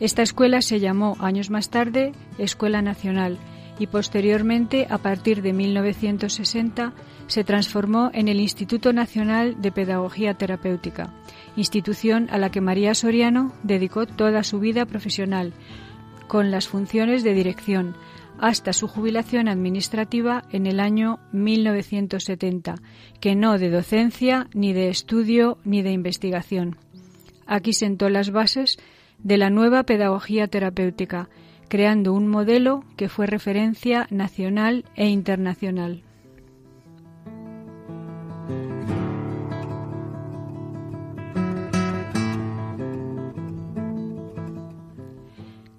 Esta 0.00 0.22
escuela 0.22 0.62
se 0.62 0.80
llamó 0.80 1.16
años 1.20 1.50
más 1.50 1.70
tarde 1.70 2.12
Escuela 2.38 2.82
Nacional 2.82 3.38
y 3.78 3.86
posteriormente, 3.86 4.86
a 4.90 4.98
partir 4.98 5.42
de 5.42 5.52
1960, 5.52 6.92
se 7.26 7.44
transformó 7.44 8.10
en 8.12 8.28
el 8.28 8.40
Instituto 8.40 8.92
Nacional 8.92 9.60
de 9.60 9.70
Pedagogía 9.70 10.34
Terapéutica, 10.34 11.12
institución 11.56 12.28
a 12.30 12.38
la 12.38 12.50
que 12.50 12.60
María 12.60 12.94
Soriano 12.94 13.52
dedicó 13.62 14.06
toda 14.06 14.42
su 14.42 14.58
vida 14.58 14.86
profesional, 14.86 15.52
con 16.26 16.50
las 16.50 16.68
funciones 16.68 17.22
de 17.24 17.34
dirección, 17.34 17.94
hasta 18.38 18.72
su 18.72 18.88
jubilación 18.88 19.48
administrativa 19.48 20.44
en 20.50 20.66
el 20.66 20.80
año 20.80 21.18
1970, 21.32 22.76
que 23.20 23.34
no 23.34 23.58
de 23.58 23.70
docencia, 23.70 24.48
ni 24.54 24.72
de 24.72 24.88
estudio, 24.88 25.58
ni 25.64 25.82
de 25.82 25.92
investigación. 25.92 26.76
Aquí 27.46 27.72
sentó 27.72 28.08
las 28.08 28.30
bases 28.30 28.78
de 29.18 29.38
la 29.38 29.50
nueva 29.50 29.82
pedagogía 29.82 30.46
terapéutica, 30.48 31.28
creando 31.68 32.12
un 32.12 32.28
modelo 32.28 32.84
que 32.96 33.08
fue 33.08 33.26
referencia 33.26 34.06
nacional 34.10 34.84
e 34.94 35.08
internacional. 35.08 36.02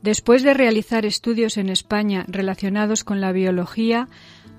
Después 0.02 0.44
de 0.44 0.54
realizar 0.54 1.06
estudios 1.06 1.58
en 1.58 1.70
España 1.70 2.26
relacionados 2.28 3.04
con 3.04 3.20
la 3.20 3.34
biología, 3.34 4.08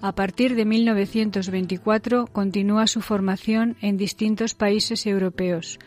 a 0.02 0.14
partir 0.14 0.54
de 0.54 0.66
1924 0.66 2.26
continúa 2.26 2.86
su 2.86 3.00
formación 3.00 3.76
en 3.80 3.96
distintos 3.96 4.54
países 4.54 5.06
europeos. 5.06 5.78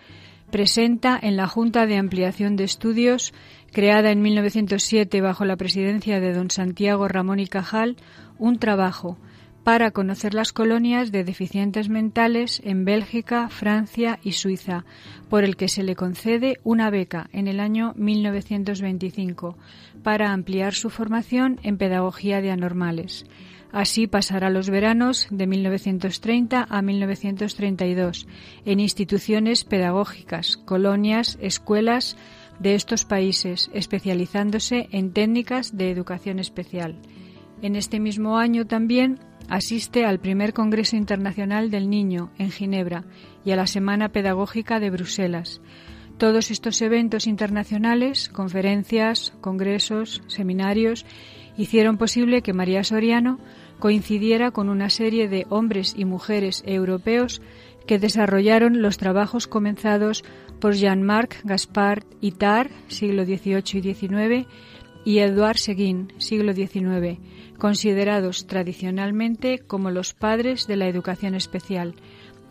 Presenta 0.50 1.20
en 1.22 1.36
la 1.36 1.48
Junta 1.48 1.86
de 1.86 1.98
Ampliación 1.98 2.56
de 2.56 2.64
Estudios, 2.64 3.34
creada 3.72 4.12
en 4.12 4.22
1907 4.22 5.22
bajo 5.22 5.46
la 5.46 5.56
presidencia 5.56 6.20
de 6.20 6.34
don 6.34 6.50
Santiago 6.50 7.08
Ramón 7.08 7.40
y 7.40 7.48
Cajal, 7.48 7.98
un 8.38 8.58
trabajo 8.60 9.18
para 9.64 9.92
conocer 9.92 10.34
las 10.34 10.52
colonias 10.52 11.12
de 11.12 11.24
deficientes 11.24 11.88
mentales 11.90 12.62
en 12.66 12.84
Bélgica, 12.84 13.48
Francia 13.50 14.20
y 14.22 14.34
Suiza, 14.34 14.86
por 15.30 15.44
el 15.44 15.56
que 15.56 15.70
se 15.70 15.84
le 15.84 15.96
concede 15.96 16.60
una 16.64 16.90
beca 16.90 17.30
en 17.32 17.48
el 17.48 17.60
año 17.60 17.94
1925 17.96 19.58
para 20.04 20.34
ampliar 20.34 20.74
su 20.74 20.90
formación 20.90 21.60
en 21.64 21.78
pedagogía 21.78 22.42
de 22.42 22.52
anormales. 22.52 23.26
Así 23.72 24.06
pasará 24.06 24.52
los 24.52 24.70
veranos 24.70 25.28
de 25.32 25.48
1930 25.48 26.68
a 26.70 26.82
1932 26.84 28.28
en 28.66 28.80
instituciones 28.80 29.64
pedagógicas, 29.64 30.58
colonias, 30.58 31.40
escuelas 31.42 32.16
de 32.60 32.76
estos 32.76 33.06
países, 33.06 33.72
especializándose 33.74 34.90
en 34.92 35.12
técnicas 35.12 35.76
de 35.76 35.90
educación 35.90 36.38
especial. 36.38 37.00
En 37.64 37.76
este 37.76 38.00
mismo 38.00 38.38
año 38.38 38.68
también 38.68 39.20
Asiste 39.50 40.06
al 40.06 40.20
primer 40.20 40.54
Congreso 40.54 40.96
Internacional 40.96 41.70
del 41.70 41.90
Niño 41.90 42.32
en 42.38 42.52
Ginebra 42.52 43.04
y 43.46 43.52
a 43.52 43.56
la 43.56 43.68
Semana 43.68 44.10
Pedagógica 44.10 44.80
de 44.80 44.90
Bruselas. 44.90 45.62
Todos 46.18 46.52
estos 46.52 46.82
eventos 46.82 47.28
internacionales, 47.28 48.30
conferencias, 48.30 49.34
congresos, 49.42 50.22
seminarios, 50.28 51.06
hicieron 51.58 51.98
posible 51.98 52.42
que 52.42 52.54
María 52.54 52.84
Soriano 52.84 53.40
coincidiera 53.80 54.52
con 54.52 54.70
una 54.70 54.90
serie 54.90 55.28
de 55.28 55.46
hombres 55.50 55.94
y 55.98 56.06
mujeres 56.06 56.64
europeos 56.66 57.42
que 57.86 58.00
desarrollaron 58.00 58.82
los 58.82 58.98
trabajos 58.98 59.48
comenzados 59.48 60.24
por 60.60 60.74
Jean-Marc 60.74 61.42
Gaspard 61.44 62.04
Itard, 62.22 62.72
siglo 62.88 63.26
XVIII 63.26 63.64
y 63.74 63.94
XIX, 63.94 64.48
y 65.06 65.20
Edouard 65.20 65.58
Seguin, 65.58 66.14
siglo 66.18 66.54
XIX, 66.54 67.20
considerados 67.64 68.46
tradicionalmente 68.46 69.60
como 69.60 69.90
los 69.90 70.14
padres 70.14 70.68
de 70.68 70.76
la 70.76 70.88
educación 70.88 71.34
especial, 71.34 71.96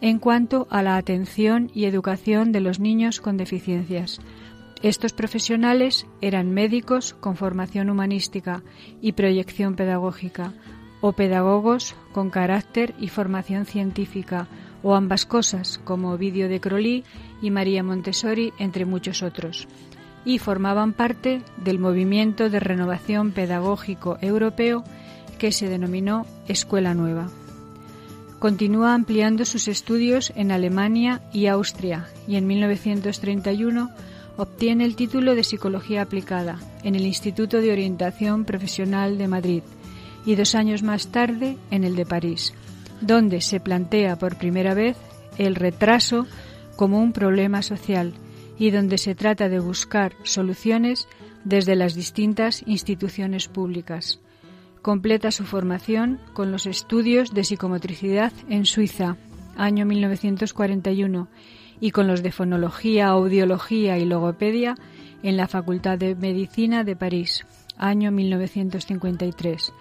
en 0.01 0.19
cuanto 0.19 0.67
a 0.71 0.83
la 0.83 0.97
atención 0.97 1.71
y 1.75 1.85
educación 1.85 2.51
de 2.51 2.63
los 2.63 2.81
niños 2.81 3.21
con 3.21 3.37
deficiencias. 3.37 4.23
Estos 4.83 5.13
profesionales 5.13 6.07
eran 6.23 6.51
médicos 6.55 7.13
con 7.13 7.37
formación 7.37 7.91
humanística 7.91 8.63
y 9.03 9.13
proyección 9.13 9.77
pedagógica, 9.77 10.55
o 11.03 11.13
pedagogos 11.13 11.95
con 12.15 12.31
carácter 12.31 12.95
y 12.99 13.09
formación 13.09 13.67
científica, 13.67 14.49
o 14.83 14.95
ambas 14.95 15.27
cosas, 15.27 15.79
como 15.85 16.13
Ovidio 16.13 16.49
de 16.49 16.59
Crolí 16.59 17.05
y 17.43 17.51
María 17.51 17.83
Montessori, 17.83 18.55
entre 18.59 18.87
muchos 18.87 19.23
otros 19.23 19.69
y 20.25 20.39
formaban 20.39 20.93
parte 20.93 21.43
del 21.57 21.79
movimiento 21.79 22.49
de 22.49 22.61
renovación 22.61 23.33
pedagógico 23.33 24.19
europeo 24.21 24.85
que 25.43 25.51
se 25.51 25.68
denominó 25.68 26.24
Escuela 26.47 26.95
Nueva. 26.95 27.28
Continúa 28.38 28.95
ampliando 28.95 29.45
sus 29.45 29.66
estudios 29.66 30.32
en 30.36 30.53
Alemania 30.53 31.20
y 31.32 31.49
Austria 31.49 32.07
y 32.28 32.36
en 32.36 32.47
1931 32.47 33.90
obtiene 34.36 34.84
el 34.84 34.95
título 34.95 35.34
de 35.34 35.43
Psicología 35.43 36.03
Aplicada 36.03 36.61
en 36.84 36.95
el 36.95 37.05
Instituto 37.05 37.61
de 37.61 37.72
Orientación 37.72 38.45
Profesional 38.45 39.18
de 39.18 39.26
Madrid 39.26 39.62
y 40.24 40.36
dos 40.36 40.55
años 40.55 40.84
más 40.84 41.09
tarde 41.09 41.59
en 41.72 41.82
el 41.82 41.97
de 41.97 42.07
París, 42.07 42.55
donde 43.01 43.40
se 43.40 43.59
plantea 43.59 44.14
por 44.20 44.38
primera 44.38 44.74
vez 44.74 44.97
el 45.38 45.57
retraso 45.57 46.24
como 46.76 47.01
un 47.01 47.12
problema 47.12 47.62
social 47.62 48.12
y 48.61 48.70
donde 48.70 48.97
se 48.97 49.16
trata 49.16 49.49
de 49.49 49.59
buscar 49.59 50.12
soluciones 50.22 51.09
desde 51.43 51.74
las 51.74 51.97
distintas 51.97 52.62
instituciones 52.64 53.49
públicas. 53.49 54.20
Completa 54.83 55.30
su 55.30 55.45
formación 55.45 56.18
con 56.33 56.51
los 56.51 56.66
estudios 56.66 57.33
de 57.33 57.45
psicomotricidad 57.45 58.33
en 58.49 58.66
Suiza, 58.66 59.16
año 59.57 59.87
1941, 59.87 61.28
y 61.80 61.93
con 61.93 62.09
los 62.09 62.24
de 62.24 62.33
fonología, 62.33 63.07
audiología 63.07 63.99
y 63.99 64.05
logopedia 64.05 64.74
en 65.22 65.37
la 65.37 65.47
Facultad 65.47 65.99
de 65.99 66.16
Medicina 66.16 66.83
de 66.83 66.97
París, 66.97 67.47
año 67.76 68.11
1953. 68.11 69.72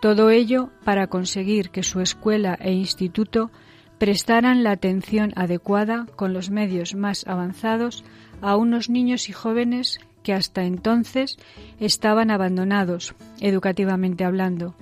Todo 0.00 0.30
ello 0.30 0.70
para 0.84 1.08
conseguir 1.08 1.70
que 1.70 1.82
su 1.82 2.00
escuela 2.00 2.56
e 2.60 2.70
instituto 2.72 3.50
prestaran 3.98 4.62
la 4.62 4.70
atención 4.70 5.32
adecuada 5.34 6.06
con 6.14 6.32
los 6.32 6.50
medios 6.50 6.94
más 6.94 7.26
avanzados 7.26 8.04
a 8.40 8.56
unos 8.56 8.88
niños 8.88 9.28
y 9.28 9.32
jóvenes 9.32 9.98
que 10.28 10.34
hasta 10.34 10.64
entonces 10.64 11.38
estaban 11.80 12.30
abandonados, 12.30 13.14
educativamente 13.40 14.26
hablando. 14.26 14.74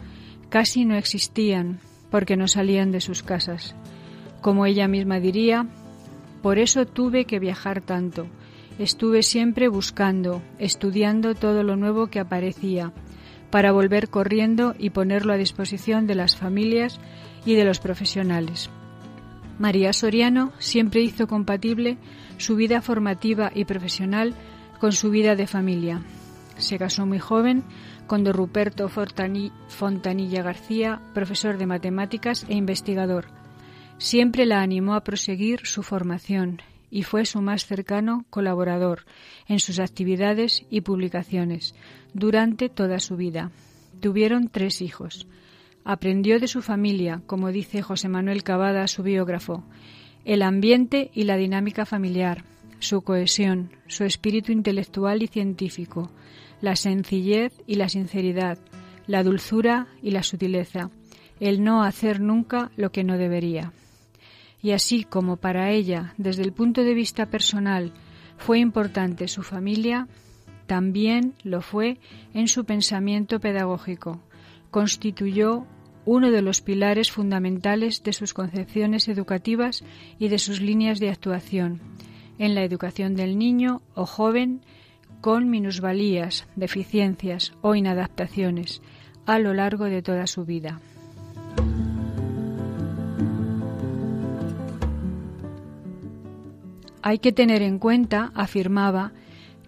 Casi 0.48 0.84
no 0.84 0.96
existían 0.96 1.78
porque 2.10 2.36
no 2.36 2.48
salían 2.48 2.90
de 2.90 3.00
sus 3.00 3.22
casas. 3.22 3.76
Como 4.40 4.66
ella 4.66 4.88
misma 4.88 5.20
diría, 5.20 5.68
por 6.42 6.58
eso 6.58 6.84
tuve 6.84 7.26
que 7.26 7.38
viajar 7.38 7.80
tanto. 7.80 8.26
Estuve 8.80 9.22
siempre 9.22 9.68
buscando, 9.68 10.42
estudiando 10.58 11.36
todo 11.36 11.62
lo 11.62 11.76
nuevo 11.76 12.08
que 12.08 12.18
aparecía, 12.18 12.92
para 13.50 13.70
volver 13.70 14.08
corriendo 14.08 14.74
y 14.76 14.90
ponerlo 14.90 15.32
a 15.32 15.36
disposición 15.36 16.08
de 16.08 16.16
las 16.16 16.36
familias 16.36 16.98
y 17.44 17.54
de 17.54 17.64
los 17.64 17.78
profesionales. 17.78 18.68
María 19.60 19.92
Soriano 19.92 20.50
siempre 20.58 21.02
hizo 21.02 21.28
compatible 21.28 21.98
su 22.36 22.56
vida 22.56 22.82
formativa 22.82 23.52
y 23.54 23.64
profesional 23.64 24.34
con 24.78 24.92
su 24.92 25.10
vida 25.10 25.36
de 25.36 25.46
familia. 25.46 26.02
Se 26.58 26.78
casó 26.78 27.06
muy 27.06 27.18
joven 27.18 27.64
con 28.06 28.24
don 28.24 28.34
Ruperto 28.34 28.88
Fontanilla 28.88 30.42
García, 30.42 31.00
profesor 31.12 31.58
de 31.58 31.66
matemáticas 31.66 32.46
e 32.48 32.54
investigador. 32.54 33.26
Siempre 33.98 34.46
la 34.46 34.60
animó 34.60 34.94
a 34.94 35.02
proseguir 35.02 35.66
su 35.66 35.82
formación 35.82 36.60
y 36.90 37.02
fue 37.02 37.26
su 37.26 37.42
más 37.42 37.66
cercano 37.66 38.24
colaborador 38.30 39.04
en 39.48 39.58
sus 39.58 39.80
actividades 39.80 40.64
y 40.70 40.82
publicaciones 40.82 41.74
durante 42.14 42.68
toda 42.68 43.00
su 43.00 43.16
vida. 43.16 43.50
Tuvieron 44.00 44.48
tres 44.48 44.82
hijos. 44.82 45.26
Aprendió 45.84 46.40
de 46.40 46.48
su 46.48 46.62
familia, 46.62 47.22
como 47.26 47.52
dice 47.52 47.82
José 47.82 48.08
Manuel 48.08 48.42
Cavada, 48.42 48.86
su 48.88 49.02
biógrafo, 49.02 49.64
el 50.24 50.42
ambiente 50.42 51.10
y 51.14 51.24
la 51.24 51.36
dinámica 51.36 51.86
familiar, 51.86 52.44
su 52.78 53.02
cohesión, 53.02 53.70
su 53.86 54.04
espíritu 54.04 54.52
intelectual 54.52 55.22
y 55.22 55.28
científico, 55.28 56.10
la 56.60 56.76
sencillez 56.76 57.52
y 57.66 57.76
la 57.76 57.88
sinceridad, 57.88 58.58
la 59.06 59.22
dulzura 59.22 59.86
y 60.02 60.10
la 60.10 60.22
sutileza, 60.22 60.90
el 61.40 61.62
no 61.62 61.82
hacer 61.82 62.20
nunca 62.20 62.70
lo 62.76 62.90
que 62.90 63.04
no 63.04 63.18
debería. 63.18 63.72
Y 64.62 64.72
así 64.72 65.04
como 65.04 65.36
para 65.36 65.70
ella, 65.70 66.14
desde 66.16 66.42
el 66.42 66.52
punto 66.52 66.82
de 66.82 66.94
vista 66.94 67.26
personal, 67.26 67.92
fue 68.38 68.58
importante 68.58 69.28
su 69.28 69.42
familia, 69.42 70.08
también 70.66 71.34
lo 71.44 71.60
fue 71.60 71.98
en 72.34 72.48
su 72.48 72.64
pensamiento 72.64 73.38
pedagógico. 73.38 74.20
Constituyó 74.70 75.66
uno 76.04 76.30
de 76.30 76.42
los 76.42 76.60
pilares 76.60 77.10
fundamentales 77.10 78.02
de 78.02 78.12
sus 78.12 78.34
concepciones 78.34 79.08
educativas 79.08 79.84
y 80.18 80.28
de 80.28 80.38
sus 80.38 80.60
líneas 80.60 81.00
de 81.00 81.10
actuación 81.10 81.80
en 82.38 82.54
la 82.54 82.62
educación 82.62 83.14
del 83.14 83.38
niño 83.38 83.82
o 83.94 84.06
joven 84.06 84.60
con 85.20 85.50
minusvalías, 85.50 86.46
deficiencias 86.56 87.52
o 87.62 87.74
inadaptaciones 87.74 88.82
a 89.26 89.38
lo 89.38 89.54
largo 89.54 89.84
de 89.86 90.02
toda 90.02 90.26
su 90.26 90.44
vida. 90.44 90.80
Hay 97.02 97.18
que 97.18 97.32
tener 97.32 97.62
en 97.62 97.78
cuenta, 97.78 98.32
afirmaba, 98.34 99.12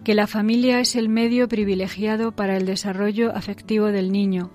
que 0.03 0.13
la 0.13 0.27
familia 0.27 0.79
es 0.79 0.95
el 0.95 1.09
medio 1.09 1.47
privilegiado 1.47 2.33
para 2.33 2.57
el 2.57 2.65
desarrollo 2.65 3.35
afectivo 3.35 3.87
del 3.87 4.11
niño, 4.11 4.51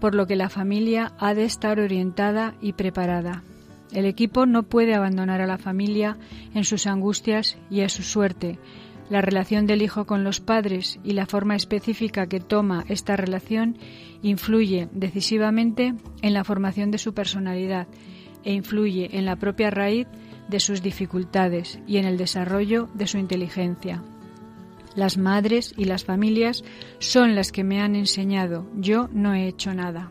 por 0.00 0.14
lo 0.14 0.26
que 0.26 0.36
la 0.36 0.48
familia 0.48 1.12
ha 1.18 1.34
de 1.34 1.44
estar 1.44 1.80
orientada 1.80 2.54
y 2.60 2.74
preparada. 2.74 3.42
El 3.92 4.04
equipo 4.04 4.46
no 4.46 4.64
puede 4.64 4.94
abandonar 4.94 5.40
a 5.40 5.46
la 5.46 5.58
familia 5.58 6.16
en 6.54 6.64
sus 6.64 6.86
angustias 6.86 7.56
y 7.70 7.82
a 7.82 7.88
su 7.88 8.02
suerte. 8.02 8.58
La 9.08 9.20
relación 9.20 9.66
del 9.66 9.82
hijo 9.82 10.04
con 10.04 10.24
los 10.24 10.40
padres 10.40 10.98
y 11.04 11.12
la 11.12 11.26
forma 11.26 11.54
específica 11.54 12.26
que 12.26 12.40
toma 12.40 12.84
esta 12.88 13.16
relación 13.16 13.78
influye 14.22 14.88
decisivamente 14.92 15.94
en 16.22 16.34
la 16.34 16.42
formación 16.42 16.90
de 16.90 16.98
su 16.98 17.14
personalidad 17.14 17.86
e 18.44 18.52
influye 18.52 19.16
en 19.16 19.24
la 19.24 19.36
propia 19.36 19.70
raíz 19.70 20.08
de 20.48 20.60
sus 20.60 20.82
dificultades 20.82 21.78
y 21.86 21.98
en 21.98 22.04
el 22.04 22.16
desarrollo 22.16 22.88
de 22.94 23.06
su 23.06 23.18
inteligencia. 23.18 24.02
Las 24.94 25.18
madres 25.18 25.74
y 25.76 25.84
las 25.84 26.04
familias 26.04 26.64
son 26.98 27.34
las 27.34 27.52
que 27.52 27.64
me 27.64 27.80
han 27.80 27.94
enseñado. 27.94 28.66
Yo 28.76 29.08
no 29.12 29.34
he 29.34 29.46
hecho 29.46 29.74
nada. 29.74 30.10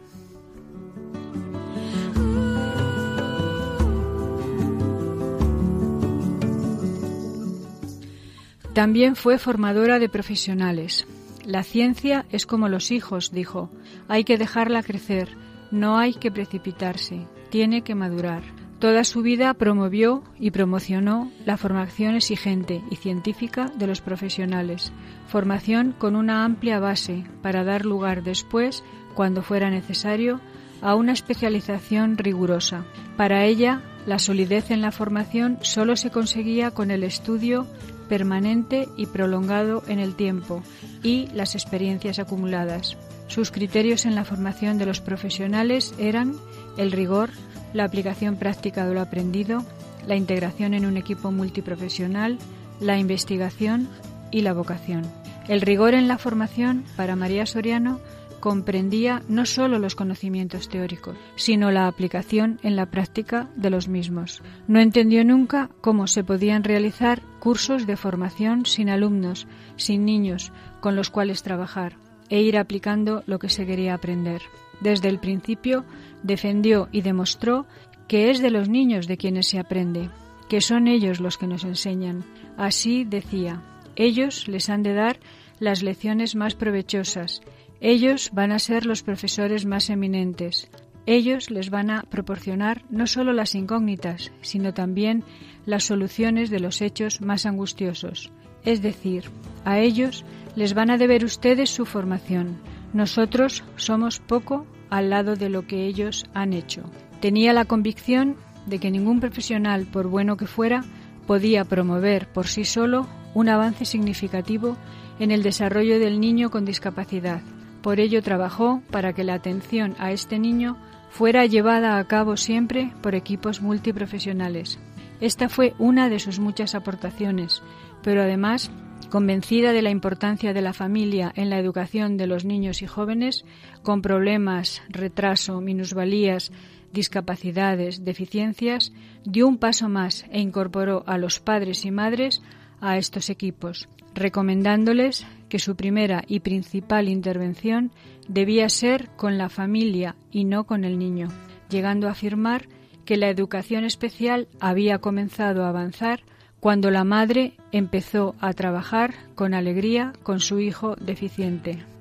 También 8.76 9.16
fue 9.16 9.40
formadora 9.40 10.00
de 10.00 10.10
profesionales. 10.10 11.08
La 11.46 11.64
ciencia 11.64 12.26
es 12.30 12.46
como 12.46 12.68
los 12.68 12.92
hijos, 12.92 13.32
dijo. 13.32 13.70
Hay 14.10 14.26
que 14.26 14.38
dejarla 14.38 14.84
crecer, 14.84 15.30
no 15.72 15.98
hay 15.98 16.14
que 16.14 16.30
precipitarse, 16.30 17.26
tiene 17.50 17.84
que 17.84 17.96
madurar. 17.96 18.44
Toda 18.80 19.06
su 19.06 19.22
vida 19.22 19.54
promovió 19.54 20.26
y 20.38 20.52
promocionó 20.52 21.32
la 21.46 21.56
formación 21.56 22.16
exigente 22.16 22.82
y 22.92 22.98
científica 22.98 23.72
de 23.78 23.88
los 23.88 24.02
profesionales, 24.02 24.92
formación 25.30 25.96
con 25.98 26.18
una 26.18 26.44
amplia 26.44 26.78
base 26.78 27.24
para 27.42 27.64
dar 27.64 27.86
lugar 27.86 28.24
después, 28.24 28.84
cuando 29.14 29.42
fuera 29.42 29.70
necesario, 29.70 30.42
a 30.82 30.96
una 30.96 31.14
especialización 31.14 32.18
rigurosa. 32.18 32.84
Para 33.16 33.46
ella, 33.46 33.82
la 34.06 34.20
solidez 34.20 34.70
en 34.70 34.82
la 34.82 34.92
formación 34.92 35.60
solo 35.62 35.96
se 35.96 36.12
conseguía 36.12 36.72
con 36.72 36.92
el 36.92 37.06
estudio 37.06 37.68
permanente 38.08 38.88
y 38.96 39.08
prolongado 39.08 39.84
en 39.88 40.00
el 40.00 40.16
tiempo 40.16 40.64
y 41.04 41.28
las 41.34 41.56
experiencias 41.56 42.20
acumuladas. 42.20 42.98
Sus 43.28 43.52
criterios 43.52 44.06
en 44.06 44.16
la 44.16 44.26
formación 44.26 44.78
de 44.78 44.86
los 44.86 45.02
profesionales 45.02 45.94
eran 45.98 46.36
el 46.78 46.92
rigor, 46.92 47.32
la 47.74 47.84
aplicación 47.84 48.38
práctica 48.38 48.86
de 48.86 48.94
lo 48.94 49.02
aprendido, 49.02 49.66
la 50.08 50.16
integración 50.16 50.74
en 50.74 50.86
un 50.86 50.98
equipo 50.98 51.32
multiprofesional, 51.32 52.38
la 52.80 52.98
investigación 52.98 53.90
y 54.32 54.42
la 54.42 54.54
vocación. 54.54 55.04
El 55.48 55.62
rigor 55.62 55.94
en 55.94 56.08
la 56.08 56.18
formación 56.18 56.84
para 56.96 57.16
María 57.16 57.46
Soriano 57.46 58.00
comprendía 58.40 59.22
no 59.28 59.46
solo 59.46 59.80
los 59.80 59.96
conocimientos 59.96 60.70
teóricos, 60.70 61.18
sino 61.36 61.72
la 61.72 61.88
aplicación 61.88 62.60
en 62.64 62.76
la 62.76 62.88
práctica 62.88 63.50
de 63.56 63.70
los 63.70 63.88
mismos. 63.88 64.42
No 64.68 64.80
entendió 64.80 65.24
nunca 65.24 65.70
cómo 65.82 66.08
se 66.08 66.24
podían 66.24 66.64
realizar 66.64 67.22
cursos 67.40 67.88
de 67.88 67.98
formación 67.98 68.66
sin 68.66 68.90
alumnos, 68.90 69.48
sin 69.76 70.06
niños 70.06 70.52
con 70.80 70.96
los 70.96 71.10
cuales 71.10 71.44
trabajar 71.44 71.98
e 72.30 72.42
ir 72.42 72.58
aplicando 72.58 73.24
lo 73.28 73.40
que 73.40 73.50
se 73.50 73.66
quería 73.66 73.94
aprender. 73.94 74.42
Desde 74.82 75.10
el 75.10 75.20
principio 75.20 75.86
defendió 76.24 76.90
y 76.92 77.02
demostró 77.02 77.66
que 78.08 78.30
es 78.30 78.42
de 78.42 78.52
los 78.52 78.70
niños 78.70 79.08
de 79.08 79.18
quienes 79.18 79.48
se 79.48 79.60
aprende, 79.60 80.10
que 80.50 80.62
son 80.62 80.88
ellos 80.88 81.20
los 81.20 81.38
que 81.38 81.48
nos 81.48 81.64
enseñan. 81.64 82.24
Así 82.58 83.04
decía, 83.04 83.62
ellos 83.96 84.48
les 84.48 84.70
han 84.70 84.84
de 84.84 84.94
dar 84.94 85.20
las 85.60 85.84
lecciones 85.84 86.36
más 86.36 86.56
provechosas, 86.56 87.42
ellos 87.88 88.32
van 88.34 88.52
a 88.52 88.58
ser 88.58 88.88
los 88.88 89.04
profesores 89.04 89.68
más 89.68 89.92
eminentes, 89.92 90.72
ellos 91.06 91.52
les 91.52 91.70
van 91.70 91.92
a 91.92 92.02
proporcionar 92.02 92.84
no 92.90 93.06
solo 93.06 93.32
las 93.32 93.54
incógnitas, 93.54 94.32
sino 94.42 94.74
también 94.74 95.24
las 95.68 95.84
soluciones 95.84 96.50
de 96.50 96.60
los 96.60 96.82
hechos 96.82 97.22
más 97.22 97.46
angustiosos. 97.46 98.32
Es 98.64 98.82
decir, 98.82 99.26
a 99.66 99.78
ellos 99.78 100.26
les 100.56 100.74
van 100.74 100.90
a 100.90 100.98
deber 100.98 101.24
ustedes 101.24 101.70
su 101.70 101.86
formación. 101.86 102.58
Nosotros 102.92 103.64
somos 103.76 104.18
poco 104.20 104.66
al 104.90 105.12
lado 105.12 105.36
de 105.36 105.50
lo 105.50 105.68
que 105.68 105.86
ellos 105.86 106.26
han 106.34 106.54
hecho. 106.54 106.90
Tenía 107.22 107.54
la 107.54 107.66
convicción 107.66 108.36
de 108.66 108.80
que 108.80 108.90
ningún 108.90 109.20
profesional, 109.20 109.86
por 109.86 110.08
bueno 110.08 110.38
que 110.38 110.48
fuera, 110.48 110.84
podía 111.28 111.66
promover 111.66 112.30
por 112.30 112.48
sí 112.48 112.66
solo 112.66 113.08
un 113.36 113.48
avance 113.48 113.86
significativo 113.86 114.76
en 115.20 115.30
el 115.30 115.44
desarrollo 115.44 116.00
del 116.00 116.20
niño 116.20 116.50
con 116.50 116.66
discapacidad. 116.66 117.42
Por 117.86 118.00
ello 118.00 118.24
trabajó 118.24 118.82
para 118.90 119.14
que 119.14 119.24
la 119.24 119.36
atención 119.36 119.94
a 120.00 120.12
este 120.12 120.40
niño 120.40 120.76
fuera 121.12 121.46
llevada 121.46 122.00
a 122.00 122.08
cabo 122.08 122.36
siempre 122.36 122.92
por 123.04 123.14
equipos 123.14 123.62
multiprofesionales. 123.62 124.80
Esta 125.22 125.50
fue 125.50 125.76
una 125.78 126.10
de 126.10 126.18
sus 126.18 126.40
muchas 126.40 126.74
aportaciones, 126.74 127.62
pero 128.02 128.24
además 128.24 128.72
convencida 129.12 129.72
de 129.72 129.84
la 129.84 129.92
importancia 129.92 130.52
de 130.52 130.64
la 130.64 130.74
familia 130.74 131.32
en 131.36 131.52
la 131.52 131.60
educación 131.60 132.18
de 132.18 132.26
los 132.26 132.44
niños 132.44 132.82
y 132.82 132.88
jóvenes 132.88 133.46
con 133.84 134.02
problemas, 134.02 134.82
retraso, 134.90 135.62
minusvalías, 135.62 136.52
discapacidades, 136.92 138.04
deficiencias, 138.04 138.94
dio 139.26 139.48
un 139.48 139.60
paso 139.60 139.90
más 139.90 140.26
e 140.32 140.40
incorporó 140.40 141.04
a 141.06 141.20
los 141.20 141.40
padres 141.40 141.86
y 141.86 141.92
madres 141.92 142.42
a 142.82 142.98
estos 142.98 143.30
equipos, 143.30 143.88
recomendándoles 144.16 145.28
que 145.56 145.60
su 145.60 145.78
primera 145.78 146.26
y 146.28 146.42
principal 146.42 147.08
intervención 147.08 147.90
debía 148.28 148.68
ser 148.68 149.08
con 149.16 149.38
la 149.38 149.48
familia 149.48 150.18
y 150.30 150.44
no 150.44 150.66
con 150.66 150.84
el 150.84 151.00
niño, 151.00 151.30
llegando 151.70 152.10
a 152.10 152.12
afirmar 152.12 152.68
que 153.06 153.16
la 153.16 153.30
educación 153.30 153.86
especial 153.86 154.50
había 154.60 154.98
comenzado 154.98 155.64
a 155.64 155.70
avanzar 155.70 156.24
cuando 156.60 156.92
la 156.92 157.06
madre 157.06 157.54
empezó 157.72 158.36
a 158.42 158.52
trabajar 158.52 159.14
con 159.34 159.54
alegría 159.54 160.12
con 160.24 160.42
su 160.42 160.60
hijo 160.60 160.98
deficiente. 160.98 161.95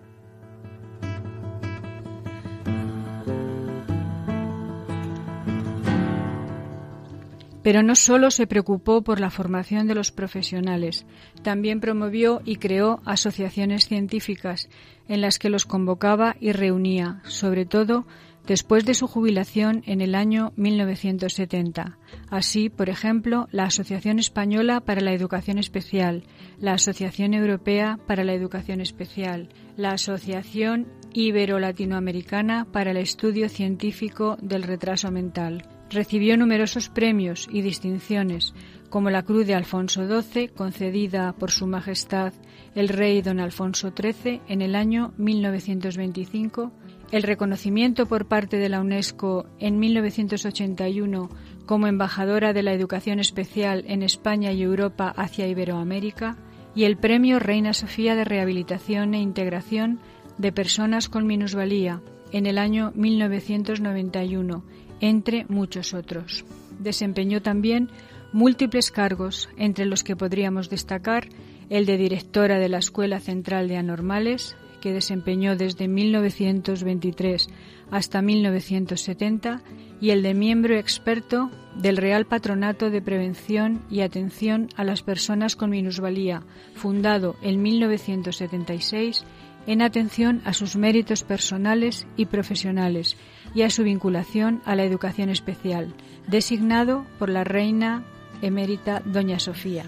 Pero 7.65 7.83
no 7.83 7.97
solo 7.97 8.31
se 8.31 8.47
preocupó 8.47 9.03
por 9.03 9.21
la 9.21 9.31
formación 9.31 9.89
de 9.89 9.95
los 9.95 10.13
profesionales, 10.13 11.07
también 11.43 11.81
promovió 11.81 12.43
y 12.45 12.57
creó 12.57 13.01
asociaciones 13.07 13.89
científicas 13.89 14.69
en 15.09 15.23
las 15.23 15.39
que 15.39 15.49
los 15.49 15.65
convocaba 15.65 16.37
y 16.39 16.53
reunía, 16.53 17.23
sobre 17.25 17.65
todo 17.65 18.07
después 18.47 18.85
de 18.85 18.93
su 18.93 19.07
jubilación 19.07 19.83
en 19.87 20.03
el 20.03 20.15
año 20.15 20.53
1970. 20.57 21.97
Así, 22.29 22.69
por 22.69 22.91
ejemplo, 22.91 23.49
la 23.51 23.65
Asociación 23.65 24.19
Española 24.19 24.81
para 24.81 25.01
la 25.01 25.15
Educación 25.15 25.59
Especial, 25.59 26.25
la 26.59 26.75
Asociación 26.75 27.33
Europea 27.33 27.99
para 28.07 28.25
la 28.25 28.35
Educación 28.35 28.83
Especial, 28.83 29.49
la 29.79 29.93
Asociación 29.93 30.87
Ibero-Latinoamericana 31.15 32.67
para 32.71 32.91
el 32.91 32.99
Estudio 32.99 33.49
Científico 33.49 34.37
del 34.43 34.65
Retraso 34.65 35.11
Mental. 35.11 35.74
Recibió 35.95 36.37
numerosos 36.37 36.89
premios 36.89 37.47
y 37.53 37.63
distinciones, 37.63 38.53
como 38.91 39.11
la 39.11 39.23
Cruz 39.23 39.47
de 39.47 39.55
Alfonso 39.55 40.09
XII, 40.09 40.49
concedida 40.49 41.33
por 41.35 41.53
Su 41.53 41.69
Majestad 41.69 42.33
el 42.75 42.89
Rey 42.89 43.23
Don 43.23 43.39
Alfonso 43.39 43.93
XIII 43.97 44.41
en 44.49 44.61
el 44.61 44.75
año 44.75 45.15
1925, 45.19 46.73
el 47.13 47.23
reconocimiento 47.23 48.07
por 48.07 48.27
parte 48.27 48.57
de 48.57 48.69
la 48.69 48.81
UNESCO 48.81 49.47
en 49.61 49.79
1981 49.79 51.29
como 51.65 51.87
embajadora 51.87 52.53
de 52.53 52.65
la 52.65 52.73
educación 52.73 53.21
especial 53.21 53.85
en 53.87 54.03
España 54.03 54.51
y 54.51 54.63
Europa 54.63 55.15
hacia 55.17 55.47
Iberoamérica, 55.47 56.37
y 56.75 56.85
el 56.85 56.97
Premio 56.97 57.39
Reina 57.39 57.73
Sofía 57.73 58.17
de 58.17 58.25
Rehabilitación 58.25 59.15
e 59.15 59.21
Integración 59.21 60.01
de 60.39 60.51
Personas 60.51 61.09
con 61.09 61.25
Minusvalía 61.25 62.03
en 62.33 62.47
el 62.47 62.59
año 62.59 62.91
1991 62.97 64.65
entre 65.05 65.45
muchos 65.51 65.93
otros. 65.93 66.47
Desempeñó 66.79 67.43
también 67.43 67.91
múltiples 68.33 68.91
cargos, 68.91 69.51
entre 69.59 69.85
los 69.85 70.03
que 70.03 70.17
podríamos 70.17 70.71
destacar 70.71 71.29
el 71.69 71.85
de 71.85 71.99
directora 71.99 72.59
de 72.59 72.71
la 72.71 72.79
Escuela 72.79 73.21
Central 73.21 73.69
de 73.69 73.77
Anormales, 73.77 74.57
que 74.81 74.95
desempeñó 74.95 75.57
desde 75.57 75.89
1923 75.89 77.51
hasta 77.91 78.23
1970, 78.23 79.61
y 80.01 80.11
el 80.11 80.23
de 80.23 80.33
miembro 80.33 80.75
experto 80.79 81.51
del 81.77 81.99
Real 81.99 82.25
Patronato 82.25 82.89
de 82.89 83.03
Prevención 83.03 83.83
y 83.91 84.01
Atención 84.01 84.69
a 84.75 84.85
las 84.85 85.03
Personas 85.03 85.55
con 85.55 85.69
Minusvalía, 85.69 86.43
fundado 86.75 87.37
en 87.43 87.61
1976 87.61 89.25
en 89.67 89.83
atención 89.83 90.43
a 90.45 90.53
sus 90.53 90.77
méritos 90.77 91.23
personales 91.23 92.07
y 92.17 92.27
profesionales 92.27 93.17
y 93.55 93.63
a 93.63 93.71
su 93.71 93.83
vinculación 93.83 94.63
a 94.65 94.75
la 94.75 94.85
educación 94.85 95.31
especial, 95.31 95.95
designado 96.27 97.07
por 97.19 97.29
la 97.29 97.45
reina 97.45 98.05
emérita 98.43 99.01
Doña 99.05 99.39
Sofía. 99.39 99.85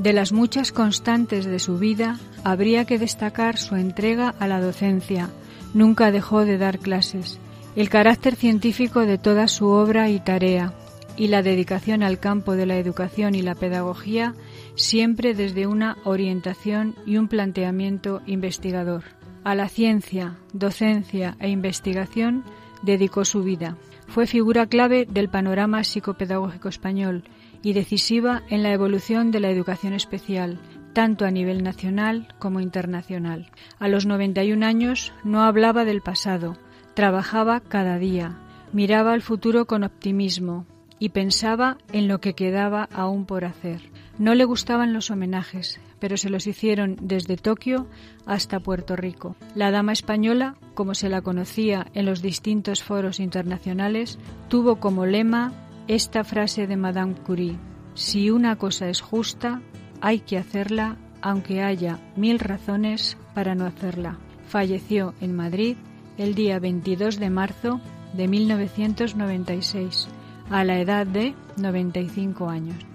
De 0.00 0.14
las 0.14 0.32
muchas 0.32 0.72
constantes 0.72 1.44
de 1.44 1.58
su 1.58 1.76
vida, 1.76 2.18
habría 2.42 2.86
que 2.86 2.98
destacar 2.98 3.58
su 3.58 3.76
entrega 3.76 4.34
a 4.38 4.48
la 4.48 4.58
docencia. 4.58 5.28
Nunca 5.74 6.10
dejó 6.10 6.46
de 6.46 6.56
dar 6.56 6.78
clases, 6.78 7.38
el 7.76 7.88
carácter 7.88 8.34
científico 8.34 9.00
de 9.00 9.18
toda 9.18 9.48
su 9.48 9.68
obra 9.68 10.10
y 10.10 10.20
tarea, 10.20 10.74
y 11.16 11.28
la 11.28 11.42
dedicación 11.42 12.02
al 12.02 12.18
campo 12.18 12.56
de 12.56 12.66
la 12.66 12.76
educación 12.76 13.34
y 13.34 13.42
la 13.42 13.54
pedagogía 13.54 14.34
siempre 14.74 15.34
desde 15.34 15.66
una 15.66 15.98
orientación 16.04 16.94
y 17.06 17.16
un 17.16 17.28
planteamiento 17.28 18.22
investigador. 18.26 19.04
A 19.44 19.54
la 19.54 19.68
ciencia, 19.68 20.36
docencia 20.52 21.36
e 21.38 21.48
investigación 21.48 22.44
dedicó 22.82 23.24
su 23.24 23.42
vida. 23.42 23.76
Fue 24.06 24.26
figura 24.26 24.66
clave 24.66 25.06
del 25.06 25.28
panorama 25.28 25.84
psicopedagógico 25.84 26.68
español 26.68 27.24
y 27.62 27.74
decisiva 27.74 28.42
en 28.48 28.62
la 28.62 28.72
evolución 28.72 29.30
de 29.30 29.40
la 29.40 29.50
educación 29.50 29.92
especial, 29.92 30.58
tanto 30.92 31.24
a 31.24 31.30
nivel 31.30 31.62
nacional 31.62 32.28
como 32.38 32.60
internacional. 32.60 33.50
A 33.78 33.88
los 33.88 34.06
91 34.06 34.64
años 34.64 35.12
no 35.22 35.42
hablaba 35.42 35.84
del 35.84 36.00
pasado, 36.00 36.56
trabajaba 37.00 37.60
cada 37.60 37.96
día, 37.96 38.36
miraba 38.74 39.14
al 39.14 39.22
futuro 39.22 39.64
con 39.64 39.84
optimismo, 39.84 40.66
y 40.98 41.08
pensaba 41.08 41.78
en 41.94 42.08
lo 42.08 42.20
que 42.20 42.34
quedaba 42.34 42.90
aún 42.92 43.24
por 43.24 43.46
hacer. 43.46 43.80
No 44.18 44.34
le 44.34 44.44
gustaban 44.44 44.92
los 44.92 45.10
homenajes, 45.10 45.80
pero 45.98 46.18
se 46.18 46.28
los 46.28 46.46
hicieron 46.46 46.98
desde 47.00 47.38
Tokio 47.38 47.86
hasta 48.26 48.60
Puerto 48.60 48.96
Rico. 48.96 49.34
La 49.54 49.70
dama 49.70 49.94
española, 49.94 50.56
como 50.74 50.94
se 50.94 51.08
la 51.08 51.22
conocía 51.22 51.86
en 51.94 52.04
los 52.04 52.20
distintos 52.20 52.82
foros 52.82 53.18
internacionales, 53.18 54.18
tuvo 54.48 54.76
como 54.76 55.06
lema 55.06 55.54
esta 55.88 56.22
frase 56.22 56.66
de 56.66 56.76
Madame 56.76 57.14
Curie, 57.14 57.56
si 57.94 58.28
una 58.28 58.56
cosa 58.56 58.90
es 58.90 59.00
justa, 59.00 59.62
hay 60.02 60.20
que 60.20 60.36
hacerla 60.36 60.98
aunque 61.22 61.62
haya 61.62 61.98
mil 62.14 62.38
razones 62.38 63.16
para 63.34 63.54
no 63.54 63.64
hacerla. 63.64 64.18
Falleció 64.48 65.14
en 65.22 65.34
Madrid 65.34 65.78
el 66.20 66.34
día 66.34 66.58
22 66.58 67.18
de 67.18 67.30
marzo 67.30 67.80
de 68.12 68.28
1996 68.28 70.06
a 70.50 70.64
la 70.64 70.78
edad 70.78 71.06
de 71.06 71.34
95 71.56 72.50
años. 72.50 72.89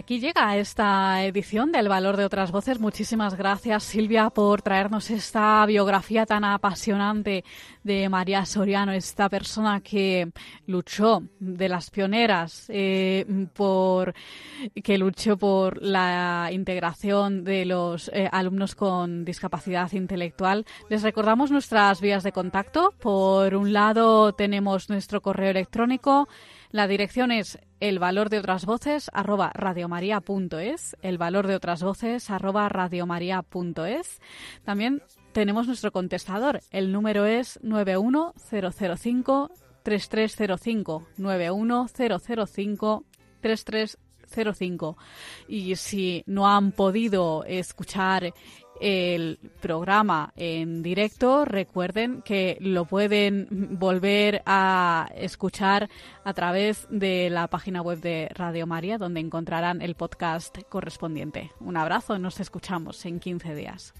Aquí 0.00 0.18
llega 0.18 0.56
esta 0.56 1.22
edición 1.24 1.72
del 1.72 1.90
Valor 1.90 2.16
de 2.16 2.24
otras 2.24 2.50
Voces. 2.50 2.80
Muchísimas 2.80 3.36
gracias, 3.36 3.84
Silvia, 3.84 4.30
por 4.30 4.62
traernos 4.62 5.10
esta 5.10 5.64
biografía 5.66 6.24
tan 6.24 6.42
apasionante 6.42 7.44
de 7.84 8.08
María 8.08 8.46
Soriano, 8.46 8.92
esta 8.92 9.28
persona 9.28 9.82
que 9.82 10.32
luchó 10.66 11.22
de 11.38 11.68
las 11.68 11.90
pioneras, 11.90 12.64
eh, 12.70 13.26
por 13.54 14.14
que 14.82 14.96
luchó 14.96 15.36
por 15.36 15.82
la 15.82 16.48
integración 16.50 17.44
de 17.44 17.66
los 17.66 18.10
eh, 18.14 18.26
alumnos 18.32 18.74
con 18.74 19.26
discapacidad 19.26 19.92
intelectual. 19.92 20.64
Les 20.88 21.02
recordamos 21.02 21.50
nuestras 21.50 22.00
vías 22.00 22.22
de 22.22 22.32
contacto. 22.32 22.94
Por 22.98 23.54
un 23.54 23.74
lado, 23.74 24.32
tenemos 24.32 24.88
nuestro 24.88 25.20
correo 25.20 25.50
electrónico 25.50 26.26
la 26.70 26.86
dirección 26.86 27.32
es 27.32 27.58
el 27.80 27.98
valor 27.98 28.30
de 28.30 28.38
otras 28.38 28.64
voces 28.64 29.10
arroba 29.12 29.50
el 31.02 31.18
valor 31.18 31.48
de 31.48 31.56
otras 31.56 31.82
voces 31.82 32.30
arroba. 32.30 32.70
También 34.64 35.02
tenemos 35.32 35.66
nuestro 35.66 35.90
contestador. 35.90 36.60
El 36.70 36.92
número 36.92 37.26
es 37.26 37.58
91005 37.62 39.50
3305 39.82 41.08
91005 41.16 43.04
3305 43.40 44.96
y 45.48 45.74
si 45.74 46.22
no 46.26 46.46
han 46.48 46.70
podido 46.70 47.42
escuchar 47.44 48.32
el 48.80 49.38
programa 49.60 50.32
en 50.36 50.82
directo. 50.82 51.44
Recuerden 51.44 52.22
que 52.22 52.56
lo 52.60 52.84
pueden 52.84 53.46
volver 53.78 54.42
a 54.46 55.08
escuchar 55.14 55.88
a 56.24 56.32
través 56.34 56.86
de 56.90 57.30
la 57.30 57.48
página 57.48 57.82
web 57.82 58.00
de 58.00 58.28
Radio 58.34 58.66
María, 58.66 58.98
donde 58.98 59.20
encontrarán 59.20 59.82
el 59.82 59.94
podcast 59.94 60.58
correspondiente. 60.68 61.52
Un 61.60 61.76
abrazo, 61.76 62.18
nos 62.18 62.40
escuchamos 62.40 63.04
en 63.06 63.20
15 63.20 63.54
días. 63.54 63.94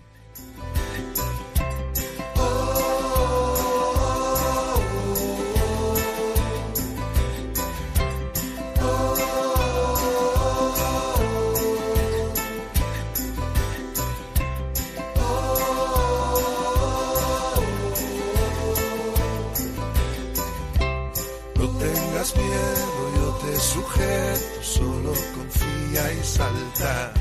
Sujeto, 24.01 24.63
solo 24.63 25.13
confía 25.35 26.13
y 26.13 26.25
salta. 26.25 27.13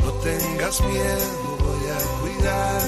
No 0.00 0.12
tengas 0.12 0.80
miedo, 0.82 1.56
voy 1.60 1.90
a 1.90 2.20
cuidar, 2.20 2.82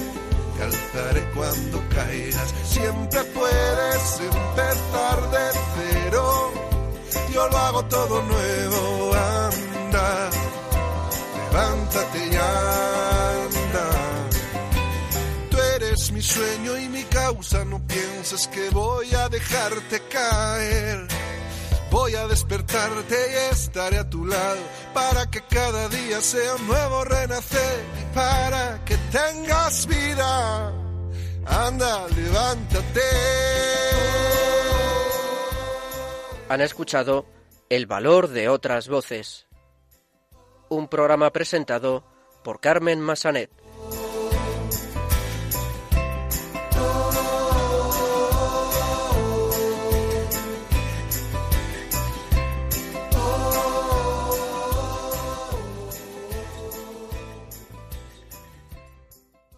te 0.56 0.62
alzaré 0.62 1.30
cuando 1.34 1.82
caigas. 1.94 2.54
Siempre 2.64 3.24
puedes 3.24 4.20
empezar 4.20 5.30
de 5.30 5.58
cero, 5.76 6.52
yo 7.32 7.48
lo 7.48 7.58
hago 7.58 7.84
todo 7.86 8.22
nuevo, 8.22 9.14
anda, 9.14 10.30
levántate 11.50 12.18
y 12.18 12.36
anda. 12.36 13.90
Tú 15.50 15.56
eres 15.76 16.12
mi 16.12 16.22
sueño 16.22 16.78
y 16.78 16.88
mi 16.88 17.02
causa, 17.04 17.64
no 17.64 17.78
pienses 17.86 18.46
que 18.48 18.68
voy 18.70 19.14
a 19.14 19.28
dejarte 19.28 20.00
caer 20.10 21.25
Voy 21.90 22.14
a 22.14 22.26
despertarte 22.26 23.14
y 23.14 23.52
estaré 23.52 23.98
a 23.98 24.10
tu 24.10 24.26
lado 24.26 24.60
para 24.92 25.30
que 25.30 25.40
cada 25.42 25.88
día 25.88 26.20
sea 26.20 26.56
un 26.56 26.66
nuevo 26.66 27.04
renacer 27.04 27.84
para 28.14 28.84
que 28.84 28.96
tengas 29.12 29.86
vida. 29.86 30.72
Anda, 31.46 32.08
levántate. 32.08 33.00
Han 36.48 36.60
escuchado 36.60 37.26
El 37.68 37.86
valor 37.86 38.28
de 38.28 38.48
otras 38.48 38.88
voces. 38.88 39.46
Un 40.68 40.88
programa 40.88 41.32
presentado 41.32 42.04
por 42.44 42.60
Carmen 42.60 43.00
Massanet. 43.00 43.50